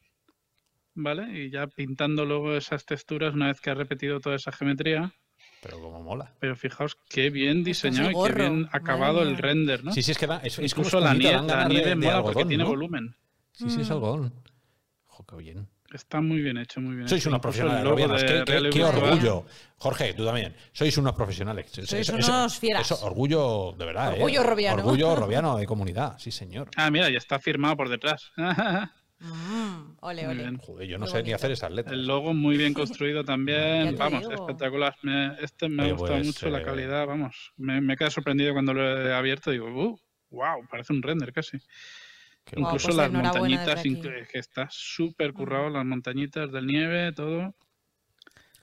¿vale? 0.94 1.38
Y 1.44 1.50
ya 1.50 1.66
pintando 1.66 2.24
luego 2.24 2.56
esas 2.56 2.86
texturas 2.86 3.34
una 3.34 3.48
vez 3.48 3.60
que 3.60 3.68
ha 3.68 3.74
repetido 3.74 4.20
toda 4.20 4.36
esa 4.36 4.52
geometría. 4.52 5.12
Pero 5.66 5.80
como 5.82 6.02
mola. 6.02 6.32
Pero 6.40 6.56
fijaos 6.56 6.96
qué 7.08 7.30
bien 7.30 7.64
diseñado 7.64 8.10
y 8.10 8.14
qué 8.14 8.32
bien 8.32 8.62
madre 8.62 8.68
acabado 8.72 9.22
el 9.22 9.36
render, 9.36 9.84
¿no? 9.84 9.92
Sí, 9.92 10.02
sí, 10.02 10.12
es 10.12 10.18
que 10.18 10.26
da, 10.26 10.36
es, 10.38 10.58
es 10.58 10.74
como 10.74 10.86
Incluso 10.86 11.00
la, 11.00 11.14
la 11.14 11.64
de- 11.64 11.68
nieve 11.68 11.88
de 11.90 11.96
mola 11.96 12.22
porque 12.22 12.44
tiene 12.44 12.64
¿no? 12.64 12.70
volumen. 12.70 13.16
Sí, 13.52 13.70
sí, 13.70 13.80
es 13.80 13.88
Mm. 13.88 13.92
algodón. 13.92 14.34
Jo, 15.06 15.24
qué 15.24 15.36
bien. 15.36 15.68
Está 15.92 16.20
muy 16.20 16.40
bien 16.40 16.58
hecho, 16.58 16.80
muy 16.80 16.96
bien 16.96 17.08
Sois 17.08 17.22
hecho. 17.22 17.28
unos 17.30 17.40
profesionales, 17.40 17.84
de 17.84 18.70
Qué, 18.70 18.84
orgullo. 18.84 19.46
Jorge, 19.78 20.14
tú 20.14 20.24
también. 20.26 20.54
Sois 20.72 20.98
unos 20.98 21.14
profesionales. 21.14 21.66
Sois 21.70 21.92
eso- 21.92 22.16
eso- 22.16 22.32
unos 22.32 22.58
fieras. 22.58 22.82
Eso, 22.90 23.06
orgullo 23.06 23.72
de 23.78 23.84
verdad. 23.86 24.12
¿eh? 24.12 24.16
Orgullo 24.16 24.42
robiano. 24.42 24.82
Orgullo 24.82 25.14
robiano 25.16 25.56
de 25.56 25.64
comunidad, 25.64 26.18
sí, 26.18 26.30
señor. 26.32 26.68
Ah, 26.76 26.90
mira, 26.90 27.08
ya 27.08 27.18
está 27.18 27.38
firmado 27.38 27.76
por 27.76 27.88
detrás. 27.88 28.32
Mm, 29.18 29.96
ole, 30.00 30.26
Muy 30.26 30.40
ole. 30.40 30.58
Joder, 30.58 30.88
yo 30.88 30.98
no 30.98 31.06
Qué 31.06 31.12
sé 31.12 31.22
ni 31.22 31.32
hacer 31.32 31.50
esas 31.50 31.70
letras. 31.72 31.94
El 31.94 32.06
logo 32.06 32.34
muy 32.34 32.56
bien 32.56 32.74
construido 32.74 33.24
también. 33.24 33.96
Vamos, 33.96 34.20
digo. 34.28 34.34
espectacular. 34.34 34.94
Me- 35.02 35.36
este 35.40 35.68
me 35.68 35.84
Oye, 35.84 35.90
ha 35.90 35.94
gustado 35.94 36.18
pues, 36.18 36.26
mucho 36.26 36.50
la 36.50 36.60
eh, 36.60 36.64
calidad, 36.64 37.06
vamos. 37.06 37.52
Me, 37.56 37.80
me 37.80 37.96
queda 37.96 38.10
sorprendido 38.10 38.52
cuando 38.52 38.74
lo 38.74 39.08
he 39.08 39.14
abierto. 39.14 39.50
Digo, 39.50 39.68
uh, 39.68 39.98
wow, 40.30 40.66
parece 40.70 40.92
un 40.92 41.02
render 41.02 41.32
casi. 41.32 41.58
Qué 42.44 42.60
Incluso 42.60 42.88
pues 42.88 42.96
las 42.96 43.10
montañitas, 43.10 43.82
que 43.82 44.38
está 44.38 44.68
súper 44.70 45.32
currado, 45.32 45.68
las 45.70 45.84
montañitas 45.84 46.52
del 46.52 46.66
nieve, 46.66 47.12
todo. 47.12 47.54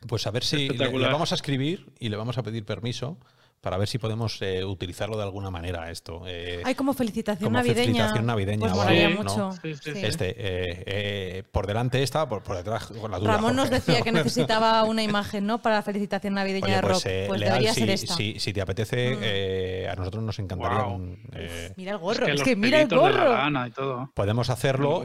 Pues 0.08 0.28
a 0.28 0.32
ver 0.32 0.44
si 0.44 0.70
le, 0.70 0.90
le 0.90 1.08
vamos 1.08 1.32
a 1.32 1.36
escribir 1.36 1.88
y 2.00 2.10
le 2.10 2.16
vamos 2.16 2.38
a 2.38 2.44
pedir 2.44 2.64
permiso 2.66 3.18
para 3.64 3.78
ver 3.78 3.88
si 3.88 3.98
podemos 3.98 4.42
eh, 4.42 4.66
utilizarlo 4.66 5.16
de 5.16 5.24
alguna 5.24 5.50
manera 5.50 5.90
esto. 5.90 6.24
Eh, 6.28 6.62
Ay, 6.66 6.76
como 6.76 6.94
felicitación 6.94 7.46
como 7.48 7.60
navideña. 7.60 7.84
felicitación 7.86 8.26
navideña 8.26 8.60
Pues 8.60 8.74
algo, 8.74 9.24
mucho. 9.24 9.52
Sí, 9.62 9.74
sí. 9.76 9.92
Este, 10.04 10.32
eh, 10.32 10.84
eh, 10.86 11.44
por 11.50 11.66
delante 11.66 12.04
esta, 12.04 12.28
por, 12.28 12.44
por 12.44 12.58
detrás 12.58 12.88
con 12.88 13.10
la 13.10 13.20
duda. 13.20 13.36
Ramón 13.36 13.56
nos 13.56 13.70
decía 13.70 14.02
que 14.02 14.12
necesitaba 14.12 14.84
una 14.84 15.02
imagen, 15.02 15.46
¿no? 15.46 15.62
Para 15.62 15.76
la 15.76 15.82
felicitación 15.82 16.34
navideña 16.34 16.66
Oye, 16.66 16.76
de 16.76 16.82
pues, 16.82 16.94
rock. 16.94 17.04
eh, 17.06 17.26
pues 17.30 17.40
Leal, 17.40 17.52
debería 17.54 17.74
si, 17.74 17.80
ser 17.80 17.90
esta. 17.92 18.16
si- 18.16 18.38
si 18.38 18.52
te 18.52 18.60
apetece, 18.60 19.16
Mm. 19.16 19.20
eh, 19.22 19.88
a 19.90 19.96
nosotros 19.96 20.22
nos 20.26 20.38
encantaría. 20.40 20.84
Un, 20.84 21.18
eh, 21.32 21.72
Mira 21.78 21.94
el 21.94 22.00
gorro, 22.00 22.28
es 22.28 22.44
que, 22.44 22.58
mira 22.58 22.82
el 22.82 22.90
pelitos 22.90 23.08
de 23.08 23.14
la 23.18 23.24
gorro. 23.24 23.34
lana 23.38 23.68
y 23.70 23.72
todo. 23.72 24.12
podemos 24.14 24.50
hacerlo 24.50 25.04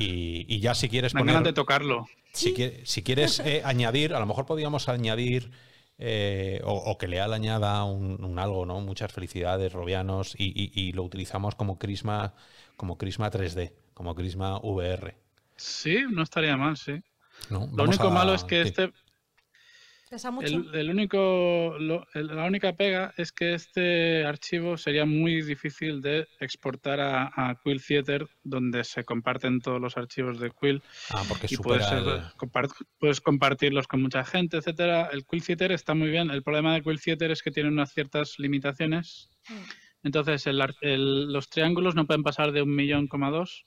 y, 0.00 0.60
ya 0.60 0.74
si 0.74 0.88
quieres 0.88 1.12
poner, 1.12 1.42
de 1.42 1.52
tocarlo. 1.52 2.06
si, 2.32 2.54
si 2.84 3.02
quieres 3.02 3.38
eh, 3.40 3.60
añadir, 3.66 4.14
a 4.14 4.18
lo 4.20 4.24
mejor 4.24 4.46
podríamos 4.46 4.88
añadir 4.88 5.50
eh, 5.98 6.60
o, 6.64 6.72
o 6.74 6.98
que 6.98 7.08
Leal 7.08 7.32
añada 7.32 7.84
un, 7.84 8.22
un 8.24 8.38
algo, 8.38 8.66
¿no? 8.66 8.80
Muchas 8.80 9.12
felicidades, 9.12 9.72
Robianos, 9.72 10.34
y, 10.38 10.46
y- 10.54 10.72
y 10.74 10.92
lo 10.92 11.02
utilizamos 11.04 11.54
como 11.54 11.78
Crisma, 11.78 12.34
como 12.76 12.98
Crisma 12.98 13.30
3D, 13.30 13.72
como 13.94 14.14
Crisma 14.14 14.58
VR. 14.62 15.14
Sí, 15.56 16.04
no 16.10 16.22
estaría 16.22 16.56
mal, 16.56 16.76
sí. 16.76 17.02
¿no? 17.50 17.68
Lo 17.74 17.84
único 17.84 18.08
a- 18.08 18.10
malo 18.10 18.34
es 18.34 18.44
que 18.44 18.62
sí. 18.62 18.68
este, 18.68 18.92
Pesa 20.08 20.30
mucho. 20.30 20.46
el, 20.46 20.72
el 20.74 20.90
único, 20.90 21.76
lo- 21.80 22.06
el- 22.14 22.28
la 22.28 22.44
única 22.44 22.74
pega 22.76 23.12
es 23.16 23.32
que 23.32 23.54
este 23.54 24.24
archivo 24.24 24.76
sería 24.76 25.04
muy 25.04 25.42
difícil 25.42 26.00
de 26.00 26.28
exportar 26.38 27.00
a, 27.00 27.24
a 27.34 27.60
Quill 27.62 27.82
Theater, 27.84 28.28
donde 28.44 28.84
se 28.84 29.04
comparten 29.04 29.60
todos 29.60 29.80
los 29.80 29.96
archivos 29.96 30.38
de 30.38 30.50
Quill 30.52 30.80
Ah, 31.10 31.24
porque 31.28 31.48
y 31.50 31.56
puedes, 31.56 31.84
supera 31.86 32.04
ser- 32.04 32.14
el- 32.20 32.24
compart- 32.38 32.86
puedes 32.98 33.20
compartirlos 33.20 33.88
con 33.88 34.00
mucha 34.00 34.24
gente, 34.24 34.58
etcétera. 34.58 35.08
El 35.12 35.24
Quill 35.26 35.42
Theater 35.44 35.72
está 35.72 35.94
muy 35.94 36.08
bien. 36.10 36.30
El 36.30 36.44
problema 36.44 36.72
de 36.74 36.82
Quill 36.82 37.00
Theater 37.00 37.32
es 37.32 37.42
que 37.42 37.50
tiene 37.50 37.68
unas 37.68 37.92
ciertas 37.92 38.38
limitaciones. 38.38 39.30
Mm. 39.48 39.54
Entonces, 40.04 40.46
el 40.46 40.60
ar- 40.60 40.74
el- 40.82 41.32
los 41.32 41.50
triángulos 41.50 41.96
no 41.96 42.06
pueden 42.06 42.22
pasar 42.22 42.52
de 42.52 42.62
un 42.62 42.74
millón 42.76 43.08
coma 43.08 43.30
dos 43.30 43.66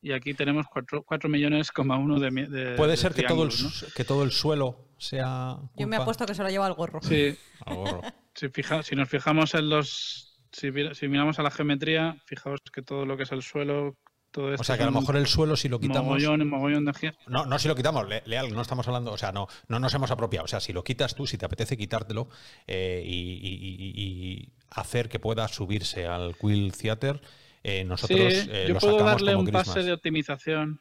y 0.00 0.12
aquí 0.12 0.34
tenemos 0.34 0.66
cuatro, 0.72 1.02
cuatro 1.02 1.28
millones 1.28 1.70
coma 1.72 1.96
uno 1.98 2.18
de, 2.20 2.30
de 2.30 2.76
Puede 2.76 2.92
de 2.92 2.96
ser 2.96 3.14
que 3.14 3.22
todo, 3.24 3.44
el, 3.44 3.48
¿no? 3.48 3.70
que 3.94 4.04
todo 4.04 4.22
el 4.22 4.32
suelo 4.32 4.88
sea. 4.98 5.56
Yo 5.76 5.86
me 5.88 5.96
apuesto 5.96 6.24
que 6.26 6.34
se 6.34 6.42
lo 6.42 6.48
lleva 6.50 6.66
al 6.66 6.74
gorro. 6.74 7.00
Sí, 7.02 7.36
al 7.66 7.76
gorro. 7.76 8.02
si, 8.34 8.48
fija- 8.48 8.82
si 8.82 8.94
nos 8.96 9.08
fijamos 9.08 9.54
en 9.54 9.68
los... 9.68 10.24
Si, 10.50 10.70
si 10.94 11.08
miramos 11.08 11.38
a 11.38 11.42
la 11.42 11.50
geometría, 11.50 12.16
fijaos 12.24 12.60
que 12.72 12.80
todo 12.82 13.04
lo 13.04 13.16
que 13.18 13.24
es 13.24 13.32
el 13.32 13.42
suelo 13.42 13.96
Todo 14.30 14.54
O 14.54 14.64
sea 14.64 14.76
que 14.78 14.82
a 14.82 14.86
lo 14.86 14.92
mejor 14.92 15.16
el 15.16 15.26
suelo, 15.26 15.56
si 15.56 15.68
lo 15.68 15.78
quitamos. 15.78 16.04
Mogollón 16.04 16.48
mogollón 16.48 16.84
de. 16.86 17.12
No, 17.26 17.44
no 17.44 17.58
si 17.58 17.68
lo 17.68 17.74
quitamos, 17.74 18.08
Le- 18.08 18.22
Leal, 18.24 18.54
no 18.54 18.62
estamos 18.62 18.86
hablando, 18.88 19.12
o 19.12 19.18
sea, 19.18 19.30
no, 19.32 19.46
no 19.68 19.78
nos 19.78 19.92
hemos 19.94 20.10
apropiado. 20.10 20.44
O 20.46 20.48
sea, 20.48 20.60
si 20.60 20.72
lo 20.72 20.82
quitas 20.84 21.14
tú, 21.14 21.26
si 21.26 21.36
te 21.36 21.44
apetece 21.44 21.76
quitártelo 21.76 22.28
eh, 22.66 23.02
y, 23.04 23.10
y- 23.12 23.92
y- 23.92 24.02
y 24.02 24.52
hacer 24.70 25.08
que 25.10 25.18
pueda 25.20 25.48
subirse 25.48 26.06
al 26.06 26.34
Quill 26.36 26.72
Theater, 26.72 27.20
eh, 27.68 27.84
nosotros 27.84 28.32
sí, 28.34 28.50
eh, 28.50 28.64
yo 28.68 28.74
lo 28.74 28.80
puedo 28.80 28.98
darle 29.04 29.32
como 29.32 29.40
un 29.40 29.46
Christmas. 29.46 29.68
pase 29.68 29.82
de 29.82 29.92
optimización. 29.92 30.80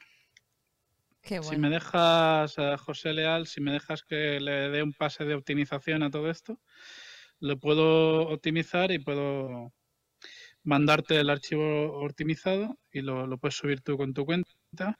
Qué 1.21 1.43
Si 1.43 1.57
me 1.57 1.69
dejas, 1.69 2.55
José 2.79 3.13
Leal, 3.13 3.47
si 3.47 3.59
me 3.59 3.71
dejas 3.73 4.03
que 4.03 4.39
le 4.39 4.69
dé 4.69 4.81
un 4.81 4.93
pase 4.93 5.25
de 5.25 5.35
optimización 5.35 6.03
a 6.03 6.09
todo 6.09 6.29
esto, 6.29 6.59
lo 7.39 7.57
puedo 7.59 8.29
optimizar 8.29 8.91
y 8.91 8.99
puedo 8.99 9.73
mandarte 10.63 11.19
el 11.19 11.29
archivo 11.29 11.99
optimizado 12.01 12.77
y 12.91 13.01
lo, 13.01 13.27
lo 13.27 13.37
puedes 13.37 13.55
subir 13.55 13.81
tú 13.81 13.97
con 13.97 14.13
tu 14.13 14.25
cuenta. 14.25 14.97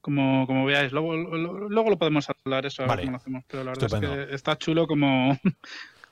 Como, 0.00 0.48
como 0.48 0.64
veáis, 0.64 0.90
luego, 0.90 1.14
lo- 1.14 1.68
luego 1.68 1.90
lo 1.90 1.96
podemos 1.98 2.26
hablar 2.28 2.66
eso, 2.66 2.82
a 2.82 2.86
ver 2.86 2.90
Vale. 2.90 3.02
cómo 3.02 3.12
lo 3.12 3.16
hacemos. 3.18 3.44
Pero 3.46 3.62
la 3.62 3.70
verdad 3.70 3.86
es 3.86 4.28
que 4.28 4.34
está 4.34 4.58
chulo 4.58 4.88
como, 4.88 5.38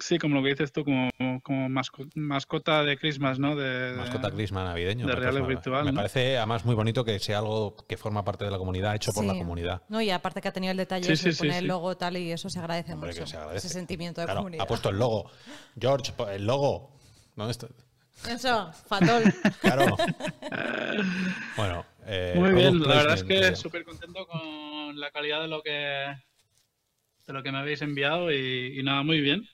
sí, 0.01 0.19
como 0.19 0.35
lo 0.37 0.43
que 0.43 0.51
dices 0.51 0.73
tú, 0.73 0.85
como, 0.85 1.09
como 1.43 1.69
masco- 1.69 2.09
mascota 2.15 2.83
de 2.85 2.97
Christmas, 2.99 3.39
¿no? 3.39 3.55
De, 3.57 3.95
Mascota 3.97 4.31
Christmas 4.31 4.65
navideño. 4.65 5.07
de 5.07 5.15
parece- 5.15 5.41
virtual, 5.43 5.85
Me 5.85 5.93
¿no? 5.93 5.97
parece 5.97 6.37
además 6.39 6.65
muy 6.65 6.75
bonito 6.75 7.05
que 7.05 7.19
sea 7.19 7.39
algo 7.39 7.77
que 7.89 7.97
forma 7.97 8.25
parte 8.25 8.45
de 8.45 8.51
la 8.51 8.59
comunidad, 8.59 8.95
hecho 8.97 9.13
por 9.13 9.25
la 9.25 9.35
comunidad. 9.35 9.83
No, 9.89 10.01
y 10.01 10.11
aparte 10.11 10.41
que 10.41 10.49
ha 10.49 10.53
tenido 10.53 10.71
el 10.73 10.77
detalle 10.77 11.17
Sí, 11.17 11.31
de 11.31 11.37
poner 11.37 11.53
sí. 11.53 11.59
el 11.61 11.67
logo 11.67 11.97
tal 11.97 12.17
y 12.17 12.33
eso 12.33 12.51
se 12.51 12.59
agradece 12.59 12.93
Hombre, 12.95 13.11
mucho. 13.11 13.25
que 13.25 13.31
se 13.31 13.37
agradece. 13.37 13.67
Ese 13.67 13.75
sentimiento 13.75 14.21
de 14.21 14.27
Claro, 14.27 14.41
comunidad. 14.41 14.65
ha 14.65 14.67
puesto 14.67 14.89
el 14.91 14.99
logo. 14.99 15.31
George, 15.79 16.13
el 16.33 16.47
logo. 16.47 16.97
¿Dónde 17.37 17.53
está? 17.53 17.69
Eso, 18.29 18.71
fatol. 18.87 19.23
Claro. 19.63 19.97
bueno, 21.57 21.85
eh, 22.07 22.35
Muy 22.37 22.53
bien, 22.53 22.81
la 22.81 22.89
verdad 22.97 23.15
es 23.15 23.25
que 23.25 23.57
súper 23.57 23.85
contento 23.85 24.27
con 24.27 24.99
la 24.99 25.11
calidad 25.11 25.41
de 25.43 25.49
lo 25.49 25.63
que 25.63 25.71
de 27.27 27.33
lo 27.35 27.43
que 27.43 27.53
me 27.53 27.59
habéis 27.59 27.81
enviado 27.83 28.33
y, 28.33 28.79
y 28.79 28.83
nada, 28.83 29.03
muy 29.03 29.21
bien. 29.21 29.47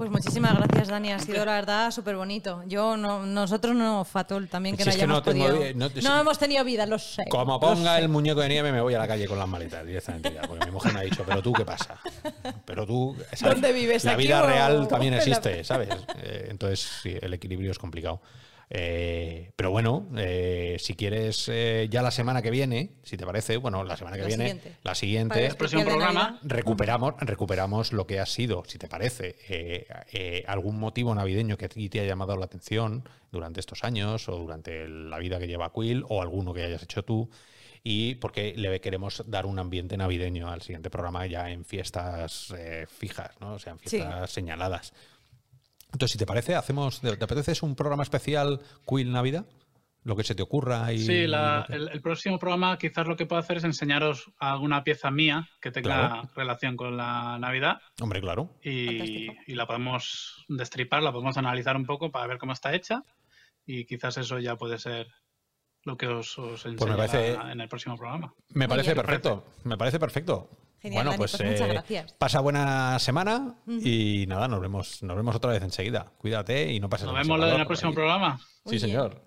Pues 0.00 0.10
muchísimas 0.10 0.56
gracias, 0.56 0.88
Dani. 0.88 1.12
Ha 1.12 1.18
sido 1.18 1.44
la 1.44 1.52
verdad 1.52 1.90
súper 1.90 2.16
bonito. 2.16 2.62
Yo 2.66 2.96
no, 2.96 3.26
nosotros 3.26 3.74
no, 3.76 4.02
Fatol, 4.06 4.48
también 4.48 4.74
que 4.74 4.84
Si 4.84 4.88
no 4.88 4.92
que 4.94 4.98
hayamos 5.02 5.16
no 5.18 5.22
tengo 5.22 5.46
podido. 5.46 5.90
no 6.02 6.20
hemos 6.20 6.38
tenido 6.38 6.64
vida, 6.64 6.86
lo 6.86 6.98
sé. 6.98 7.24
Como 7.28 7.60
ponga 7.60 7.96
sé. 7.96 8.02
el 8.02 8.08
muñeco 8.08 8.40
de 8.40 8.48
nieve, 8.48 8.72
me 8.72 8.80
voy 8.80 8.94
a 8.94 8.98
la 8.98 9.06
calle 9.06 9.28
con 9.28 9.38
las 9.38 9.46
maletas 9.46 9.84
directamente 9.84 10.32
ya. 10.32 10.40
Porque 10.40 10.64
mi 10.64 10.72
mujer 10.72 10.94
me 10.94 11.00
ha 11.00 11.02
dicho, 11.02 11.22
pero 11.26 11.42
tú, 11.42 11.52
¿qué 11.52 11.66
pasa? 11.66 11.98
Pero 12.64 12.86
tú. 12.86 13.14
¿sabes? 13.34 13.56
¿Dónde 13.56 13.72
vives, 13.72 14.04
La 14.04 14.12
aquí 14.12 14.22
vida 14.22 14.42
o 14.42 14.46
real 14.46 14.88
también 14.88 15.12
existe, 15.12 15.64
¿sabes? 15.64 15.90
Eh, 16.22 16.46
entonces, 16.48 16.80
sí, 17.02 17.14
el 17.20 17.34
equilibrio 17.34 17.70
es 17.70 17.78
complicado. 17.78 18.22
Eh, 18.72 19.50
pero 19.56 19.72
bueno, 19.72 20.06
eh, 20.16 20.76
si 20.78 20.94
quieres 20.94 21.48
eh, 21.48 21.88
ya 21.90 22.02
la 22.02 22.12
semana 22.12 22.40
que 22.40 22.50
viene, 22.52 22.92
si 23.02 23.16
te 23.16 23.26
parece, 23.26 23.56
bueno, 23.56 23.82
la 23.82 23.96
semana 23.96 24.14
que 24.16 24.22
La 24.22 24.28
viene, 24.28 24.48
siguiente. 24.50 24.76
la 24.84 24.94
siguiente, 24.94 25.46
el 25.46 25.56
próximo 25.56 25.84
programa. 25.84 26.38
Recuperamos, 26.42 27.14
recuperamos 27.18 27.92
lo 27.92 28.06
que 28.06 28.20
ha 28.20 28.26
sido, 28.26 28.62
si 28.66 28.78
te 28.78 28.86
parece, 28.86 29.36
eh, 29.48 29.88
eh, 30.12 30.44
algún 30.46 30.78
motivo 30.78 31.12
navideño 31.14 31.56
que 31.56 31.64
a 31.64 31.68
ti 31.68 31.88
te 31.88 31.98
haya 31.98 32.10
llamado 32.10 32.36
la 32.36 32.44
atención 32.44 33.08
durante 33.32 33.58
estos 33.58 33.82
años 33.82 34.28
o 34.28 34.36
durante 34.36 34.88
la 34.88 35.18
vida 35.18 35.40
que 35.40 35.48
lleva 35.48 35.72
Quill 35.72 36.04
o 36.08 36.22
alguno 36.22 36.54
que 36.54 36.62
hayas 36.62 36.84
hecho 36.84 37.04
tú. 37.04 37.28
Y 37.82 38.16
porque 38.16 38.52
le 38.56 38.80
queremos 38.80 39.24
dar 39.26 39.46
un 39.46 39.58
ambiente 39.58 39.96
navideño 39.96 40.48
al 40.50 40.60
siguiente 40.62 40.90
programa 40.90 41.26
ya 41.26 41.50
en 41.50 41.64
fiestas 41.64 42.54
eh, 42.56 42.86
fijas, 42.88 43.30
¿no? 43.40 43.54
O 43.54 43.58
sea, 43.58 43.72
en 43.72 43.78
Sí. 43.80 43.96
fiestas 43.96 44.30
señaladas. 44.30 44.92
Entonces, 45.92 46.12
si 46.12 46.18
te 46.18 46.26
parece, 46.26 46.54
hacemos, 46.54 47.00
¿te 47.00 47.16
te 47.16 47.24
apetece 47.24 47.52
es 47.52 47.62
un 47.62 47.74
programa 47.74 48.02
especial 48.02 48.60
Quill 48.86 49.10
Navidad? 49.12 49.46
Lo 50.02 50.16
que 50.16 50.24
se 50.24 50.34
te 50.34 50.42
ocurra 50.42 50.90
y. 50.94 50.98
Sí, 51.00 51.26
la- 51.26 51.58
lo 51.60 51.66
que- 51.66 51.72
el, 51.74 51.88
el 51.90 52.00
próximo 52.00 52.38
programa 52.38 52.78
quizás 52.78 53.06
lo 53.06 53.16
que 53.16 53.26
puedo 53.26 53.38
hacer 53.40 53.58
es 53.58 53.64
enseñaros 53.64 54.30
alguna 54.38 54.82
pieza 54.82 55.10
mía 55.10 55.46
que 55.60 55.70
tenga 55.70 56.08
Claro. 56.08 56.30
relación 56.34 56.76
con 56.76 56.96
la 56.96 57.38
Navidad 57.38 57.80
Hombre, 58.00 58.20
claro. 58.22 58.48
y, 58.62 59.26
la 59.54 59.66
podemos 59.66 60.46
destripar, 60.48 61.02
la 61.02 61.12
podemos 61.12 61.36
analizar 61.36 61.76
un 61.76 61.84
poco 61.84 62.10
para 62.10 62.26
ver 62.26 62.38
cómo 62.38 62.52
está 62.54 62.74
hecha 62.74 63.02
y 63.66 63.84
quizás 63.84 64.16
eso 64.16 64.38
ya 64.38 64.56
puede 64.56 64.78
ser 64.78 65.06
lo 65.84 65.98
que 65.98 66.06
os, 66.06 66.38
os 66.38 66.62
Pues 66.62 66.96
parece- 66.96 67.34
en 67.34 67.60
el 67.60 67.68
próximo 67.68 67.96
programa. 67.98 68.32
Me 68.54 68.68
parece 68.68 68.94
perfecto. 68.94 69.44
Me 69.64 69.76
parece 69.76 69.98
perfecto. 69.98 70.48
Genial, 70.80 71.04
bueno, 71.04 71.10
Dani, 71.10 71.18
pues, 71.18 71.32
pues 71.36 71.50
muchas 71.50 71.68
eh, 71.68 71.72
gracias. 71.72 72.12
pasa 72.14 72.40
buena 72.40 72.98
semana 72.98 73.54
y 73.66 74.24
nada, 74.26 74.48
nos 74.48 74.60
vemos, 74.60 75.02
nos 75.02 75.16
vemos 75.16 75.36
otra 75.36 75.50
vez 75.50 75.62
enseguida. 75.62 76.12
Cuídate 76.16 76.72
y 76.72 76.80
no 76.80 76.88
pases 76.88 77.06
Nos 77.06 77.16
vemos 77.16 77.48
en 77.48 77.60
el 77.60 77.66
próximo 77.66 77.92
programa. 77.92 78.38
Sí, 78.38 78.44
Muy 78.64 78.70
bien. 78.72 78.80
señor. 78.80 79.22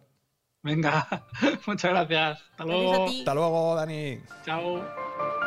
Venga, 0.63 1.25
muchas 1.67 1.91
gracias. 1.91 2.41
Hasta 2.51 2.65
luego. 2.65 3.05
Hasta 3.05 3.33
luego, 3.33 3.75
Dani. 3.75 4.19
Chao. 4.45 5.42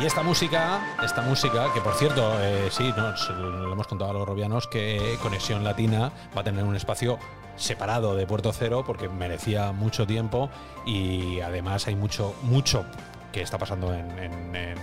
Y 0.00 0.06
esta 0.06 0.22
música, 0.22 0.96
esta 1.04 1.20
música, 1.20 1.72
que 1.74 1.80
por 1.82 1.94
cierto, 1.94 2.32
eh, 2.40 2.68
sí, 2.70 2.90
nos 2.96 3.28
lo 3.28 3.70
hemos 3.72 3.86
contado 3.86 4.12
a 4.12 4.14
los 4.14 4.26
robianos 4.26 4.66
que 4.66 5.18
Conexión 5.22 5.62
Latina 5.62 6.10
va 6.34 6.40
a 6.40 6.44
tener 6.44 6.64
un 6.64 6.74
espacio 6.74 7.18
separado 7.56 8.14
de 8.16 8.26
Puerto 8.26 8.50
Cero 8.54 8.82
porque 8.86 9.10
merecía 9.10 9.72
mucho 9.72 10.06
tiempo 10.06 10.48
y 10.86 11.40
además 11.40 11.86
hay 11.86 11.96
mucho, 11.96 12.34
mucho 12.42 12.86
que 13.30 13.42
está 13.42 13.58
pasando 13.58 13.92
en, 13.92 14.74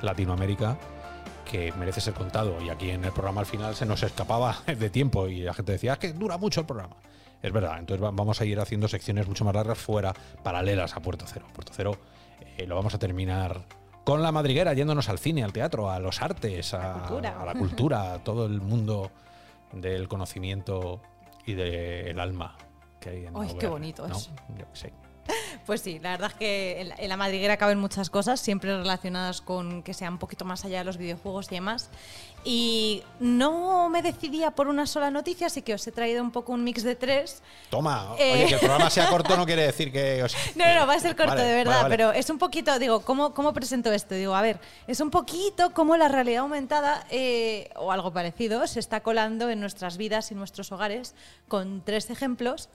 Latinoamérica 0.00 0.78
que 1.48 1.70
merece 1.78 2.00
ser 2.00 2.14
contado. 2.14 2.60
Y 2.60 2.70
aquí 2.70 2.90
en 2.90 3.04
el 3.04 3.12
programa 3.12 3.40
al 3.40 3.46
final 3.46 3.76
se 3.76 3.84
nos 3.86 4.02
escapaba 4.02 4.56
de 4.66 4.90
tiempo 4.90 5.28
y 5.28 5.42
la 5.42 5.52
gente 5.54 5.72
decía, 5.72 5.92
es 5.92 5.98
que 5.98 6.12
dura 6.14 6.38
mucho 6.38 6.60
el 6.60 6.66
programa. 6.66 6.96
Es 7.42 7.52
verdad, 7.52 7.78
entonces 7.78 8.02
va- 8.02 8.10
vamos 8.10 8.40
a 8.40 8.44
ir 8.46 8.58
haciendo 8.58 8.88
secciones 8.88 9.28
mucho 9.28 9.44
más 9.44 9.54
largas 9.54 9.76
fuera, 9.78 10.14
paralelas 10.42 10.96
a 10.96 11.00
Puerto 11.00 11.26
Cero. 11.28 11.44
Puerto 11.52 11.72
Cero 11.76 11.98
eh, 12.56 12.66
lo 12.66 12.74
vamos 12.74 12.94
a 12.94 12.98
terminar 12.98 13.60
con 14.04 14.22
la 14.22 14.32
madriguera, 14.32 14.74
yéndonos 14.74 15.08
al 15.08 15.18
cine, 15.18 15.44
al 15.44 15.52
teatro, 15.52 15.90
a 15.90 15.98
los 15.98 16.22
artes, 16.22 16.74
a, 16.74 16.94
cultura. 16.94 17.40
a 17.40 17.44
la 17.44 17.54
cultura, 17.54 18.12
a 18.14 18.18
todo 18.18 18.46
el 18.46 18.60
mundo 18.60 19.10
del 19.72 20.08
conocimiento 20.08 21.00
y 21.46 21.54
del 21.54 22.18
alma 22.18 22.56
que 23.00 23.10
hay 23.10 23.26
en 23.26 23.36
Ay, 23.36 23.52
la 23.52 23.58
qué 23.58 23.66
bonito 23.66 24.06
¿no? 24.06 24.16
eso. 24.16 24.30
Yo. 24.58 24.64
Pues 25.66 25.80
sí, 25.80 26.00
la 26.00 26.10
verdad 26.10 26.30
es 26.32 26.36
que 26.36 26.80
en 26.80 26.88
la, 26.88 26.94
en 26.96 27.08
la 27.08 27.16
madriguera 27.16 27.56
caben 27.56 27.78
muchas 27.78 28.10
cosas, 28.10 28.40
siempre 28.40 28.76
relacionadas 28.76 29.40
con 29.40 29.82
que 29.84 29.94
sea 29.94 30.08
un 30.10 30.18
poquito 30.18 30.44
más 30.44 30.64
allá 30.64 30.78
de 30.78 30.84
los 30.84 30.96
videojuegos 30.96 31.46
y 31.52 31.54
demás. 31.54 31.88
Y 32.44 33.04
no 33.20 33.88
me 33.88 34.02
decidía 34.02 34.50
por 34.50 34.66
una 34.66 34.86
sola 34.86 35.12
noticia, 35.12 35.46
así 35.46 35.62
que 35.62 35.74
os 35.74 35.86
he 35.86 35.92
traído 35.92 36.20
un 36.24 36.32
poco 36.32 36.52
un 36.52 36.64
mix 36.64 36.82
de 36.82 36.96
tres. 36.96 37.40
Toma, 37.70 38.16
Eh. 38.18 38.32
oye, 38.34 38.46
que 38.48 38.54
el 38.54 38.60
programa 38.60 38.90
sea 38.90 39.06
corto 39.10 39.36
no 39.36 39.46
quiere 39.46 39.62
decir 39.62 39.92
que... 39.92 40.24
os- 40.24 40.34
No, 40.56 40.64
no, 40.66 40.80
no, 40.80 40.86
va 40.88 40.94
a 40.94 40.98
ser 41.00 41.14
corto, 41.14 41.32
Vale, 41.34 41.44
de 41.44 41.54
verdad, 41.54 41.72
vale, 41.74 41.82
vale. 41.84 41.96
pero 41.96 42.12
es 42.12 42.28
un 42.28 42.38
poquito, 42.38 42.76
digo, 42.80 43.02
¿cómo, 43.02 43.32
¿cómo 43.32 43.52
presento 43.52 43.92
esto? 43.92 44.16
Digo, 44.16 44.34
a 44.34 44.42
ver, 44.42 44.58
es 44.88 44.98
un 45.00 45.10
poquito 45.10 45.72
como 45.72 45.96
la 45.96 46.08
realidad 46.08 46.40
aumentada 46.40 47.06
eh, 47.10 47.70
o 47.76 47.92
algo 47.92 48.12
parecido 48.12 48.66
se 48.66 48.80
está 48.80 49.00
colando 49.00 49.48
en 49.48 49.60
nuestras 49.60 49.96
vidas 49.96 50.32
y 50.32 50.34
nuestros 50.34 50.72
hogares 50.72 51.14
con 51.46 51.82
tres 51.84 52.10
ejemplos 52.10 52.68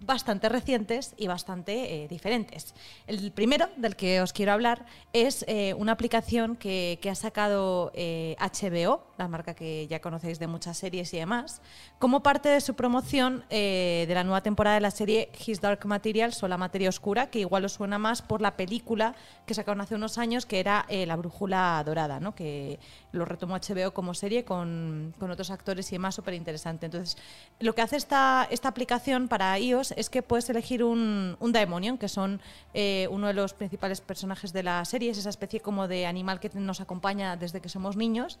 bastante 0.00 0.48
recientes 0.48 1.14
y 1.16 1.26
bastante 1.26 2.04
eh, 2.04 2.08
diferentes. 2.08 2.74
El 3.06 3.32
primero 3.32 3.68
del 3.76 3.96
que 3.96 4.20
os 4.20 4.32
quiero 4.32 4.52
hablar 4.52 4.86
es 5.12 5.44
eh, 5.48 5.74
una 5.74 5.92
aplicación 5.92 6.56
que, 6.56 6.98
que 7.02 7.10
ha 7.10 7.14
sacado 7.14 7.90
eh, 7.94 8.36
HBO, 8.38 9.07
la 9.18 9.28
marca 9.28 9.54
que 9.54 9.86
ya 9.88 10.00
conocéis 10.00 10.38
de 10.38 10.46
muchas 10.46 10.78
series 10.78 11.12
y 11.12 11.18
demás, 11.18 11.60
como 11.98 12.22
parte 12.22 12.48
de 12.48 12.60
su 12.60 12.74
promoción 12.74 13.44
eh, 13.50 14.04
de 14.06 14.14
la 14.14 14.22
nueva 14.22 14.42
temporada 14.42 14.76
de 14.76 14.80
la 14.80 14.92
serie 14.92 15.30
His 15.44 15.60
Dark 15.60 15.84
Materials 15.84 16.42
o 16.42 16.48
La 16.48 16.56
Materia 16.56 16.88
Oscura, 16.88 17.28
que 17.28 17.40
igual 17.40 17.64
os 17.64 17.72
suena 17.72 17.98
más 17.98 18.22
por 18.22 18.40
la 18.40 18.56
película 18.56 19.14
que 19.44 19.54
sacaron 19.54 19.80
hace 19.80 19.96
unos 19.96 20.18
años, 20.18 20.46
que 20.46 20.60
era 20.60 20.86
eh, 20.88 21.04
La 21.04 21.16
Brújula 21.16 21.82
Dorada, 21.84 22.20
¿no? 22.20 22.34
que 22.34 22.78
lo 23.10 23.24
retomó 23.24 23.56
HBO 23.56 23.92
como 23.92 24.14
serie 24.14 24.44
con, 24.44 25.14
con 25.18 25.30
otros 25.30 25.50
actores 25.50 25.90
y 25.90 25.96
demás, 25.96 26.14
súper 26.14 26.34
interesante. 26.34 26.86
Entonces, 26.86 27.16
lo 27.58 27.74
que 27.74 27.82
hace 27.82 27.96
esta, 27.96 28.46
esta 28.50 28.68
aplicación 28.68 29.28
para 29.28 29.58
iOS 29.58 29.92
es 29.96 30.10
que 30.10 30.22
puedes 30.22 30.48
elegir 30.48 30.84
un, 30.84 31.36
un 31.40 31.52
Daemonion, 31.52 31.98
que 31.98 32.08
son 32.08 32.40
eh, 32.72 33.08
uno 33.10 33.26
de 33.26 33.34
los 33.34 33.52
principales 33.52 34.00
personajes 34.00 34.52
de 34.52 34.62
la 34.62 34.84
serie, 34.84 35.10
es 35.10 35.18
esa 35.18 35.30
especie 35.30 35.60
como 35.60 35.88
de 35.88 36.06
animal 36.06 36.38
que 36.38 36.50
nos 36.54 36.80
acompaña 36.80 37.36
desde 37.36 37.60
que 37.60 37.68
somos 37.68 37.96
niños. 37.96 38.38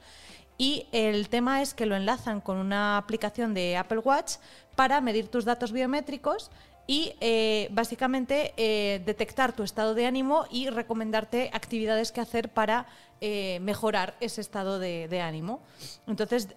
Y 0.68 0.86
el 0.92 1.30
tema 1.30 1.62
es 1.62 1.72
que 1.72 1.86
lo 1.86 1.96
enlazan 1.96 2.42
con 2.42 2.58
una 2.58 2.98
aplicación 2.98 3.54
de 3.54 3.78
Apple 3.78 4.00
Watch 4.00 4.34
para 4.76 5.00
medir 5.00 5.28
tus 5.28 5.46
datos 5.46 5.72
biométricos 5.72 6.50
y 6.86 7.14
eh, 7.22 7.68
básicamente 7.70 8.52
eh, 8.58 9.00
detectar 9.06 9.56
tu 9.56 9.62
estado 9.62 9.94
de 9.94 10.04
ánimo 10.04 10.44
y 10.50 10.68
recomendarte 10.68 11.48
actividades 11.54 12.12
que 12.12 12.20
hacer 12.20 12.50
para 12.50 12.84
eh, 13.22 13.60
mejorar 13.62 14.14
ese 14.20 14.42
estado 14.42 14.78
de, 14.78 15.08
de 15.08 15.22
ánimo. 15.22 15.62
Entonces, 16.06 16.48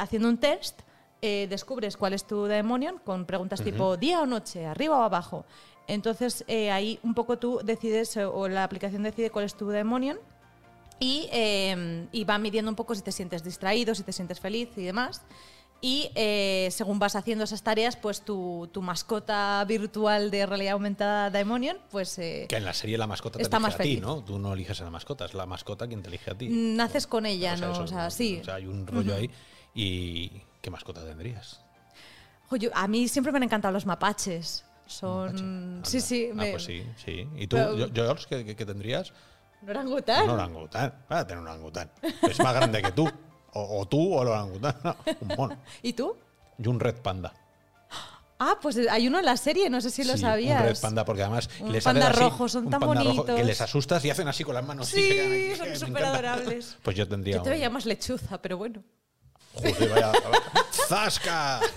haciendo 0.00 0.28
un 0.28 0.38
test, 0.38 0.80
descubres 1.22 1.96
cuál 1.96 2.12
es 2.14 2.24
tu 2.24 2.46
Daemonion 2.46 2.98
con 2.98 3.24
preguntas 3.24 3.62
tipo 3.62 3.96
día 3.96 4.20
o 4.20 4.26
noche, 4.26 4.66
arriba 4.66 4.98
o 4.98 5.02
abajo. 5.04 5.44
Entonces, 5.86 6.44
ahí 6.72 6.98
un 7.04 7.14
poco 7.14 7.38
tú 7.38 7.60
decides, 7.62 8.16
o 8.16 8.48
la 8.48 8.64
aplicación 8.64 9.04
decide 9.04 9.30
cuál 9.30 9.44
es 9.44 9.54
tu 9.54 9.68
Daemonion 9.68 10.18
y, 11.00 11.28
eh, 11.32 12.06
y 12.12 12.22
va 12.24 12.38
midiendo 12.38 12.70
un 12.70 12.76
poco 12.76 12.94
si 12.94 13.02
te 13.02 13.10
sientes 13.10 13.42
distraído, 13.42 13.94
si 13.96 14.04
te 14.04 14.12
sientes 14.12 14.38
feliz 14.38 14.68
y 14.76 14.82
demás. 14.84 15.22
Y 15.82 16.10
eh, 16.14 16.68
según 16.72 16.98
vas 16.98 17.16
haciendo 17.16 17.44
esas 17.44 17.62
tareas, 17.62 17.96
pues 17.96 18.20
tu, 18.22 18.68
tu 18.70 18.82
mascota 18.82 19.64
virtual 19.66 20.30
de 20.30 20.44
realidad 20.44 20.74
aumentada 20.74 21.30
Daemonion, 21.30 21.78
pues 21.90 22.18
eh, 22.18 22.44
Que 22.50 22.56
en 22.58 22.66
la 22.66 22.74
serie 22.74 22.98
la 22.98 23.06
mascota 23.06 23.38
te 23.38 23.42
Está 23.42 23.56
elige 23.56 23.66
más 23.66 23.74
a 23.74 23.78
ti, 23.78 23.88
feliz. 23.88 24.00
¿no? 24.02 24.22
Tú 24.22 24.38
no 24.38 24.52
eliges 24.52 24.78
a 24.82 24.84
la 24.84 24.90
mascota, 24.90 25.24
es 25.24 25.32
la 25.32 25.46
mascota 25.46 25.86
quien 25.88 26.02
te 26.02 26.08
elige 26.08 26.30
a 26.30 26.34
ti. 26.36 26.48
naces 26.50 27.06
con 27.06 27.24
ella, 27.24 27.54
O 27.54 27.56
sea, 27.56 27.68
¿no? 27.68 27.78
o 27.78 27.86
sea, 27.86 28.10
sí. 28.10 28.38
O 28.42 28.44
sea, 28.44 28.56
hay 28.56 28.66
un 28.66 28.86
rollo 28.86 29.14
ahí. 29.16 29.30
¿Y 29.74 30.42
qué 30.60 30.70
mascota 30.70 31.02
tendrías? 31.02 31.62
Jo, 32.50 32.56
yo- 32.56 32.70
a 32.74 32.86
mí 32.86 33.08
siempre 33.08 33.32
me 33.32 33.38
han 33.38 33.44
encantado 33.44 33.72
los 33.72 33.86
mapaches. 33.86 34.66
Son. 34.86 35.28
Anda. 35.30 35.88
Sí, 35.88 36.00
sí. 36.02 36.28
Ah, 36.32 36.34
me- 36.34 36.50
pues 36.50 36.64
sí, 36.64 36.82
sí. 37.02 37.26
¿Y 37.36 37.46
tú, 37.46 37.56
Pero- 37.56 37.88
George, 37.94 38.26
qué- 38.28 38.56
qué 38.56 38.66
tendrías? 38.66 39.14
¿No 39.62 39.70
orangután? 39.70 40.24
Un 40.24 40.30
orangután. 40.30 40.94
Vas 41.08 41.20
a 41.20 41.26
tener 41.26 41.42
un 41.42 41.48
orangután. 41.48 41.90
Es 42.22 42.38
más 42.40 42.54
grande 42.54 42.82
que 42.82 42.92
tú. 42.92 43.08
O, 43.52 43.80
o 43.80 43.86
tú 43.86 44.14
o 44.14 44.22
el 44.22 44.28
orangután. 44.28 44.76
No, 44.84 44.96
un 45.20 45.28
mono. 45.36 45.56
¿Y 45.82 45.92
tú? 45.92 46.16
Y 46.58 46.68
un 46.68 46.78
red 46.80 46.96
panda. 46.96 47.32
Ah, 48.42 48.56
pues 48.62 48.78
hay 48.90 49.06
uno 49.06 49.18
en 49.18 49.24
la 49.26 49.36
serie, 49.36 49.68
no 49.68 49.82
sé 49.82 49.90
si 49.90 50.02
lo 50.02 50.14
Sí, 50.14 50.20
sabías. 50.20 50.62
Un 50.62 50.66
red 50.68 50.80
panda, 50.80 51.04
porque 51.04 51.22
además 51.22 51.50
Un 51.60 51.72
les 51.72 51.84
panda 51.84 52.08
así, 52.08 52.20
rojo, 52.20 52.48
son 52.48 52.64
un 52.66 52.70
tan 52.70 52.80
panda 52.80 52.94
rojo 53.02 53.14
bonitos. 53.16 53.36
que 53.36 53.44
les 53.44 53.60
asustas 53.60 54.02
y 54.06 54.10
hacen 54.10 54.28
así 54.28 54.44
con 54.44 54.54
las 54.54 54.64
manos. 54.64 54.88
y 54.94 54.96
Sí, 54.96 55.02
se 55.08 55.14
quedan 55.58 55.76
son 55.76 55.76
súper 55.88 56.04
adorables. 56.04 56.76
Pues 56.82 56.96
yo 56.96 57.06
tendría. 57.06 57.36
Yo 57.36 57.42
te 57.42 57.50
un- 57.50 57.54
veía 57.56 57.68
más 57.68 57.84
lechuza, 57.84 58.40
pero 58.40 58.56
bueno. 58.56 58.82
Joder, 59.54 59.88
vaya. 59.90 60.12
¡Zasca! 60.88 61.60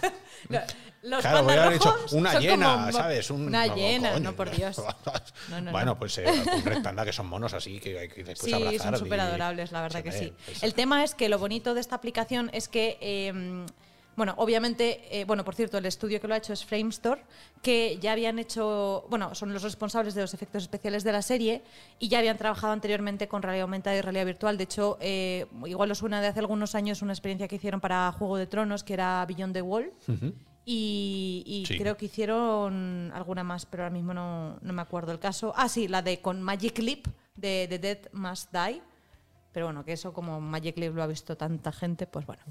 Los 1.04 1.20
Claro, 1.20 1.44
voy 1.44 1.54
a 1.56 1.64
haber 1.66 1.76
hecho 1.76 1.94
una 2.14 2.40
hiena, 2.40 2.74
como- 2.76 2.92
¿sabes? 2.94 3.30
Un- 3.30 3.48
una 3.48 3.68
no, 3.68 3.76
hiena, 3.76 4.12
coño. 4.14 4.24
no 4.24 4.36
por 4.38 4.50
Dios. 4.52 4.78
No, 5.50 5.60
no, 5.60 5.72
bueno, 5.72 5.86
no. 5.88 6.00
pues 6.00 6.18
eh, 6.18 6.26
un 6.56 6.64
red 6.64 6.82
panda 6.82 7.04
que 7.04 7.12
son 7.12 7.26
monos 7.28 7.54
así 7.54 7.78
que 7.82 8.00
hay 8.00 8.08
que 8.08 8.24
después 8.24 8.50
Sí, 8.50 8.54
abrazar. 8.54 8.94
son 8.96 9.00
súper 9.06 9.20
adorables, 9.20 9.74
la 9.74 9.82
verdad 9.82 10.02
que 10.02 10.14
sí. 10.14 10.28
Hombre, 10.30 10.54
es- 10.54 10.64
El 10.64 10.74
tema 10.74 11.04
es 11.04 11.14
que 11.14 11.28
lo 11.28 11.38
bonito 11.40 11.74
de 11.74 11.82
esta 11.82 11.96
aplicación 11.98 12.50
es 12.54 12.70
que, 12.70 12.98
eh, 13.02 13.66
bueno, 14.16 14.34
obviamente, 14.38 15.02
eh, 15.10 15.26
bueno, 15.26 15.44
por 15.44 15.56
cierto, 15.56 15.78
el 15.78 15.86
estudio 15.86 16.22
que 16.22 16.28
lo 16.28 16.34
ha 16.34 16.38
hecho 16.38 16.54
es 16.54 16.64
Framestore, 16.66 17.24
que 17.62 17.98
ya 18.00 18.12
habían 18.12 18.38
hecho, 18.40 19.06
bueno, 19.10 19.34
son 19.36 19.52
los 19.54 19.64
responsables 19.64 20.14
de 20.16 20.22
los 20.22 20.34
efectos 20.34 20.64
especiales 20.64 21.04
de 21.04 21.12
la 21.12 21.22
serie 21.22 21.62
y 22.00 22.08
ya 22.10 22.20
habían 22.20 22.38
trabajado 22.38 22.74
anteriormente 22.74 23.28
con 23.28 23.42
realidad 23.42 23.64
aumentada 23.64 23.96
y 23.96 24.02
realidad 24.02 24.26
virtual. 24.26 24.58
De 24.58 24.64
hecho, 24.66 24.98
eh, 25.02 25.48
igual 25.66 25.90
os 25.92 25.98
suena 25.98 26.22
de 26.22 26.28
hace 26.28 26.40
algunos 26.40 26.76
años 26.76 27.02
una 27.02 27.14
experiencia 27.14 27.48
que 27.48 27.56
hicieron 27.56 27.82
para 27.82 28.12
Juego 28.12 28.38
de 28.38 28.48
Tronos, 28.48 28.84
que 28.84 28.94
era 28.94 29.26
Beyond 29.26 29.54
the 29.54 29.62
Wall. 29.62 29.92
Y, 30.66 31.44
y 31.46 31.66
Sí. 31.66 31.78
creo 31.78 31.98
que 31.98 32.06
hicieron 32.06 33.12
alguna 33.14 33.44
más, 33.44 33.66
pero 33.66 33.84
ahora 33.84 33.94
mismo 33.94 34.14
no, 34.14 34.58
no 34.62 34.74
me 34.74 34.82
acuerdo 34.82 35.12
el 35.12 35.20
caso. 35.20 35.54
Ah, 35.58 35.68
sí, 35.68 35.88
la 35.90 36.02
de 36.02 36.22
con 36.22 36.42
Magic 36.42 36.78
Leap, 36.80 37.08
de 37.36 37.66
The 37.70 37.80
Dead 37.80 37.98
Must 38.14 38.52
Die. 38.54 38.82
Pero 39.52 39.66
bueno, 39.68 39.84
que 39.86 39.94
eso 39.94 40.14
como 40.14 40.40
Magic 40.40 40.78
Leap 40.78 40.96
lo 40.96 41.04
ha 41.04 41.08
visto 41.08 41.36
tanta 41.38 41.72
gente, 41.72 42.08
pues 42.08 42.26
bueno. 42.26 42.42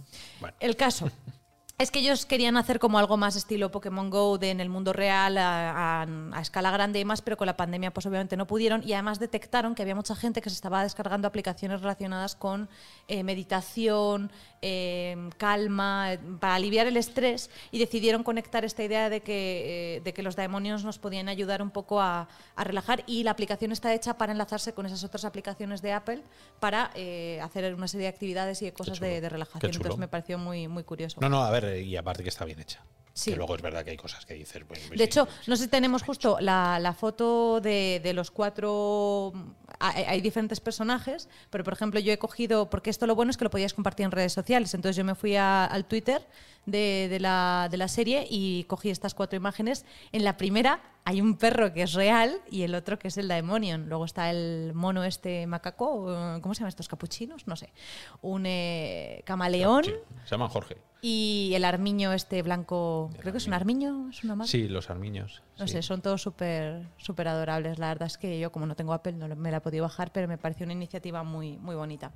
Bueno. 0.41 0.55
El 0.61 0.77
caso. 0.77 1.11
Es 1.83 1.91
que 1.91 1.99
ellos 1.99 2.27
querían 2.27 2.57
hacer 2.57 2.79
como 2.79 2.97
algo 3.01 3.17
más 3.17 3.35
estilo 3.35 3.73
Pokémon 3.73 4.09
Go 4.09 4.39
de 4.39 4.51
en 4.51 4.61
el 4.61 4.69
mundo 4.69 4.93
real 4.93 5.37
a, 5.37 6.07
escala 6.41 6.71
grande 6.71 7.01
y 7.01 7.05
más, 7.05 7.23
pero 7.23 7.37
con 7.37 7.47
la 7.47 7.57
pandemia 7.57 7.93
pues 7.93 8.07
obviamente 8.07 8.37
no 8.37 8.47
pudieron. 8.47 8.85
Y 8.87 8.93
además 8.93 9.19
detectaron 9.19 9.75
que 9.75 9.83
había 9.83 9.97
mucha 9.97 10.15
gente 10.15 10.41
que 10.41 10.49
se 10.49 10.55
estaba 10.55 10.85
descargando 10.85 11.27
aplicaciones 11.27 11.81
relacionadas 11.81 12.37
con 12.37 12.69
eh, 13.09 13.25
meditación, 13.25 14.31
eh, 14.63 15.17
calma, 15.37 16.17
para 16.41 16.55
aliviar 16.55 16.87
el 16.87 16.97
estrés 16.97 17.51
y 17.71 17.79
decidieron 17.79 18.23
conectar 18.23 18.65
esta 18.65 18.83
idea 18.83 19.11
de 19.11 19.21
que, 19.21 19.97
eh, 19.97 20.01
de 20.01 20.15
que 20.15 20.23
los 20.23 20.37
demonios 20.37 20.85
nos 20.85 20.99
podían 20.99 21.29
ayudar 21.29 21.63
un 21.63 21.71
poco 21.71 22.01
a, 22.01 22.29
a 22.57 22.65
relajar 22.65 23.03
y 23.07 23.25
la 23.25 23.33
aplicación 23.33 23.73
está 23.73 23.93
hecha 23.93 24.17
para 24.17 24.33
enlazarse 24.33 24.73
con 24.73 24.87
esas 24.87 25.05
otras 25.05 25.25
aplicaciones 25.25 25.83
de 25.83 25.93
Apple 25.93 26.23
para 26.61 26.91
eh, 26.95 27.41
hacer 27.43 27.75
una 27.75 27.89
serie 27.89 28.05
de 28.05 28.13
actividades 28.13 28.63
y 28.63 28.67
de 28.67 28.73
cosas 28.73 29.01
de, 29.01 29.21
de 29.21 29.29
relajación. 29.29 29.73
Entonces 29.73 29.99
me 29.99 30.09
pareció 30.09 30.39
muy, 30.39 30.69
muy 30.69 30.85
curioso. 30.85 31.21
No, 31.21 31.29
no, 31.29 31.43
a 31.43 31.51
ver, 31.51 31.83
y 31.85 31.97
aparte 31.97 32.23
que 32.23 32.29
está 32.29 32.45
bien 32.45 32.61
hecha. 32.61 32.81
Sí. 33.15 33.31
Que 33.33 33.37
luego 33.37 33.55
es 33.57 33.63
verdad 33.63 33.85
que 33.85 33.91
hay 33.91 33.97
cosas 33.97 34.25
que 34.25 34.35
dices. 34.35 34.63
pues, 34.67 34.81
pues 34.81 34.91
De 34.91 34.97
sí, 34.97 35.03
hecho, 35.05 35.27
pues, 35.27 35.49
no 35.49 35.57
sé 35.57 35.65
si 35.65 35.69
tenemos 35.69 36.03
justo 36.03 36.39
la, 36.41 36.79
la 36.81 36.95
foto 36.95 37.61
de, 37.61 38.01
de 38.03 38.13
los 38.15 38.31
cuatro. 38.31 39.33
Hay, 39.81 40.05
hay 40.05 40.21
diferentes 40.21 40.61
personajes, 40.61 41.29
pero 41.51 41.63
por 41.65 41.75
ejemplo, 41.75 42.01
yo 42.01 42.13
he 42.13 42.19
cogido. 42.19 42.71
Porque 42.71 42.91
esto 42.91 43.07
lo 43.07 43.15
bueno 43.15 43.31
es 43.31 43.37
que 43.37 43.45
lo 43.45 43.51
podías 43.51 43.75
compartir 43.75 44.05
en 44.05 44.13
redes 44.13 44.33
sociales. 44.33 44.73
Entonces, 44.75 44.97
yo 44.97 45.05
me 45.05 45.15
fui 45.15 45.37
a- 45.37 45.65
al 45.67 45.85
Twitter 45.85 46.27
de, 46.67 47.09
de 47.11 47.21
la, 47.21 47.69
de 47.71 47.77
la 47.77 47.89
serie 47.89 48.27
y 48.31 48.65
cogí 48.65 48.89
estas 48.91 49.15
cuatro 49.15 49.37
imágenes. 49.37 49.85
En 50.13 50.25
la 50.25 50.37
primera 50.37 50.81
hay 51.05 51.21
un 51.21 51.37
perro 51.37 51.73
que 51.73 51.83
es 51.83 51.95
real 51.95 52.41
y 52.51 52.63
el 52.63 52.75
otro 52.75 52.99
que 52.99 53.09
es 53.09 53.17
el 53.17 53.29
Daemonion. 53.29 53.89
Luego 53.89 54.05
está 54.05 54.31
el 54.31 54.73
mono 54.75 55.03
este 55.05 55.47
macaco. 55.47 56.13
eh, 56.13 56.41
¿Cómo 56.41 56.55
se 56.55 56.61
llaman 56.61 56.69
estos 56.69 56.89
capuchinos? 56.89 57.47
No 57.47 57.57
sé. 57.57 57.73
Un 58.21 58.45
eh, 58.47 59.23
camaleón. 59.25 59.85
sí, 59.85 59.95
se 60.25 60.31
llaman 60.31 60.49
Jorge. 60.49 60.77
Y 61.01 61.53
el 61.55 61.65
armiño 61.65 62.13
este 62.13 62.43
blanco. 62.43 63.11
El 63.15 63.21
Creo 63.21 63.33
que 63.33 63.39
es 63.39 63.47
un 63.49 63.55
armiño. 63.55 64.11
¿Es 64.11 64.23
una 64.23 64.37
marca? 64.37 64.51
Sí, 64.51 64.69
los 64.69 64.91
armiños. 64.91 65.43
No 65.59 65.67
sí. 65.67 65.73
sé, 65.73 65.83
son 65.83 66.03
todos 66.03 66.23
súper 66.23 66.87
súper 66.99 67.27
adorables. 67.27 67.81
La 67.81 67.89
verdad 67.89 68.07
es 68.07 68.17
que 68.17 68.39
yo, 68.39 68.53
como 68.53 68.67
no 68.67 68.77
tengo 68.77 68.93
Apple, 68.93 69.15
no 69.15 69.27
me 69.35 69.51
la 69.51 69.57
he 69.57 69.61
podido 69.61 69.83
bajar, 69.83 70.13
pero 70.13 70.29
me 70.29 70.39
pareció 70.39 70.65
una 70.65 70.75
iniciativa 70.75 71.25
muy, 71.25 71.59
muy 71.59 71.75
bonita. 71.75 72.13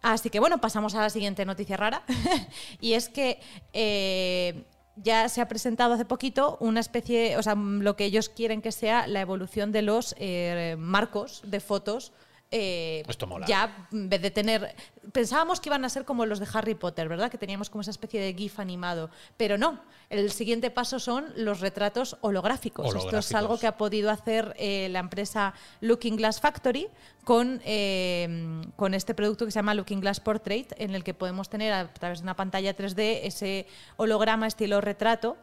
Así 0.00 0.30
que 0.30 0.40
bueno, 0.40 0.58
pasamos 0.58 0.94
a 0.94 1.02
la 1.02 1.10
siguiente 1.10 1.44
noticia 1.44 1.76
rara. 1.76 2.02
y 2.80 2.94
es 2.94 3.10
que 3.10 3.40
eh, 3.74 4.64
ya 5.02 5.28
se 5.28 5.40
ha 5.40 5.48
presentado 5.48 5.94
hace 5.94 6.04
poquito 6.04 6.56
una 6.60 6.80
especie, 6.80 7.36
o 7.36 7.42
sea, 7.42 7.54
lo 7.54 7.96
que 7.96 8.04
ellos 8.04 8.28
quieren 8.28 8.62
que 8.62 8.72
sea 8.72 9.06
la 9.06 9.20
evolución 9.20 9.72
de 9.72 9.82
los 9.82 10.14
eh, 10.18 10.76
marcos 10.78 11.42
de 11.44 11.60
fotos. 11.60 12.12
Eh, 12.50 13.02
Esto 13.06 13.26
mola. 13.26 13.46
Ya 13.46 13.88
en 13.92 14.08
vez 14.08 14.22
de 14.22 14.30
tener. 14.30 14.74
Pensábamos 15.12 15.60
que 15.60 15.68
iban 15.68 15.84
a 15.84 15.88
ser 15.88 16.04
como 16.04 16.24
los 16.24 16.38
de 16.38 16.46
Harry 16.52 16.74
Potter, 16.74 17.08
¿verdad? 17.08 17.30
Que 17.30 17.38
teníamos 17.38 17.68
como 17.68 17.82
esa 17.82 17.90
especie 17.90 18.20
de 18.20 18.32
GIF 18.34 18.58
animado. 18.58 19.10
Pero 19.36 19.58
no. 19.58 19.80
El 20.08 20.30
siguiente 20.30 20.70
paso 20.70 20.98
son 20.98 21.26
los 21.36 21.60
retratos 21.60 22.16
holográficos. 22.22 22.94
Esto 22.94 23.18
es 23.18 23.34
algo 23.34 23.58
que 23.58 23.66
ha 23.66 23.76
podido 23.76 24.10
hacer 24.10 24.54
eh, 24.58 24.88
la 24.90 25.00
empresa 25.00 25.52
Looking 25.80 26.16
Glass 26.16 26.40
Factory 26.40 26.88
con, 27.24 27.60
eh, 27.64 28.62
con 28.76 28.94
este 28.94 29.14
producto 29.14 29.44
que 29.44 29.50
se 29.50 29.58
llama 29.58 29.74
Looking 29.74 30.00
Glass 30.00 30.20
Portrait, 30.20 30.72
en 30.78 30.94
el 30.94 31.04
que 31.04 31.12
podemos 31.12 31.50
tener 31.50 31.74
a 31.74 31.92
través 31.92 32.20
de 32.20 32.22
una 32.22 32.36
pantalla 32.36 32.74
3D 32.74 33.20
ese 33.24 33.66
holograma 33.96 34.46
estilo 34.46 34.80
retrato. 34.80 35.36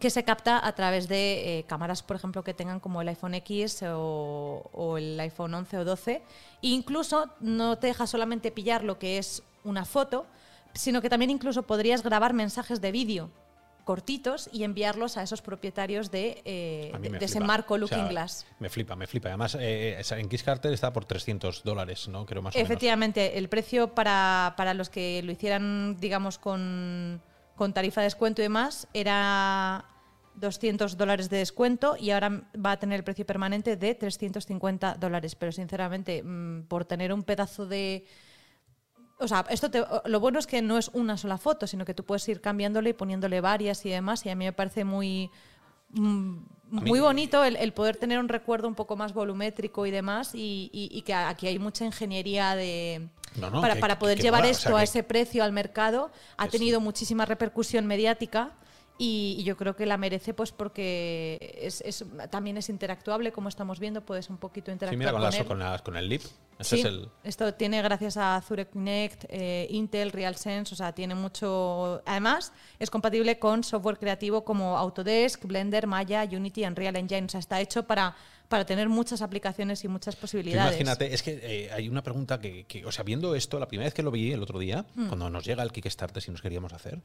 Que 0.00 0.10
se 0.10 0.24
capta 0.24 0.64
a 0.66 0.74
través 0.74 1.08
de 1.08 1.58
eh, 1.58 1.64
cámaras, 1.64 2.02
por 2.02 2.16
ejemplo, 2.16 2.42
que 2.42 2.54
tengan 2.54 2.80
como 2.80 3.02
el 3.02 3.08
iPhone 3.08 3.34
X 3.34 3.82
o, 3.84 4.68
o 4.72 4.98
el 4.98 5.18
iPhone 5.20 5.54
11 5.54 5.78
o 5.78 5.84
12. 5.84 6.12
E 6.16 6.22
incluso 6.62 7.30
no 7.40 7.78
te 7.78 7.88
deja 7.88 8.06
solamente 8.06 8.50
pillar 8.50 8.84
lo 8.84 8.98
que 8.98 9.18
es 9.18 9.42
una 9.64 9.84
foto, 9.84 10.26
sino 10.74 11.02
que 11.02 11.08
también 11.08 11.30
incluso 11.30 11.62
podrías 11.64 12.02
grabar 12.02 12.32
mensajes 12.32 12.80
de 12.80 12.92
vídeo 12.92 13.30
cortitos 13.88 14.50
y 14.52 14.64
enviarlos 14.64 15.16
a 15.16 15.22
esos 15.22 15.40
propietarios 15.40 16.10
de, 16.10 16.42
eh, 16.44 16.92
de, 17.00 17.08
de 17.08 17.24
ese 17.24 17.40
marco 17.40 17.72
O 17.72 17.78
Looking 17.78 17.96
sea, 17.96 18.08
Glass. 18.08 18.46
Me 18.58 18.68
flipa, 18.68 18.94
me 18.96 19.06
flipa. 19.06 19.28
Además, 19.30 19.56
eh, 19.58 19.98
en 20.10 20.28
Kickstarter 20.28 20.70
está 20.74 20.92
por 20.92 21.06
300 21.06 21.64
dólares, 21.64 22.06
¿no? 22.06 22.26
Creo 22.26 22.42
más 22.42 22.54
o 22.54 22.58
menos. 22.58 22.68
Efectivamente, 22.70 23.38
el 23.38 23.48
precio 23.48 23.94
para, 23.94 24.52
para 24.58 24.74
los 24.74 24.90
que 24.90 25.22
lo 25.22 25.32
hicieran, 25.32 25.96
digamos, 25.98 26.36
con, 26.36 27.22
con 27.58 27.74
tarifa 27.74 28.00
de 28.00 28.06
descuento 28.06 28.40
y 28.40 28.44
demás, 28.44 28.88
era 28.94 29.84
200 30.36 30.96
dólares 30.96 31.28
de 31.28 31.38
descuento 31.38 31.96
y 31.98 32.10
ahora 32.12 32.48
va 32.64 32.70
a 32.72 32.78
tener 32.78 32.96
el 33.00 33.04
precio 33.04 33.26
permanente 33.26 33.76
de 33.76 33.94
350 33.94 34.94
dólares. 34.94 35.34
Pero 35.34 35.50
sinceramente, 35.52 36.22
mm, 36.22 36.62
por 36.68 36.84
tener 36.84 37.12
un 37.12 37.24
pedazo 37.24 37.66
de... 37.66 38.06
O 39.18 39.26
sea, 39.26 39.44
esto 39.50 39.68
te- 39.70 39.84
lo 40.04 40.20
bueno 40.20 40.38
es 40.38 40.46
que 40.46 40.62
no 40.62 40.78
es 40.78 40.88
una 40.94 41.16
sola 41.16 41.38
foto, 41.38 41.66
sino 41.66 41.84
que 41.84 41.92
tú 41.92 42.04
puedes 42.04 42.26
ir 42.28 42.40
cambiándole 42.40 42.90
y 42.90 42.92
poniéndole 42.92 43.40
varias 43.40 43.84
y 43.84 43.90
demás. 43.90 44.24
Y 44.24 44.30
a 44.30 44.36
mí 44.36 44.44
me 44.44 44.52
parece 44.52 44.84
muy, 44.84 45.28
mm, 45.90 46.36
muy 46.70 47.00
bonito 47.00 47.44
el, 47.44 47.56
el 47.56 47.72
poder 47.72 47.96
tener 47.96 48.18
un 48.18 48.28
recuerdo 48.28 48.68
un 48.68 48.74
poco 48.74 48.96
más 48.96 49.12
volumétrico 49.14 49.86
y 49.86 49.90
demás. 49.90 50.34
Y, 50.34 50.70
y- 50.72 50.88
y 50.96 51.02
que 51.02 51.14
aquí 51.14 51.46
hay 51.46 51.58
mucha 51.58 51.84
ingeniería 51.84 52.54
de, 52.56 53.08
No, 53.36 53.50
no, 53.50 53.60
para, 53.60 53.74
que- 53.74 53.80
para 53.80 53.98
poder 53.98 54.16
que 54.16 54.22
llevar 54.24 54.42
o 54.44 54.46
esto 54.46 54.68
sea, 54.70 54.78
a 54.78 54.82
ese 54.82 55.02
precio 55.02 55.42
al 55.44 55.52
mercado. 55.52 56.10
Ha 56.36 56.44
sí. 56.46 56.50
tenido 56.52 56.80
muchísima 56.80 57.24
repercusión 57.24 57.86
mediática. 57.86 58.52
Y, 59.00 59.36
y 59.38 59.44
yo 59.44 59.56
creo 59.56 59.76
que 59.76 59.86
la 59.86 59.96
merece 59.96 60.34
pues 60.34 60.50
porque 60.50 61.38
es, 61.62 61.80
es- 61.82 62.04
también 62.30 62.56
es 62.56 62.68
interactuable, 62.68 63.30
como 63.30 63.48
estamos 63.48 63.78
viendo, 63.78 64.04
puedes 64.04 64.28
un 64.28 64.38
poquito 64.38 64.72
interactuar 64.72 64.92
Sí, 64.94 64.98
mira, 64.98 65.12
con, 65.12 65.20
con 65.20 65.24
las- 65.30 65.38
él. 65.40 65.46
con, 65.46 65.58
las- 65.60 65.82
con 65.82 65.96
el 65.96 66.08
lip. 66.08 66.22
Sí, 66.60 66.80
es 66.80 66.84
el. 66.86 67.08
esto 67.22 67.54
tiene 67.54 67.80
gracias 67.80 68.16
a 68.16 68.42
Zurek 68.42 68.70
Connect, 68.70 69.26
eh, 69.28 69.68
Intel, 69.70 70.10
RealSense, 70.10 70.74
o 70.74 70.76
sea, 70.76 70.92
tiene 70.92 71.14
mucho... 71.14 72.02
Además, 72.04 72.52
es 72.80 72.90
compatible 72.90 73.38
con 73.38 73.62
software 73.62 73.96
creativo 73.98 74.44
como 74.44 74.76
Autodesk, 74.76 75.44
Blender, 75.44 75.86
Maya, 75.86 76.24
Unity, 76.24 76.64
Unreal 76.64 76.96
Engine. 76.96 77.26
O 77.26 77.28
sea, 77.28 77.38
está 77.38 77.60
hecho 77.60 77.84
para, 77.86 78.16
para 78.48 78.66
tener 78.66 78.88
muchas 78.88 79.22
aplicaciones 79.22 79.84
y 79.84 79.88
muchas 79.88 80.16
posibilidades. 80.16 80.72
imagínate, 80.72 81.14
es 81.14 81.22
que 81.22 81.38
eh, 81.40 81.70
hay 81.72 81.88
una 81.88 82.02
pregunta 82.02 82.40
que, 82.40 82.64
que, 82.64 82.84
o 82.84 82.90
sea, 82.90 83.04
viendo 83.04 83.36
esto, 83.36 83.60
la 83.60 83.68
primera 83.68 83.86
vez 83.86 83.94
que 83.94 84.02
lo 84.02 84.10
vi 84.10 84.32
el 84.32 84.42
otro 84.42 84.58
día, 84.58 84.84
Mm. 84.96 85.06
cuando 85.06 85.30
nos 85.30 85.44
llega 85.44 85.62
el 85.62 85.70
Kickstarter 85.70 86.20
si 86.20 86.32
nos 86.32 86.42
queríamos 86.42 86.72
hacer, 86.72 86.98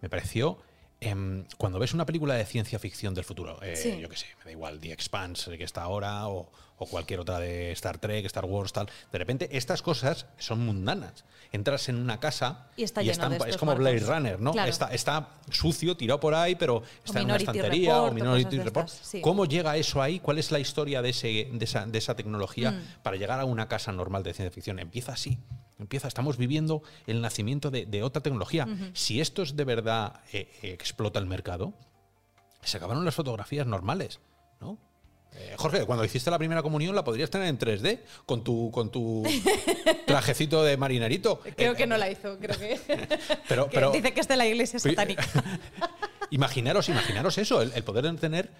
me 0.00 0.08
pareció 0.08 0.58
em, 1.00 1.44
cuando 1.56 1.78
ves 1.78 1.94
una 1.94 2.04
película 2.06 2.34
de 2.34 2.44
ciencia 2.44 2.78
ficción 2.78 3.14
del 3.14 3.24
futuro, 3.24 3.58
eh, 3.62 3.74
Sí. 3.76 3.98
yo 4.00 4.08
qué 4.08 4.16
sé, 4.16 4.26
me 4.40 4.44
da 4.44 4.50
igual, 4.52 4.80
The 4.80 4.92
Expanse, 4.92 5.56
que 5.56 5.64
está 5.64 5.82
ahora, 5.82 6.28
o, 6.28 6.50
o 6.78 6.86
cualquier 6.86 7.20
otra 7.20 7.38
de 7.38 7.72
Star 7.72 7.98
Trek, 7.98 8.24
Star 8.26 8.44
Wars, 8.44 8.72
tal, 8.72 8.86
de 9.12 9.18
repente 9.18 9.48
estas 9.56 9.82
cosas 9.82 10.26
son 10.38 10.64
mundanas. 10.64 11.24
Entras 11.52 11.88
en 11.88 11.96
una 11.96 12.20
casa 12.20 12.68
Y 12.76 12.84
está 12.84 13.02
lleno 13.02 13.12
están- 13.12 13.48
es 13.48 13.56
como 13.56 13.74
Blade. 13.74 13.98
Runner, 14.00 14.38
¿no? 14.40 14.52
Claro. 14.52 14.70
Está, 14.70 14.86
está 14.94 15.30
sucio, 15.50 15.96
tirado 15.96 16.20
por 16.20 16.32
ahí, 16.34 16.54
pero 16.54 16.82
está 17.04 17.18
en 17.20 17.24
una 17.24 17.36
estantería 17.36 17.94
Report 17.94 18.12
o 18.12 18.14
Minority 18.14 18.58
Report. 18.60 18.88
estas, 18.88 19.06
sí. 19.08 19.20
¿Cómo 19.20 19.46
llega 19.46 19.76
eso 19.76 20.00
ahí? 20.00 20.20
¿Cuál 20.20 20.38
es 20.38 20.52
la 20.52 20.60
historia 20.60 21.02
de, 21.02 21.10
ese, 21.10 21.48
de, 21.52 21.64
esa, 21.64 21.86
de 21.86 21.98
esa 21.98 22.14
tecnología 22.14 22.70
Mm. 22.70 23.02
para 23.02 23.16
llegar 23.16 23.40
a 23.40 23.44
una 23.46 23.66
casa 23.68 23.90
normal 23.90 24.22
de 24.22 24.32
ciencia 24.32 24.52
ficción? 24.54 24.78
Empieza 24.78 25.12
así. 25.12 25.38
Empieza, 25.80 26.06
estamos 26.08 26.36
viviendo 26.36 26.82
el 27.06 27.20
nacimiento 27.22 27.70
de, 27.70 27.86
de 27.86 28.02
otra 28.02 28.22
tecnología. 28.22 28.68
Si 28.92 29.20
esto 29.20 29.42
es 29.42 29.56
de 29.56 29.64
verdad 29.64 30.20
eh, 30.32 30.48
eh, 30.62 30.72
explota 30.72 31.18
el 31.18 31.26
mercado, 31.26 31.72
se 32.62 32.76
acabaron 32.76 33.04
las 33.04 33.14
fotografías 33.14 33.66
normales, 33.66 34.20
¿no? 34.60 34.78
Eh, 35.32 35.54
Jorge, 35.56 35.86
cuando 35.86 36.04
hiciste 36.04 36.28
la 36.30 36.38
primera 36.38 36.60
comunión 36.60 36.94
la 36.94 37.04
podrías 37.04 37.30
tener 37.30 37.46
en 37.46 37.56
3D 37.58 38.00
con 38.26 38.42
tu 38.42 38.70
con 38.72 38.90
tu 38.90 39.22
trajecito 40.06 40.62
de 40.64 40.76
marinerito. 40.76 41.40
Creo 41.56 41.72
Eh, 41.72 41.76
que 41.76 41.86
no 41.86 41.96
la 41.96 42.10
hizo, 42.10 42.36
creo 42.38 42.58
que. 42.58 42.78
Pero, 43.48 43.66
que 43.70 43.74
pero 43.74 43.90
dice 43.92 44.12
que 44.12 44.20
es 44.20 44.28
de 44.28 44.36
la 44.36 44.46
iglesia 44.46 44.78
satánica. 44.80 45.24
Imaginaros, 46.30 46.88
imaginaros 46.88 47.38
eso, 47.38 47.62
el, 47.62 47.72
el 47.74 47.84
poder 47.84 48.14
tener 48.18 48.50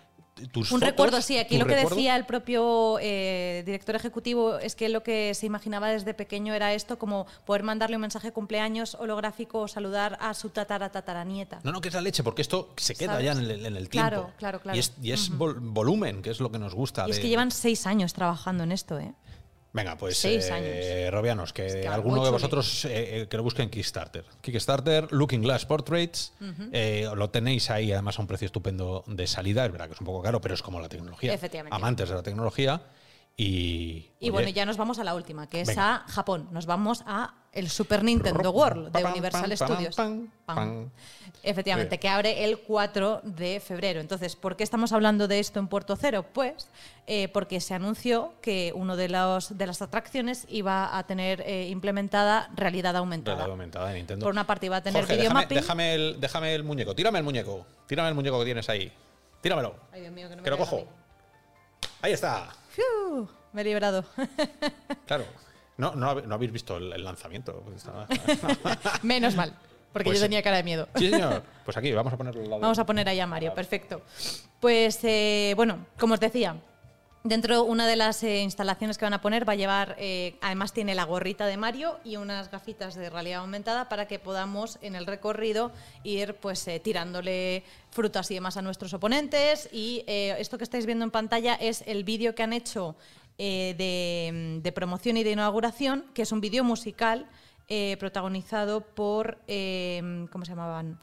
tus 0.52 0.70
Un 0.72 0.78
fotos, 0.80 0.88
recuerdo, 0.88 1.20
sí. 1.20 1.36
Aquí 1.38 1.58
lo 1.58 1.66
que 1.66 1.74
recuerdo. 1.74 1.96
decía 1.96 2.16
el 2.16 2.24
propio 2.24 2.98
eh, 3.00 3.62
director 3.66 3.94
ejecutivo 3.94 4.58
es 4.58 4.74
que 4.74 4.88
lo 4.88 5.02
que 5.02 5.34
se 5.34 5.44
imaginaba 5.44 5.88
desde 5.88 6.14
pequeño 6.14 6.54
era 6.54 6.72
esto, 6.72 6.98
como 6.98 7.26
poder 7.44 7.62
mandarle 7.62 7.96
un 7.96 8.00
mensaje 8.02 8.28
de 8.28 8.32
cumpleaños 8.32 8.94
holográfico 8.94 9.60
o 9.60 9.68
saludar 9.68 10.16
a 10.20 10.32
su 10.32 10.48
tatara 10.48 10.88
tataranieta. 10.90 11.60
No, 11.62 11.72
no, 11.72 11.80
que 11.82 11.88
es 11.88 11.94
la 11.94 12.00
leche, 12.00 12.22
porque 12.22 12.40
esto 12.42 12.72
se 12.76 12.94
queda 12.94 13.12
¿Sabes? 13.14 13.26
ya 13.26 13.32
en 13.32 13.38
el, 13.50 13.66
en 13.66 13.76
el 13.76 13.88
tiempo. 13.90 14.08
Claro, 14.08 14.30
claro, 14.38 14.60
claro. 14.60 14.76
Y 14.76 14.80
es, 14.80 14.92
y 15.02 15.12
es 15.12 15.30
vol- 15.30 15.58
volumen, 15.60 16.22
que 16.22 16.30
es 16.30 16.40
lo 16.40 16.50
que 16.50 16.58
nos 16.58 16.74
gusta. 16.74 17.06
Y 17.06 17.10
es 17.10 17.18
que 17.18 17.28
llevan 17.28 17.50
seis 17.50 17.86
años 17.86 18.14
trabajando 18.14 18.64
en 18.64 18.72
esto, 18.72 18.98
¿eh? 18.98 19.12
Venga, 19.72 19.96
pues 19.96 20.18
Seis 20.18 20.48
eh. 20.52 21.08
Robianos, 21.12 21.52
que 21.52 21.86
alguno 21.86 22.24
de 22.24 22.30
vosotros 22.30 22.84
eh, 22.86 23.22
eh, 23.22 23.26
que 23.28 23.36
lo 23.36 23.44
busque 23.44 23.62
en 23.62 23.70
Kickstarter. 23.70 24.24
Kickstarter, 24.40 25.12
Looking 25.12 25.42
Glass 25.42 25.64
Portraits, 25.64 26.32
eh, 26.72 27.08
lo 27.14 27.30
tenéis 27.30 27.70
ahí 27.70 27.92
además 27.92 28.18
a 28.18 28.22
un 28.22 28.26
precio 28.26 28.46
estupendo 28.46 29.04
de 29.06 29.26
salida, 29.28 29.64
es 29.64 29.70
verdad 29.72 29.86
que 29.86 29.94
es 29.94 30.00
un 30.00 30.06
poco 30.06 30.22
caro, 30.22 30.40
pero 30.40 30.54
es 30.54 30.62
como 30.62 30.80
la 30.80 30.88
tecnología. 30.88 31.32
Efectivamente. 31.32 31.74
Amantes 31.74 32.08
de 32.08 32.14
la 32.16 32.22
tecnología 32.22 32.82
y... 33.40 34.06
Y 34.22 34.28
bueno, 34.28 34.50
ya 34.50 34.66
nos 34.66 34.76
vamos 34.76 34.98
a 34.98 35.04
la 35.04 35.14
última, 35.14 35.48
que 35.48 35.62
es 35.62 35.68
Venga. 35.68 35.96
a 35.96 35.98
Japón. 36.08 36.48
Nos 36.50 36.66
vamos 36.66 37.02
a 37.06 37.32
el 37.52 37.70
Super 37.70 38.04
Nintendo 38.04 38.50
World 38.50 38.92
de 38.92 39.02
Universal 39.02 39.56
Studios. 39.56 39.96
Efectivamente, 41.42 41.98
que 41.98 42.06
abre 42.06 42.44
el 42.44 42.58
4 42.58 43.22
de 43.24 43.60
febrero. 43.60 43.98
Entonces, 43.98 44.36
¿por 44.36 44.56
qué 44.56 44.62
estamos 44.62 44.92
hablando 44.92 45.26
de 45.26 45.38
esto 45.38 45.58
en 45.58 45.68
Puerto 45.68 45.96
Cero? 45.96 46.26
Pues 46.34 46.68
eh, 47.06 47.28
porque 47.28 47.60
se 47.60 47.72
anunció 47.72 48.34
que 48.42 48.72
uno 48.76 48.94
de, 48.94 49.08
los, 49.08 49.56
de 49.56 49.66
las 49.66 49.80
atracciones 49.80 50.44
iba 50.50 50.98
a 50.98 51.06
tener 51.06 51.40
eh, 51.46 51.68
implementada 51.68 52.50
realidad 52.54 52.94
aumentada. 52.96 53.36
Realidad 53.36 53.52
aumentada 53.52 53.88
de 53.88 53.94
Nintendo. 53.94 54.24
Por 54.24 54.32
una 54.32 54.46
parte 54.46 54.66
iba 54.66 54.76
a 54.76 54.82
tener 54.82 55.00
Jorge, 55.00 55.14
video 55.14 55.30
déjame, 55.30 55.40
mapping. 55.40 55.56
déjame 55.56 55.94
el, 55.94 56.20
déjame 56.20 56.54
el 56.54 56.62
muñeco, 56.62 56.94
tírame 56.94 57.18
el 57.20 57.24
muñeco, 57.24 57.64
tírame 57.86 58.10
el 58.10 58.14
muñeco 58.14 58.38
que 58.38 58.44
tienes 58.44 58.68
ahí. 58.68 58.92
Tíramelo, 59.40 59.76
Ay, 59.92 60.02
Dios 60.02 60.12
mío, 60.12 60.28
que 60.28 60.36
no 60.36 60.42
me 60.42 60.44
que 60.44 60.50
lo 60.50 60.58
cojo. 60.58 60.84
Ahí 62.02 62.12
está. 62.12 62.50
Fiu, 62.70 63.28
me 63.52 63.60
he 63.62 63.64
librado. 63.64 64.04
Claro. 65.06 65.24
No, 65.76 65.94
no, 65.94 66.34
habéis 66.34 66.52
visto 66.52 66.76
el, 66.76 66.92
el 66.92 67.02
lanzamiento. 67.04 67.64
Estaba- 67.74 68.06
Menos 69.02 69.34
mal, 69.34 69.52
porque 69.92 70.10
Pues 70.10 70.18
yo 70.18 70.24
sí. 70.24 70.28
tenía 70.28 70.42
cara 70.42 70.58
de 70.58 70.62
miedo. 70.62 70.88
Sí, 70.96 71.10
señor. 71.10 71.42
Pues 71.64 71.76
aquí, 71.76 71.92
vamos 71.92 72.12
a 72.12 72.16
ponerlo 72.16 72.42
al 72.42 72.50
lado. 72.50 72.60
Vamos 72.62 72.78
a 72.78 72.84
poner 72.86 73.08
ahí 73.08 73.18
a 73.20 73.26
Mario, 73.26 73.54
perfecto. 73.54 74.02
Pues 74.60 74.98
eh, 75.04 75.52
bueno, 75.56 75.86
como 75.98 76.14
os 76.14 76.20
decía, 76.20 76.56
dentro 77.22 77.64
una 77.64 77.86
de 77.86 77.96
las 77.96 78.22
eh, 78.22 78.40
instalaciones 78.40 78.96
que 78.96 79.04
van 79.04 79.14
a 79.14 79.20
poner 79.20 79.48
va 79.48 79.52
a 79.52 79.56
llevar, 79.56 79.96
eh, 79.98 80.36
además 80.40 80.72
tiene 80.72 80.94
la 80.94 81.04
gorrita 81.04 81.46
de 81.46 81.56
Mario 81.56 81.98
y 82.04 82.16
unas 82.16 82.50
gafitas 82.50 82.94
de 82.94 83.10
realidad 83.10 83.40
aumentada 83.40 83.88
para 83.88 84.06
que 84.06 84.18
podamos 84.18 84.78
en 84.82 84.94
el 84.94 85.06
recorrido 85.06 85.72
ir 86.02 86.34
pues 86.34 86.66
eh, 86.68 86.80
tirándole 86.80 87.62
frutas 87.90 88.30
y 88.30 88.34
demás 88.34 88.56
a 88.56 88.62
nuestros 88.62 88.94
oponentes. 88.94 89.68
Y 89.72 90.04
esto 90.06 90.58
que 90.58 90.64
estáis 90.64 90.86
viendo 90.86 91.04
en 91.04 91.10
pantalla 91.10 91.54
es 91.54 91.82
el 91.86 92.04
vídeo 92.04 92.34
que 92.34 92.42
han 92.42 92.52
hecho 92.52 92.96
de, 93.38 94.60
de 94.62 94.72
promoción 94.72 95.16
y 95.16 95.24
de 95.24 95.32
inauguración, 95.32 96.04
que 96.14 96.22
es 96.22 96.32
un 96.32 96.40
vídeo 96.40 96.62
musical. 96.62 97.26
protagonizado 97.98 98.80
por, 98.80 99.38
¿cómo 100.30 100.44
se 100.44 100.52
llamaban? 100.52 100.98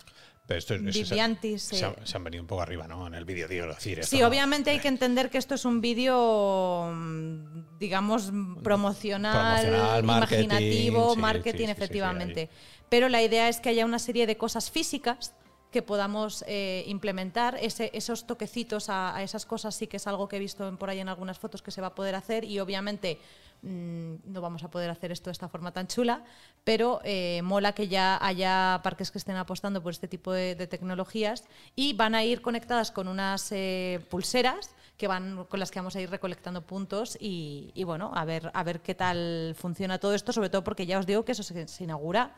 Pero 0.48 0.58
esto 0.60 0.76
es- 0.76 1.08
se, 1.08 1.20
han, 1.22 1.38
eh. 1.44 2.06
se 2.06 2.18
han 2.18 2.24
venido 2.24 2.42
un 2.42 2.48
poco 2.48 2.62
arriba, 2.62 2.88
¿no? 2.88 3.06
En 3.06 3.14
el 3.14 3.26
vídeo, 3.26 3.48
tío. 3.50 3.68
Decir, 3.68 4.04
Sí, 4.06 4.20
no- 4.20 4.28
obviamente 4.28 4.70
hay 4.72 4.80
que 4.80 4.88
entender 4.88 5.30
que 5.30 5.38
esto 5.38 5.56
es 5.56 5.66
un 5.66 5.82
vídeo, 5.82 6.90
mm, 6.94 7.78
digamos, 7.78 8.32
promocional, 8.64 9.62
Promocional, 9.62 10.04
marketing, 10.04 10.44
imaginativo, 10.46 11.14
sí, 11.16 11.20
marketing, 11.20 11.66
sí, 11.66 11.72
efectivamente. 11.72 12.50
Pero 12.90 13.10
la 13.10 13.22
idea 13.22 13.50
es 13.50 13.60
que 13.60 13.70
haya 13.70 13.84
una 13.86 14.00
serie 14.00 14.26
de 14.26 14.38
cosas 14.38 14.72
físicas 14.72 15.34
que 15.70 15.82
podamos 15.82 16.46
eh, 16.48 16.86
implementar. 16.88 17.58
Ese- 17.62 17.92
esos 17.94 18.26
toquecitos 18.26 18.88
a, 18.90 19.14
a 19.18 19.24
esas 19.24 19.46
cosas 19.46 19.76
sí 19.76 19.88
que 19.88 19.98
es 19.98 20.08
algo 20.08 20.30
que 20.30 20.38
he 20.38 20.40
visto 20.40 20.74
por 20.80 20.90
ahí 20.90 21.00
en 21.00 21.10
algunas 21.10 21.38
fotos 21.40 21.62
que 21.62 21.72
se 21.72 21.82
va 21.82 21.88
a 21.88 21.96
poder 21.96 22.16
hacer 22.16 22.46
y 22.46 22.60
obviamente 22.60 23.20
mm, 23.62 24.16
no 24.26 24.42
vamos 24.42 24.64
a 24.64 24.70
poder 24.70 24.90
hacer 24.90 25.12
esto 25.12 25.30
de 25.30 25.34
esta 25.34 25.50
forma 25.50 25.72
tan 25.72 25.88
chula, 25.88 26.24
pero 26.64 27.02
eh, 27.04 27.42
mola 27.44 27.74
que 27.74 27.88
ya 27.88 28.18
haya 28.22 28.82
parques 28.84 29.12
que 29.12 29.18
estén 29.18 29.36
apostando 29.36 29.82
por 29.82 29.92
este 29.92 30.08
tipo 30.08 30.32
de, 30.32 30.56
tecnologías 30.68 31.44
y 31.76 31.94
van 31.94 32.16
a 32.16 32.24
ir 32.24 32.42
conectadas 32.42 32.92
con 32.92 33.08
unas 33.08 33.52
eh, 33.52 34.00
pulseras 34.10 34.76
que 34.98 35.08
van 35.08 35.46
con 35.46 35.60
las 35.60 35.72
que 35.72 35.80
vamos 35.80 35.96
a 35.96 36.02
ir 36.02 36.10
recolectando 36.10 36.66
puntos 36.66 37.18
y, 37.20 37.72
bueno, 37.84 38.12
a 38.16 38.26
ver, 38.26 38.50
a 38.54 38.64
ver 38.64 38.82
qué 38.82 38.96
tal 38.96 39.56
funciona 39.56 40.00
todo 40.00 40.14
esto, 40.14 40.34
sobre 40.34 40.50
todo 40.50 40.64
porque 40.64 40.86
ya 40.86 40.98
os 40.98 41.06
digo 41.06 41.24
que 41.24 41.34
eso 41.34 41.44
se 41.44 41.84
inaugura 41.84 42.34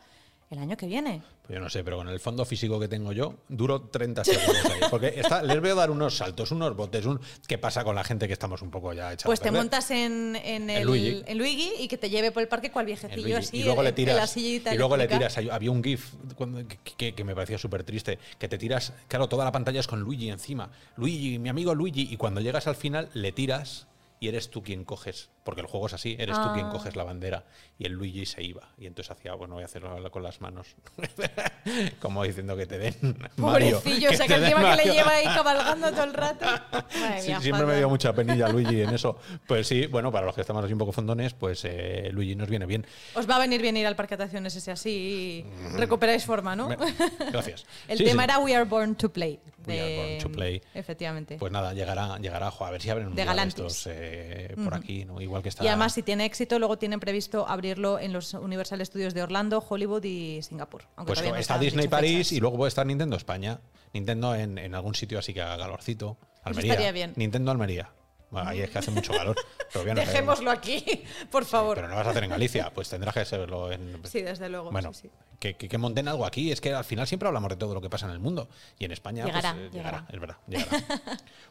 el 0.50 0.58
año 0.58 0.76
que 0.76 0.86
viene. 0.86 1.22
Pues 1.46 1.56
yo 1.56 1.60
no 1.62 1.70
sé, 1.70 1.84
pero 1.84 1.96
con 1.98 2.08
el 2.08 2.18
fondo 2.18 2.44
físico 2.44 2.80
que 2.80 2.88
tengo 2.88 3.12
yo, 3.12 3.36
duro 3.48 3.82
30 3.82 4.24
segundos 4.24 4.64
ahí. 4.64 4.80
Porque 4.90 5.12
está- 5.16 5.42
les 5.42 5.60
veo 5.60 5.76
dar 5.76 5.90
unos 5.92 6.16
saltos, 6.16 6.50
unos 6.50 6.74
botes. 6.76 7.06
Un, 7.06 7.20
¿Qué 7.46 7.56
pasa 7.56 7.84
con 7.84 7.94
la 7.94 8.02
gente 8.02 8.26
que 8.26 8.32
estamos 8.32 8.60
un 8.60 8.70
poco 8.70 8.92
ya 8.92 9.12
echados 9.12 9.26
Pues 9.26 9.40
a 9.40 9.44
te 9.44 9.50
montas 9.52 9.90
en, 9.92 10.34
en, 10.36 10.68
el, 10.68 10.84
Luigi. 10.84 11.22
en 11.24 11.38
Luigi 11.38 11.72
y 11.78 11.86
que 11.86 11.96
te 11.98 12.10
lleve 12.10 12.32
por 12.32 12.42
el 12.42 12.48
parque 12.48 12.72
cual 12.72 12.86
viejecillo 12.86 13.38
así 13.38 13.58
y 13.58 13.62
luego 13.64 13.82
le 13.82 13.90
en 13.90 13.94
tiras 13.94 14.16
la 14.16 14.26
sillita 14.26 14.74
y 14.74 14.78
luego 14.78 14.96
le 14.96 15.06
tiras 15.06 15.38
había 15.38 15.70
un 15.70 15.84
gif 15.84 16.14
cuando- 16.34 16.66
que, 16.66 16.78
que- 16.96 17.14
que 17.14 17.24
me 17.24 17.34
parecía 17.34 17.56
súper 17.58 17.84
triste 17.84 18.18
que 18.38 18.48
te 18.48 18.58
tiras 18.58 18.92
claro 19.06 19.28
toda 19.28 19.44
la 19.44 19.52
pantalla 19.52 19.78
es 19.80 19.86
con 19.86 20.00
Luigi 20.00 20.30
encima 20.30 20.70
Luigi 20.96 21.38
mi 21.38 21.48
amigo 21.48 21.74
Luigi 21.74 22.08
y 22.10 22.16
cuando 22.16 22.40
llegas 22.40 22.66
al 22.66 22.76
final 22.76 23.08
le 23.14 23.30
tiras 23.32 23.86
y 24.18 24.28
eres 24.28 24.50
tú 24.50 24.62
quien 24.62 24.84
coges 24.84 25.30
porque 25.50 25.62
el 25.62 25.66
juego 25.66 25.86
es 25.88 25.94
así 25.94 26.14
eres 26.16 26.40
tú 26.40 26.52
quien 26.54 26.66
Ah. 26.66 26.70
coges 26.70 26.94
la 26.94 27.02
bandera 27.02 27.44
y 27.76 27.86
el 27.86 27.92
Luigi 27.92 28.24
se 28.24 28.40
iba 28.44 28.68
y 28.78 28.86
entonces 28.86 29.10
hacía 29.10 29.34
bueno 29.34 29.54
voy 29.54 29.64
a 29.64 29.66
hacerlo 29.66 30.08
con 30.12 30.22
las 30.22 30.40
manos 30.40 30.76
como 32.00 32.22
diciendo 32.24 32.56
que 32.56 32.66
te 32.66 32.78
den 32.78 32.94
Mario 33.36 33.78
Pobrecillo, 33.80 34.10
o 34.10 34.14
sea 34.14 34.26
que 34.26 34.34
encima 34.34 34.60
que 34.60 34.76
le 34.76 34.76
Mario. 34.76 34.92
lleva 34.94 35.10
ahí 35.10 35.24
cabalgando 35.24 35.90
todo 35.90 36.04
el 36.04 36.14
rato. 36.14 36.46
Madre 36.72 37.20
Sí, 37.20 37.28
mía, 37.28 37.40
siempre 37.40 37.66
me 37.66 37.76
dio 37.76 37.88
mucha 37.88 38.12
penilla 38.12 38.48
Luigi 38.48 38.82
en 38.82 38.90
eso. 38.90 39.18
Pues 39.46 39.66
sí, 39.66 39.86
bueno, 39.86 40.12
para 40.12 40.26
los 40.26 40.34
que 40.34 40.40
estamos 40.42 40.64
así 40.64 40.72
un 40.72 40.78
poco 40.78 40.92
fondones, 40.92 41.34
pues 41.34 41.64
eh, 41.64 42.10
Luigi 42.12 42.34
nos 42.36 42.48
viene 42.48 42.66
bien. 42.66 42.86
Os 43.14 43.28
va 43.28 43.36
a 43.36 43.38
venir 43.40 43.60
bien 43.60 43.76
ir 43.76 43.86
al 43.86 43.96
parque 43.96 44.16
de 44.16 44.22
atracciones 44.24 44.54
ese 44.56 44.70
así 44.70 45.44
y 45.44 45.76
recuperáis 45.76 46.24
forma, 46.24 46.54
¿no? 46.56 46.68
Gracias. 47.32 47.66
El 47.88 47.98
Sí, 47.98 48.04
tema 48.04 48.22
sí. 48.22 48.30
era 48.30 48.38
We 48.38 48.54
Are 48.54 48.64
Born 48.64 48.94
to 48.96 49.12
Play. 49.12 49.40
We 49.66 49.80
Are 49.80 49.96
Born 49.96 50.18
to 50.18 50.32
Play. 50.32 50.62
Efectivamente. 50.74 51.36
Pues 51.38 51.52
nada, 51.52 51.72
llegará, 51.74 52.18
llegará, 52.18 52.48
a 52.48 52.70
ver 52.70 52.80
si 52.82 52.90
abren 52.90 53.08
un 53.08 53.14
De 53.14 53.22
día 53.22 53.42
estos 53.42 53.86
eh, 53.90 54.54
por 54.62 54.74
aquí, 54.74 55.04
¿no? 55.04 55.20
Igual 55.20 55.39
que 55.42 55.48
está. 55.50 55.64
y 55.64 55.68
además, 55.68 55.94
si 55.94 56.02
tiene 56.02 56.24
éxito, 56.24 56.58
luego 56.58 56.78
tienen 56.78 57.00
previsto 57.00 57.46
abrirlo 57.48 57.98
en 57.98 58.12
los 58.12 58.34
Universal 58.34 58.84
Studios 58.84 59.14
de 59.14 59.22
Orlando, 59.22 59.64
Hollywood 59.66 60.04
y 60.04 60.42
Singapur. 60.42 60.82
aunque 60.96 61.14
pues 61.14 61.24
no 61.24 61.36
está 61.36 61.58
Disney 61.58 61.88
París 61.88 62.28
fechas. 62.28 62.32
y 62.32 62.40
luego 62.40 62.56
puede 62.56 62.68
estar 62.68 62.86
Nintendo 62.86 63.16
España. 63.16 63.60
Nintendo 63.92 64.34
en, 64.34 64.58
en 64.58 64.74
algún 64.74 64.94
sitio 64.94 65.18
así 65.18 65.34
que 65.34 65.42
haga 65.42 65.58
calorcito. 65.58 66.16
Almería. 66.42 66.72
estaría 66.72 66.92
bien. 66.92 67.12
Nintendo 67.16 67.50
Almería. 67.50 67.90
Bueno, 68.30 68.48
ahí 68.48 68.60
es 68.60 68.70
que 68.70 68.78
hace 68.78 68.90
mucho 68.90 69.12
calor. 69.12 69.36
pero 69.72 69.84
no. 69.94 69.94
Dejémoslo 69.94 70.50
aquí, 70.50 71.04
por 71.30 71.44
favor. 71.44 71.76
Pero 71.76 71.88
no 71.88 71.96
vas 71.96 72.06
a 72.06 72.10
hacer 72.10 72.24
en 72.24 72.30
Galicia, 72.30 72.70
pues 72.72 72.88
tendrás 72.88 73.12
que 73.14 73.20
hacerlo 73.20 73.72
en. 73.72 74.00
Sí, 74.04 74.22
desde 74.22 74.48
luego. 74.48 74.70
Bueno, 74.70 74.92
sí, 74.92 75.02
sí. 75.02 75.10
Que, 75.38 75.54
que, 75.56 75.68
que 75.68 75.78
monten 75.78 76.06
algo 76.06 76.26
aquí. 76.26 76.52
Es 76.52 76.60
que 76.60 76.72
al 76.74 76.84
final 76.84 77.06
siempre 77.06 77.26
hablamos 77.26 77.48
de 77.50 77.56
todo 77.56 77.74
lo 77.74 77.80
que 77.80 77.88
pasa 77.90 78.06
en 78.06 78.12
el 78.12 78.20
mundo. 78.20 78.48
Y 78.78 78.84
en 78.84 78.92
España 78.92 79.22
pues, 79.24 79.34
Llegará, 79.34 79.58
eh, 79.58 79.70
llegará. 79.72 80.06
Es 80.10 80.20
verdad, 80.20 80.36
llegará. 80.46 80.78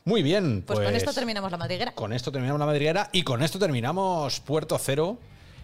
Muy 0.06 0.24
bien. 0.24 0.64
Pues, 0.66 0.78
Pues, 0.80 0.88
con 0.88 0.96
esto 0.96 1.14
terminamos 1.14 1.52
la 1.52 1.58
madriguera. 1.58 1.92
Con 1.94 2.14
esto 2.14 2.32
terminamos 2.32 2.60
la 2.60 2.66
madriguera 2.66 3.10
y 3.12 3.24
con 3.24 3.44
esto 3.44 3.60
terminamos 3.60 4.40
Puerto 4.40 4.78
Cero. 4.80 5.18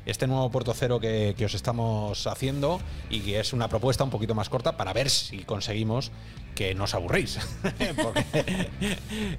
Este 0.06 0.28
nuevo 0.28 0.52
Puerto 0.52 0.72
Cero 0.76 1.00
que, 1.00 1.36
os 1.44 1.56
estamos 1.56 2.28
haciendo 2.28 2.80
y 3.10 3.22
que 3.22 3.40
es 3.40 3.54
una 3.54 3.68
propuesta 3.68 4.04
un 4.04 4.12
poquito 4.12 4.36
más 4.36 4.50
corta 4.50 4.78
para 4.78 4.94
ver 4.94 5.10
si 5.10 5.40
conseguimos 5.40 6.12
que 6.54 6.76
no 6.76 6.84
os 6.84 6.94
aburréis. 6.94 7.40
Porque 8.04 8.24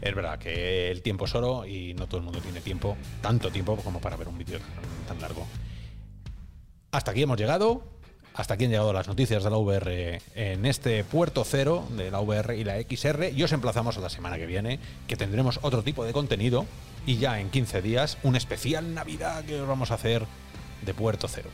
es 0.01 0.15
verdad 0.15 0.41
que 0.41 0.91
el 0.91 1.03
tiempo 1.03 1.27
es 1.27 1.35
oro 1.37 1.65
y 1.67 1.95
no 1.95 2.09
todo 2.09 2.19
el 2.19 2.25
mundo 2.25 2.41
tiene 2.41 2.61
tiempo, 2.61 2.97
tanto 3.23 3.51
tiempo 3.53 3.77
como 3.77 4.01
para 4.01 4.17
ver 4.17 4.27
un 4.27 4.39
vídeo 4.39 4.59
tan, 4.59 5.07
tan 5.07 5.21
largo. 5.21 5.47
Hasta 6.91 7.13
aquí 7.13 7.23
hemos 7.23 7.39
llegado. 7.39 7.85
hasta 8.35 8.55
aquí 8.55 8.65
han 8.65 8.71
llegado 8.73 8.93
las 8.93 9.07
noticias 9.07 9.45
de 9.45 9.51
la 9.51 9.59
VR 9.59 10.21
en 10.35 10.67
este 10.67 11.05
puerto 11.05 11.45
cero 11.45 11.87
de 11.91 12.11
la 12.11 12.21
VR 12.21 12.57
y 12.57 12.65
la 12.65 12.75
XR. 12.81 13.31
Y 13.33 13.41
os 13.45 13.53
emplazamos 13.53 13.99
a 13.99 14.01
la 14.01 14.09
semana 14.09 14.37
que 14.37 14.47
viene, 14.47 14.81
que 15.07 15.15
tendremos 15.15 15.61
otro 15.63 15.85
tipo 15.85 16.05
de 16.05 16.13
contenido. 16.13 16.67
Y 17.07 17.19
ya 17.19 17.39
en 17.39 17.51
15 17.51 17.83
días, 17.83 18.19
un 18.25 18.35
especial 18.35 18.93
Navidad 18.93 19.45
que 19.45 19.61
os 19.61 19.69
vamos 19.69 19.93
a 19.93 19.95
hacer 19.95 20.27
de 20.87 20.95
puerto 20.95 21.29
cero. 21.29 21.51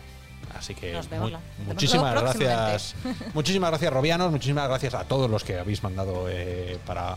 Así 0.56 0.74
que 0.74 0.92
Nos 0.92 1.08
vemos 1.08 1.30
vemos 1.30 1.42
muchísimas 1.66 2.14
gracias. 2.20 2.94
muchísimas 3.34 3.70
gracias, 3.70 3.92
Robianos. 3.92 4.30
Muchísimas 4.30 4.68
gracias 4.68 4.94
a 4.94 5.04
todos 5.04 5.30
los 5.30 5.42
que 5.44 5.58
habéis 5.58 5.82
mandado 5.82 6.26
eh, 6.28 6.78
para 6.86 7.16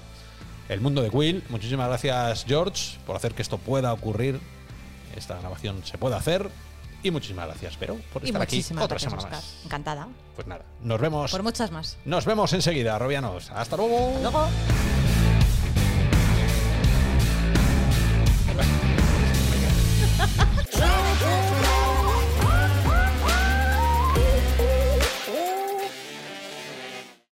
el 0.70 0.82
mundo 0.82 1.02
de 1.02 1.10
Quill. 1.10 1.44
Muchísimas 1.50 1.88
gracias, 1.88 2.46
George, 2.48 2.98
por 3.06 3.16
hacer 3.16 3.34
que 3.34 3.42
esto 3.42 3.58
pueda 3.58 3.94
ocurrir. 3.94 4.40
Esta 5.16 5.38
grabación 5.38 5.86
se 5.86 5.98
pueda 5.98 6.18
hacer. 6.18 6.50
Y 7.04 7.12
muchísimas 7.12 7.46
gracias, 7.46 7.76
pero 7.80 7.98
por 8.12 8.24
Y 8.24 8.28
estar 8.28 8.42
aquí 8.42 8.66
otra 8.82 8.98
semana 8.98 9.28
más. 9.30 9.58
Encantada. 9.64 10.08
Pues 10.36 10.48
nada, 10.48 10.66
nos 10.82 11.00
vemos. 11.00 11.32
Por 11.32 11.44
muchas 11.44 11.70
más. 11.72 11.98
Nos 12.04 12.26
vemos 12.26 12.52
enseguida, 12.54 12.98
Robianos. 12.98 13.52
Hasta 13.52 13.78
luego. 13.78 14.18
Luego. 14.22 14.48